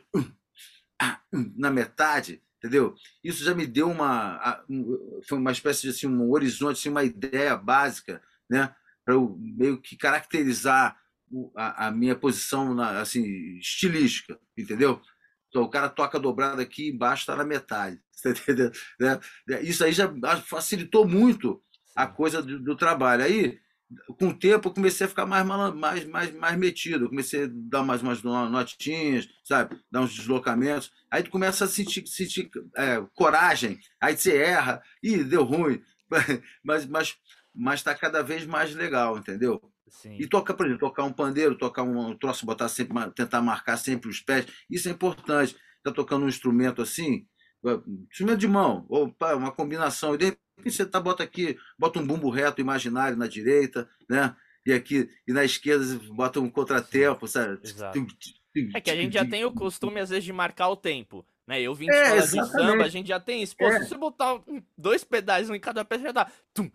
[1.55, 2.95] na metade, entendeu?
[3.23, 4.63] Isso já me deu uma,
[5.27, 8.73] foi uma espécie de assim, um horizonte, assim, uma ideia básica, né?
[9.03, 10.97] para eu meio que caracterizar
[11.55, 13.23] a, a minha posição na, assim
[13.57, 15.01] estilística, entendeu?
[15.49, 18.29] Então o cara toca dobrado aqui embaixo está na metade, tá?
[18.99, 19.19] Né?
[19.63, 20.07] Isso aí já
[20.45, 21.61] facilitou muito
[21.95, 23.23] a coisa do, do, trabalho.
[23.23, 23.59] Aí
[24.17, 27.49] com o tempo eu comecei a ficar mais mais mais mais metido, eu comecei a
[27.51, 30.91] dar mais umas notinhas, sabe, dar uns deslocamentos.
[31.09, 35.81] Aí tu começa a sentir, sentir é, coragem, aí você erra, e deu ruim,
[36.63, 37.15] mas mas
[37.53, 39.61] mas está cada vez mais legal, entendeu?
[39.89, 40.15] Sim.
[40.17, 44.09] E tocar, por exemplo, tocar um pandeiro, tocar um troço, botar sempre, tentar marcar sempre
[44.09, 45.55] os pés, isso é importante.
[45.77, 47.25] Está tocando um instrumento assim,
[48.09, 52.05] instrumento de mão, ou uma combinação, e de repente você tá, bota aqui, bota um
[52.05, 54.35] bumbo reto imaginário na direita, né?
[54.65, 57.59] E aqui, e na esquerda bota um contratempo, sabe?
[57.63, 58.05] Exato.
[58.75, 61.25] É que a gente já tem o costume, às vezes, de marcar o tempo.
[61.47, 61.61] Né?
[61.61, 63.55] Eu vim de é, de samba, a gente já tem isso.
[63.57, 63.79] Pô, é.
[63.79, 64.39] se você botar
[64.77, 66.31] dois pedais em cada pé, já dá.
[66.53, 66.69] Tum,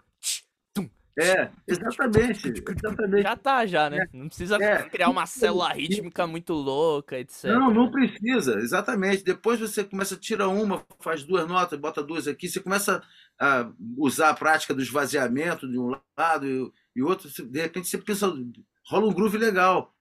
[1.19, 3.23] é, exatamente, exatamente.
[3.23, 4.07] Já tá, já, né?
[4.13, 4.83] Não precisa é.
[4.89, 7.45] criar uma célula rítmica muito louca, etc.
[7.45, 9.25] Não, não precisa, exatamente.
[9.25, 13.03] Depois você começa a tirar uma, faz duas notas, bota duas aqui, você começa
[13.41, 17.99] a usar a prática do esvaziamento de um lado e, e outro, de repente você
[17.99, 18.33] pensa,
[18.87, 19.93] rola um groove legal.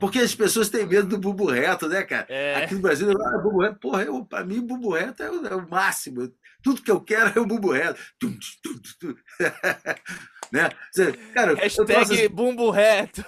[0.00, 2.26] Porque as pessoas têm medo do bubo reto, né, cara?
[2.28, 2.64] É.
[2.64, 5.54] Aqui no Brasil, ah, bubo reto, porra, eu, pra mim, bubo reto é o, é
[5.54, 6.32] o máximo.
[6.62, 8.00] Tudo que eu quero é o bubo reto.
[8.18, 9.14] Tum, tum, tum,
[10.52, 10.70] né?
[10.90, 13.24] Você, cara, Hashtag assim, bumbo reto.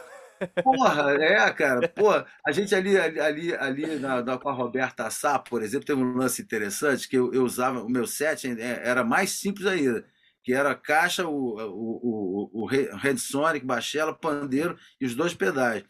[0.63, 1.89] Porra, é, cara.
[1.89, 5.87] Pô, a gente ali, ali, ali, ali na, na, com a Roberta Sá, por exemplo,
[5.87, 10.05] teve um lance interessante que eu, eu usava, o meu set era mais simples ainda,
[10.43, 15.35] que era a caixa, o, o, o, o Red Sonic, Bachela, Pandeiro e os dois
[15.35, 15.85] pedais.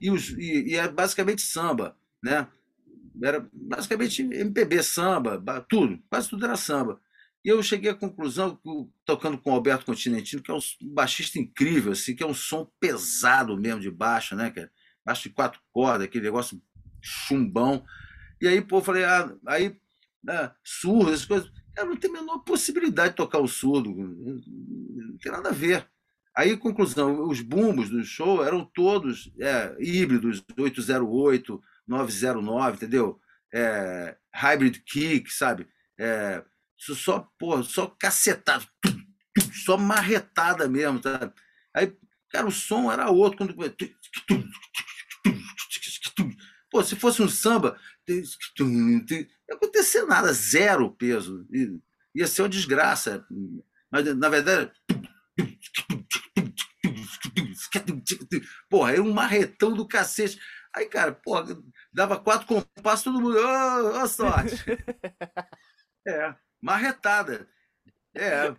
[0.00, 2.46] E, os, e, e é basicamente samba, né?
[3.22, 7.00] Era basicamente MPB, samba, tudo, quase tudo era samba.
[7.46, 8.58] E eu cheguei à conclusão,
[9.04, 10.58] tocando com o Alberto Continentino, que é um
[10.92, 14.68] baixista incrível, assim, que é um som pesado mesmo de baixo, né, cara?
[15.04, 16.60] Baixo de quatro cordas, aquele negócio
[17.00, 17.84] chumbão.
[18.40, 19.78] E aí, pô, eu falei, ah, aí,
[20.24, 21.48] né, surdo, essas coisas.
[21.72, 25.88] Cara, não tem a menor possibilidade de tocar o surdo, não tem nada a ver.
[26.36, 33.20] Aí, conclusão, os bumbos do show eram todos é, híbridos, 808, 909, entendeu?
[33.54, 35.68] É, hybrid kick, sabe?
[35.96, 36.42] É,
[36.78, 38.64] só, porra, só cacetada,
[39.64, 41.32] só marretada mesmo, tá?
[41.74, 41.96] Aí,
[42.30, 43.54] cara, o som era outro.
[43.54, 43.76] Quando...
[46.70, 47.78] Pô, se fosse um samba,
[48.58, 51.46] não ia acontecer nada, zero peso.
[52.14, 53.26] Ia ser uma desgraça.
[53.90, 54.70] Mas, na verdade,
[58.68, 60.38] porra, era um marretão do cacete.
[60.74, 61.56] Aí, cara, porra,
[61.92, 64.64] dava quatro compassos, todo mundo, ô, oh, sorte.
[66.06, 67.48] É marretada.
[68.12, 68.54] É.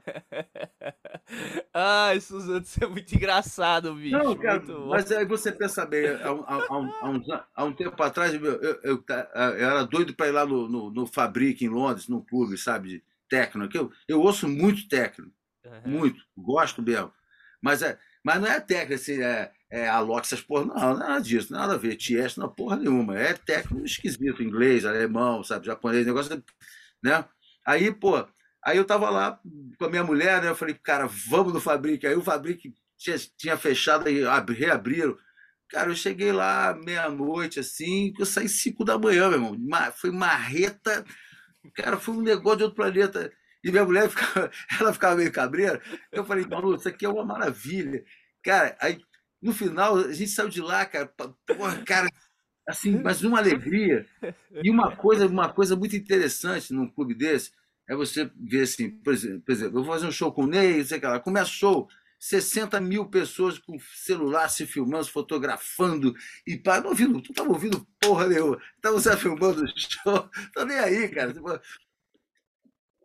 [1.73, 4.17] Ai, Suzano, isso é muito engraçado, bicho.
[4.17, 6.77] Não, cara, mas aí você pensa bem, há, há, há,
[7.09, 7.21] um,
[7.55, 10.91] há um, tempo atrás eu, eu, eu, eu era doido para ir lá no, no,
[10.91, 13.75] no Fabric, em Londres, num clube, sabe, de técnico.
[13.75, 15.33] Eu, eu ouço muito técnico,
[15.65, 15.91] uhum.
[15.91, 17.11] muito, gosto mesmo.
[17.59, 21.51] Mas, é, mas não é técnico assim, é, é Alok, essas porra, não, nada disso,
[21.51, 23.19] nada a ver, Tiesto, não, porra nenhuma.
[23.19, 26.43] É técnico esquisito, inglês, alemão, sabe, japonês, negócio,
[27.03, 27.25] né?
[27.67, 28.25] Aí, pô,
[28.65, 29.39] aí eu tava lá
[29.79, 30.49] com a minha mulher, né?
[30.49, 32.07] Eu falei, cara, vamos no Fabrique.
[32.07, 34.23] Aí o Fabrique tinha, tinha fechado e
[34.53, 35.17] reabriram.
[35.69, 39.91] Cara, eu cheguei lá meia-noite, assim, eu saí cinco da manhã, meu irmão.
[39.97, 41.05] Foi marreta.
[41.75, 43.31] Cara, foi um negócio de outro planeta.
[43.63, 45.81] E minha mulher ficava, ela ficava meio cabreira.
[46.11, 48.03] Eu falei, Manu, isso aqui é uma maravilha.
[48.43, 48.99] Cara, aí
[49.41, 51.07] no final a gente saiu de lá, cara,
[51.45, 52.09] porra, cara,
[52.67, 54.05] assim, mas uma alegria.
[54.63, 57.51] E uma coisa, uma coisa muito interessante num clube desse
[57.89, 60.47] é você ver assim, por exemplo, por exemplo eu vou fazer um show com o
[60.47, 61.89] Ney, sei lá, começa o show,
[62.19, 66.13] 60 mil pessoas com celular se filmando, se fotografando,
[66.45, 70.65] e pá, não ouvindo, tu tava ouvindo porra nenhuma, tava você filmando o show, tô
[70.65, 71.33] nem aí, cara.
[71.33, 71.59] Tipo,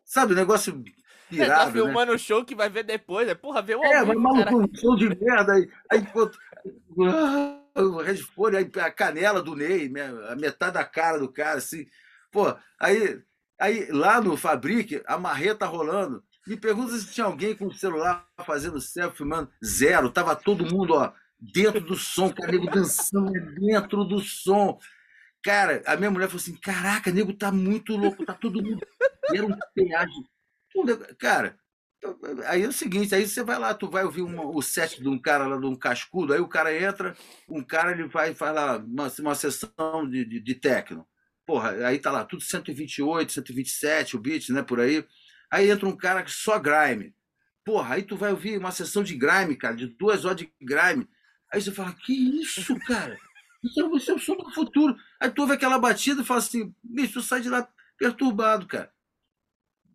[0.05, 0.83] sabe, o negócio
[1.29, 2.19] pirado, é, tá filmando o né?
[2.19, 5.09] show que vai ver depois, é porra, vê o É, mas maluco, um show de
[5.09, 6.01] merda, aí, aí
[7.75, 9.93] o headphone, a canela do Ney,
[10.29, 11.87] a metade da cara do cara, assim.
[12.31, 13.23] Pô, aí,
[13.59, 16.23] aí lá no Fabrique, a marreta rolando.
[16.47, 19.51] Me pergunta se tinha alguém com o celular fazendo selfie, filmando.
[19.65, 20.11] Zero.
[20.11, 24.79] Tava todo mundo, ó, dentro do som, cara, nego dançando dentro do som.
[25.43, 28.81] Cara, a minha mulher falou assim: caraca, nego tá muito louco, tá todo mundo.
[29.33, 30.25] E era um peagem.
[31.19, 31.57] Cara,
[32.47, 35.19] Aí é o seguinte, aí você vai lá, tu vai ouvir o set de um
[35.19, 37.17] cara lá, de um cascudo, aí o cara entra,
[37.49, 41.07] um cara ele vai faz lá uma, uma sessão de, de, de techno.
[41.47, 45.05] Porra, aí tá lá, tudo 128, 127, o beat, né, por aí.
[45.51, 47.15] Aí entra um cara que só grime.
[47.65, 51.09] Porra, aí tu vai ouvir uma sessão de grime, cara, de duas horas de grime.
[51.53, 53.17] Aí você fala, que isso, cara?
[53.63, 54.97] Isso é, isso é o som do futuro.
[55.21, 58.93] Aí tu ouve aquela batida e fala assim, bicho, tu sai de lá perturbado, cara.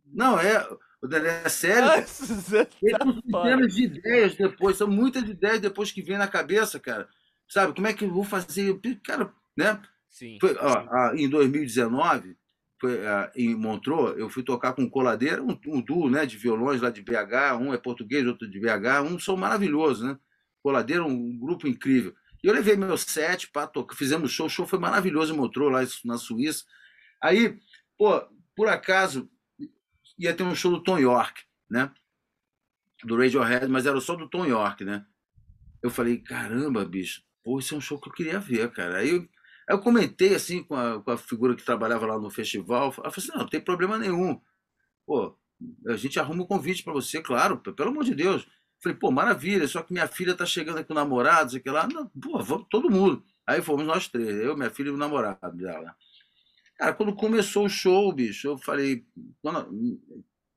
[0.06, 0.66] Não, é
[1.02, 1.90] o Dedé é sério.
[2.82, 7.08] Tem centenas de ideias depois, são muitas ideias depois que vem na cabeça, cara.
[7.48, 8.80] Sabe, como é que eu vou fazer?
[9.04, 9.80] Cara, né?
[10.10, 10.38] Sim.
[10.42, 12.36] Foi, ó, em 2019,
[12.80, 13.00] foi,
[13.36, 16.90] em Montreux, eu fui tocar com um coladeira, um, um duo né, de violões lá
[16.90, 20.18] de BH, um é português, outro de BH, um som maravilhoso, né?
[20.62, 22.14] Coladeira, um grupo incrível.
[22.44, 25.72] E eu levei meu set para tocar, fizemos show, o show foi maravilhoso em Montreux,
[25.72, 26.66] lá na Suíça.
[27.22, 27.58] Aí,
[27.98, 28.22] pô,
[28.56, 29.30] por acaso,
[30.18, 31.92] ia ter um show do Tom York, né?
[33.04, 35.06] Do Radiohead, mas era só do Tom York, né?
[35.82, 38.98] Eu falei, caramba, bicho, pô, esse é um show que eu queria ver, cara.
[38.98, 39.30] Aí eu,
[39.70, 42.86] eu comentei assim com a, com a figura que trabalhava lá no festival.
[42.86, 44.42] Ela falou assim: não, não tem problema nenhum.
[45.06, 45.38] Pô,
[45.88, 48.48] a gente arruma um convite para você, claro, pelo amor de Deus.
[48.80, 51.70] Falei, pô, maravilha, só que minha filha tá chegando aqui com o namorado, sei que
[51.70, 51.88] lá.
[51.88, 53.24] Não, pô, vamos, todo mundo.
[53.46, 55.96] Aí fomos nós três, eu, minha filha e o namorado dela.
[56.78, 59.04] Cara, quando começou o show, bicho, eu falei.
[59.42, 60.00] Quando,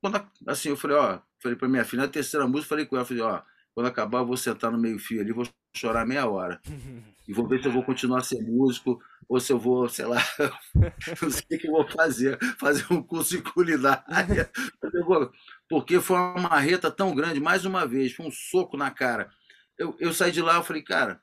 [0.01, 3.05] quando assim, eu falei, ó, falei pra minha filha, na terceira música, falei com ela,
[3.07, 3.43] falei, ó,
[3.75, 6.61] quando acabar, eu vou sentar no meio-fio ali, vou chorar meia hora.
[7.29, 10.05] E vou ver se eu vou continuar a ser músico, ou se eu vou, sei
[10.05, 10.17] lá,
[11.23, 14.51] não sei o que eu vou fazer, fazer um curso de culinária.
[15.69, 19.31] Porque foi uma marreta tão grande, mais uma vez, foi um soco na cara.
[19.79, 21.23] Eu, eu saí de lá, eu falei, cara,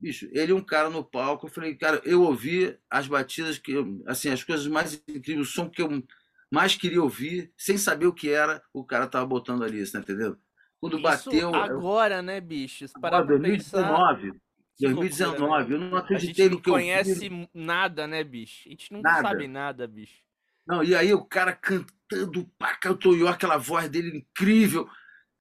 [0.00, 1.46] bicho, ele é um cara no palco.
[1.46, 5.50] Eu falei, cara, eu ouvi as batidas que, eu, assim, as coisas mais incríveis, o
[5.50, 6.02] som que eu
[6.50, 9.98] mais queria ouvir, sem saber o que era, o cara tava botando ali, você tá
[9.98, 10.38] entendendo?
[10.80, 11.54] Quando Isso bateu.
[11.54, 12.86] Agora, né, bicho?
[12.94, 14.32] Agora, 2019.
[14.78, 16.92] 2019, eu não acreditei no que eu vi.
[16.92, 18.62] A gente não conhece nada, né, bicho?
[18.66, 19.22] A gente não nada.
[19.22, 20.20] sabe nada, bicho.
[20.66, 24.88] Não, e aí o cara cantando, pá, cantou, aquela voz dele incrível.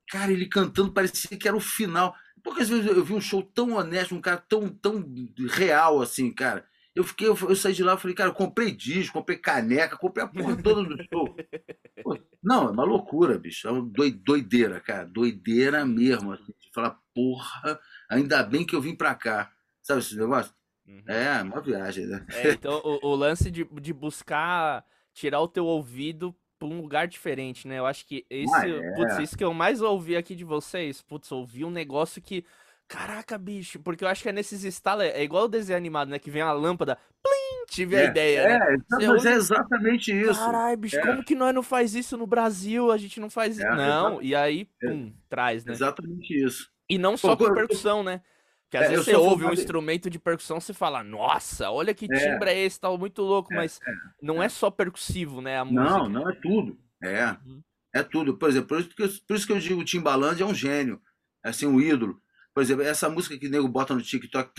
[0.10, 2.16] Cara, ele cantando parecia que era o final.
[2.46, 5.04] Poucas vezes eu vi um show tão honesto, um cara tão, tão
[5.50, 6.64] real assim, cara.
[6.94, 9.98] Eu fiquei, eu, eu saí de lá e falei, cara, eu comprei disco, comprei caneca,
[9.98, 11.36] comprei a porra toda do show.
[12.04, 13.68] Pô, não, é uma loucura, bicho.
[13.68, 15.08] É uma doideira, cara.
[15.08, 16.34] Doideira mesmo.
[16.34, 19.52] Assim, de falar, porra, ainda bem que eu vim pra cá.
[19.82, 20.54] Sabe esse negócio?
[20.88, 21.02] Uhum.
[21.08, 22.24] É, uma viagem, né?
[22.30, 24.86] É, então, o, o, lance de, de buscar
[25.16, 26.34] tirar o teu ouvido
[26.74, 27.80] um lugar diferente, né?
[27.80, 28.92] Eu acho que esse, ah, é.
[28.96, 32.46] putz, isso que eu mais ouvi aqui de vocês, putz, ouvi um negócio que
[32.88, 36.20] Caraca, bicho, porque eu acho que é nesses estalos, é igual o desenho animado, né?
[36.20, 38.78] Que vem a lâmpada, plim, tive é, a ideia, é, né?
[39.02, 40.40] É, mas é exatamente isso.
[40.40, 41.02] Caralho, bicho, é.
[41.02, 42.92] como que nós não faz isso no Brasil?
[42.92, 43.66] A gente não faz isso.
[43.66, 45.74] É, não, e aí, é, pum, traz, né?
[45.74, 46.70] Exatamente isso.
[46.88, 48.22] E não só Pô, com percussão, né?
[48.66, 52.08] Porque às é, vezes você ouve um instrumento de percussão e fala, nossa, olha que
[52.08, 53.80] timbre é, esse, tá muito louco, mas
[54.22, 55.60] não é só percussivo, né?
[55.60, 55.84] A música.
[55.84, 56.78] Não, não é tudo.
[57.02, 57.30] É.
[57.46, 57.62] Uhum.
[57.94, 58.38] É tudo.
[58.38, 60.54] Por exemplo, por isso que eu, por isso que eu digo o Timbaland é um
[60.54, 61.00] gênio,
[61.44, 62.22] é assim, um ídolo.
[62.56, 64.52] Por exemplo, essa música que o nego bota no TikTok.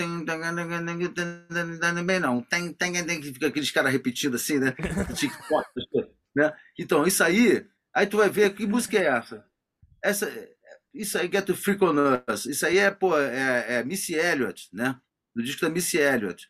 [2.04, 2.42] Bem não.
[2.42, 4.74] Tem, tem, tem, que fica aqueles caras repetindo assim, né?
[5.16, 5.66] TikTok,
[6.34, 6.52] né?
[6.78, 7.66] Então, isso aí.
[7.94, 9.46] Aí tu vai ver que música é essa?
[10.02, 10.30] Essa.
[10.96, 11.94] Isso aí, Get to Freak on
[12.32, 12.46] Us.
[12.46, 14.98] Isso aí é, pô, é, é Missy Elliott, né?
[15.34, 16.48] No disco da Missy Elliott.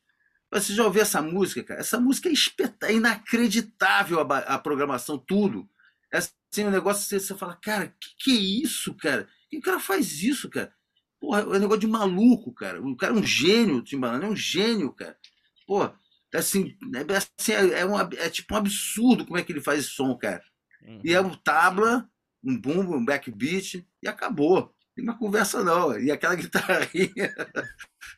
[0.53, 1.81] Você já ouviu essa música, cara?
[1.81, 2.75] Essa música é, espet...
[2.85, 5.69] é inacreditável a, a, programação, tudo.
[6.13, 9.29] É assim, um negócio que você fala, cara, que que é isso, cara?
[9.51, 10.73] Que cara faz isso, cara?
[11.21, 12.81] Porra, é um negócio de maluco, cara.
[12.81, 15.19] O cara é um gênio, o Timbaland é um gênio, cara.
[15.67, 15.91] Pô,
[16.33, 19.81] assim, é, assim, é, é, um, é tipo um absurdo como é que ele faz
[19.81, 20.45] esse som, cara.
[20.83, 21.01] Uhum.
[21.05, 22.09] E é um tabla,
[22.47, 24.75] um bumbo, um backbeat, e acabou.
[24.95, 25.99] Tem uma conversa não.
[25.99, 27.35] E aquela guitarrinha.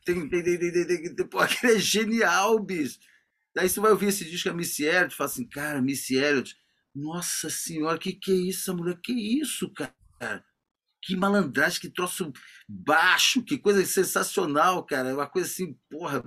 [0.04, 2.98] tem, tem, tem, tem, tem, tem, pô, aquele é genial, bicho.
[3.54, 6.54] Daí você vai ouvir esse disco, a Missy Elliott, fala assim, cara, Missy Elliott,
[6.94, 9.00] nossa senhora, que que é isso, mulher?
[9.02, 9.94] Que isso, cara?
[11.02, 12.32] que malandragem, que troço
[12.68, 15.14] baixo, que coisa sensacional, cara.
[15.14, 16.22] Uma coisa assim, porra.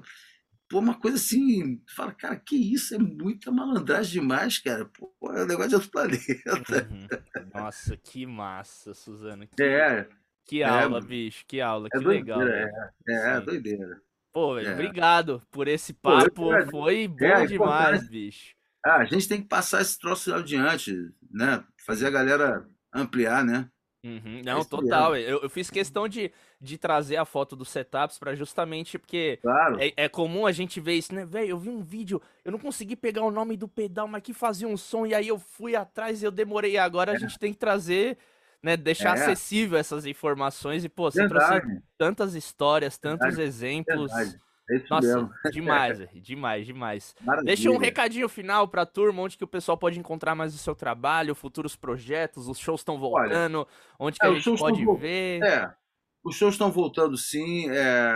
[0.71, 2.95] Pô, uma coisa assim, tu fala, cara, que isso?
[2.95, 4.85] É muita malandragem demais, cara.
[4.85, 6.87] Pô, é um negócio de outro planeta.
[6.89, 7.07] Uhum.
[7.53, 9.45] Nossa, que massa, Suzano.
[9.45, 10.07] Que, é.
[10.45, 12.69] Que aula, é, bicho, que aula, é que doideira, legal.
[12.69, 12.71] É,
[13.09, 14.01] é, é doideira.
[14.33, 14.73] Pô, velho, é.
[14.73, 16.31] obrigado por esse papo.
[16.31, 18.55] Pô, Foi bom é, demais, bicho.
[18.85, 20.95] Ah, a gente tem que passar esse troço adiante,
[21.29, 21.63] né?
[21.85, 23.69] Fazer a galera ampliar, né?
[24.03, 24.41] Uhum.
[24.43, 25.15] Não, total.
[25.15, 26.31] Eu, eu, fiz questão de,
[26.61, 29.81] de trazer a foto dos setups para justamente porque claro.
[29.81, 31.25] é, é, comum a gente ver isso, né?
[31.25, 34.31] Velho, eu vi um vídeo, eu não consegui pegar o nome do pedal, mas que
[34.31, 36.77] fazia um som, e aí eu fui atrás e eu demorei.
[36.77, 37.15] Agora é.
[37.15, 38.15] a gente tem que trazer,
[38.61, 38.77] né?
[38.77, 39.21] Deixar é.
[39.21, 40.85] acessível essas informações.
[40.85, 41.61] E, pô, você Verdade.
[41.61, 43.47] trouxe tantas histórias, tantos Verdade.
[43.47, 44.11] exemplos.
[44.13, 44.39] Verdade.
[44.69, 45.31] É Nossa, mesmo.
[45.51, 47.15] demais, demais, demais.
[47.21, 47.55] Maravilha.
[47.55, 50.75] Deixa um recadinho final pra turma, onde que o pessoal pode encontrar mais o seu
[50.75, 53.67] trabalho, futuros projetos, os shows estão voltando, Olha,
[53.99, 55.43] onde que é, a gente pode ver.
[55.43, 55.73] É,
[56.23, 57.69] os shows estão voltando sim.
[57.69, 58.13] É,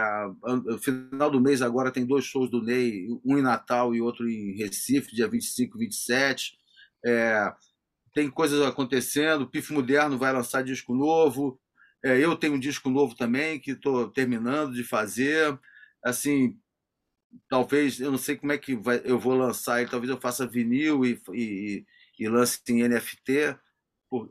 [0.79, 4.55] final do mês agora tem dois shows do Ney, um em Natal e outro em
[4.57, 6.57] Recife, dia 25 e 27.
[7.05, 7.53] É,
[8.13, 11.59] tem coisas acontecendo, o Pif Moderno vai lançar disco novo.
[12.03, 15.59] É, eu tenho um disco novo também que estou terminando de fazer
[16.03, 16.57] assim,
[17.49, 20.47] talvez, eu não sei como é que vai, eu vou lançar ele, talvez eu faça
[20.47, 21.85] vinil e, e,
[22.19, 23.57] e lance em NFT,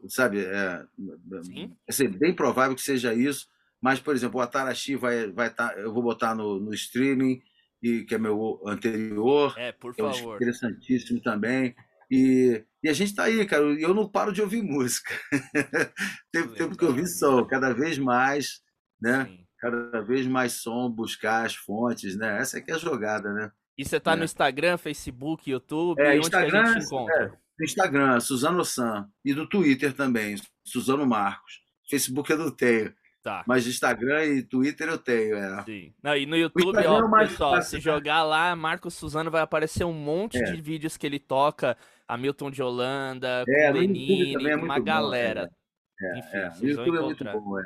[0.09, 0.38] sabe?
[0.44, 3.48] É, é assim, bem provável que seja isso,
[3.85, 7.43] mas, por exemplo, o Atarashi vai vai tá, eu vou botar no, no streaming,
[7.82, 10.36] e, que é meu anterior, é, por é um favor.
[10.36, 11.74] interessantíssimo também.
[12.11, 13.65] E, e a gente está aí, cara.
[13.74, 15.12] E eu não paro de ouvir música.
[16.32, 18.61] tem tempo que eu ouvi som, cada vez mais,
[19.01, 19.27] né?
[19.27, 22.39] Sim cada vez mais som, buscar as fontes, né?
[22.39, 23.51] Essa é que é a jogada, né?
[23.78, 24.16] E você tá é.
[24.16, 25.98] no Instagram, Facebook, YouTube?
[26.02, 26.74] É, Instagram?
[26.74, 27.31] É,
[27.65, 29.09] Instagram, Suzano San.
[29.24, 30.36] E do Twitter também,
[30.66, 31.61] Suzano Marcos.
[31.89, 32.94] Facebook eu não tenho.
[33.24, 33.42] Tá.
[33.46, 35.64] Mas Instagram e Twitter eu tenho, é.
[35.64, 35.94] Sim.
[36.02, 39.94] Não, e no YouTube, ó, é pessoal, se jogar lá, Marcos Suzano vai aparecer um
[39.94, 40.44] monte é.
[40.44, 41.74] de vídeos que ele toca,
[42.06, 45.51] Hamilton de Holanda, é, Lenine, é uma bom, galera.
[45.98, 46.52] É, Enfim, é.
[46.60, 47.62] O YouTube é muito bom, é.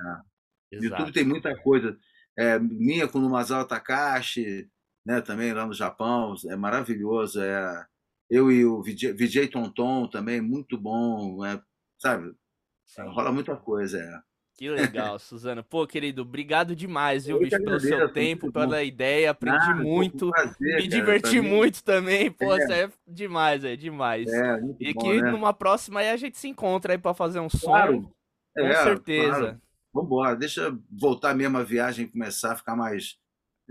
[0.71, 1.03] Exato.
[1.03, 1.99] YouTube tem muita coisa.
[2.39, 4.71] É, minha com o Masao Takashi,
[5.05, 7.43] né, também lá no Japão, é maravilhoso.
[7.43, 7.85] É,
[8.31, 11.61] eu e o VJ, VJ Tonton também, muito bom, é,
[11.99, 12.33] sabe?
[12.87, 13.03] Sim.
[13.09, 14.28] Rola muita coisa, é.
[14.59, 15.63] Que legal, Suzano.
[15.63, 19.31] Pô, querido, obrigado demais, viu, bicho, pelo seu tempo, pela ideia.
[19.31, 20.31] Aprendi muito.
[20.31, 22.29] Prazer, me diverti muito também.
[22.29, 22.83] Pô, é.
[22.83, 24.27] é demais, é demais.
[24.29, 25.31] É, e bom, que né?
[25.31, 28.03] numa próxima aí a gente se encontra aí para fazer um claro.
[28.03, 28.13] som.
[28.61, 29.39] Com é, certeza.
[29.39, 29.61] Claro.
[29.95, 33.17] Vambora, deixa voltar mesmo a viagem começar a ficar mais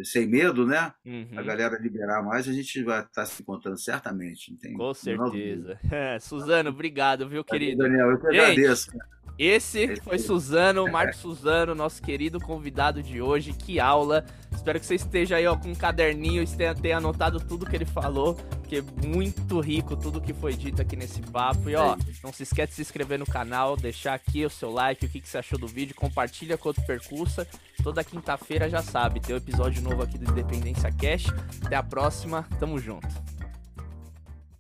[0.06, 0.94] sem medo, né?
[1.06, 1.32] Uhum.
[1.36, 4.56] A galera liberar mais, a gente vai estar tá se encontrando certamente.
[4.78, 5.78] Com certeza.
[5.92, 7.84] É, Suzano, obrigado, viu, querido?
[7.84, 8.90] Daniel, eu que gente, agradeço.
[9.38, 13.54] Esse foi Suzano, Marcos Suzano, nosso querido convidado de hoje.
[13.54, 14.26] Que aula!
[14.52, 17.76] Espero que você esteja aí ó, com um caderninho e tenha, tenha anotado tudo que
[17.76, 21.70] ele falou, porque é muito rico tudo que foi dito aqui nesse papo.
[21.70, 25.06] E ó, não se esquece de se inscrever no canal, deixar aqui o seu like,
[25.06, 27.48] o que, que você achou do vídeo, compartilha com outro percursa.
[27.84, 31.28] Toda quinta-feira já sabe, tem um episódio novo aqui do Independência Cash.
[31.64, 33.37] Até a próxima, tamo junto.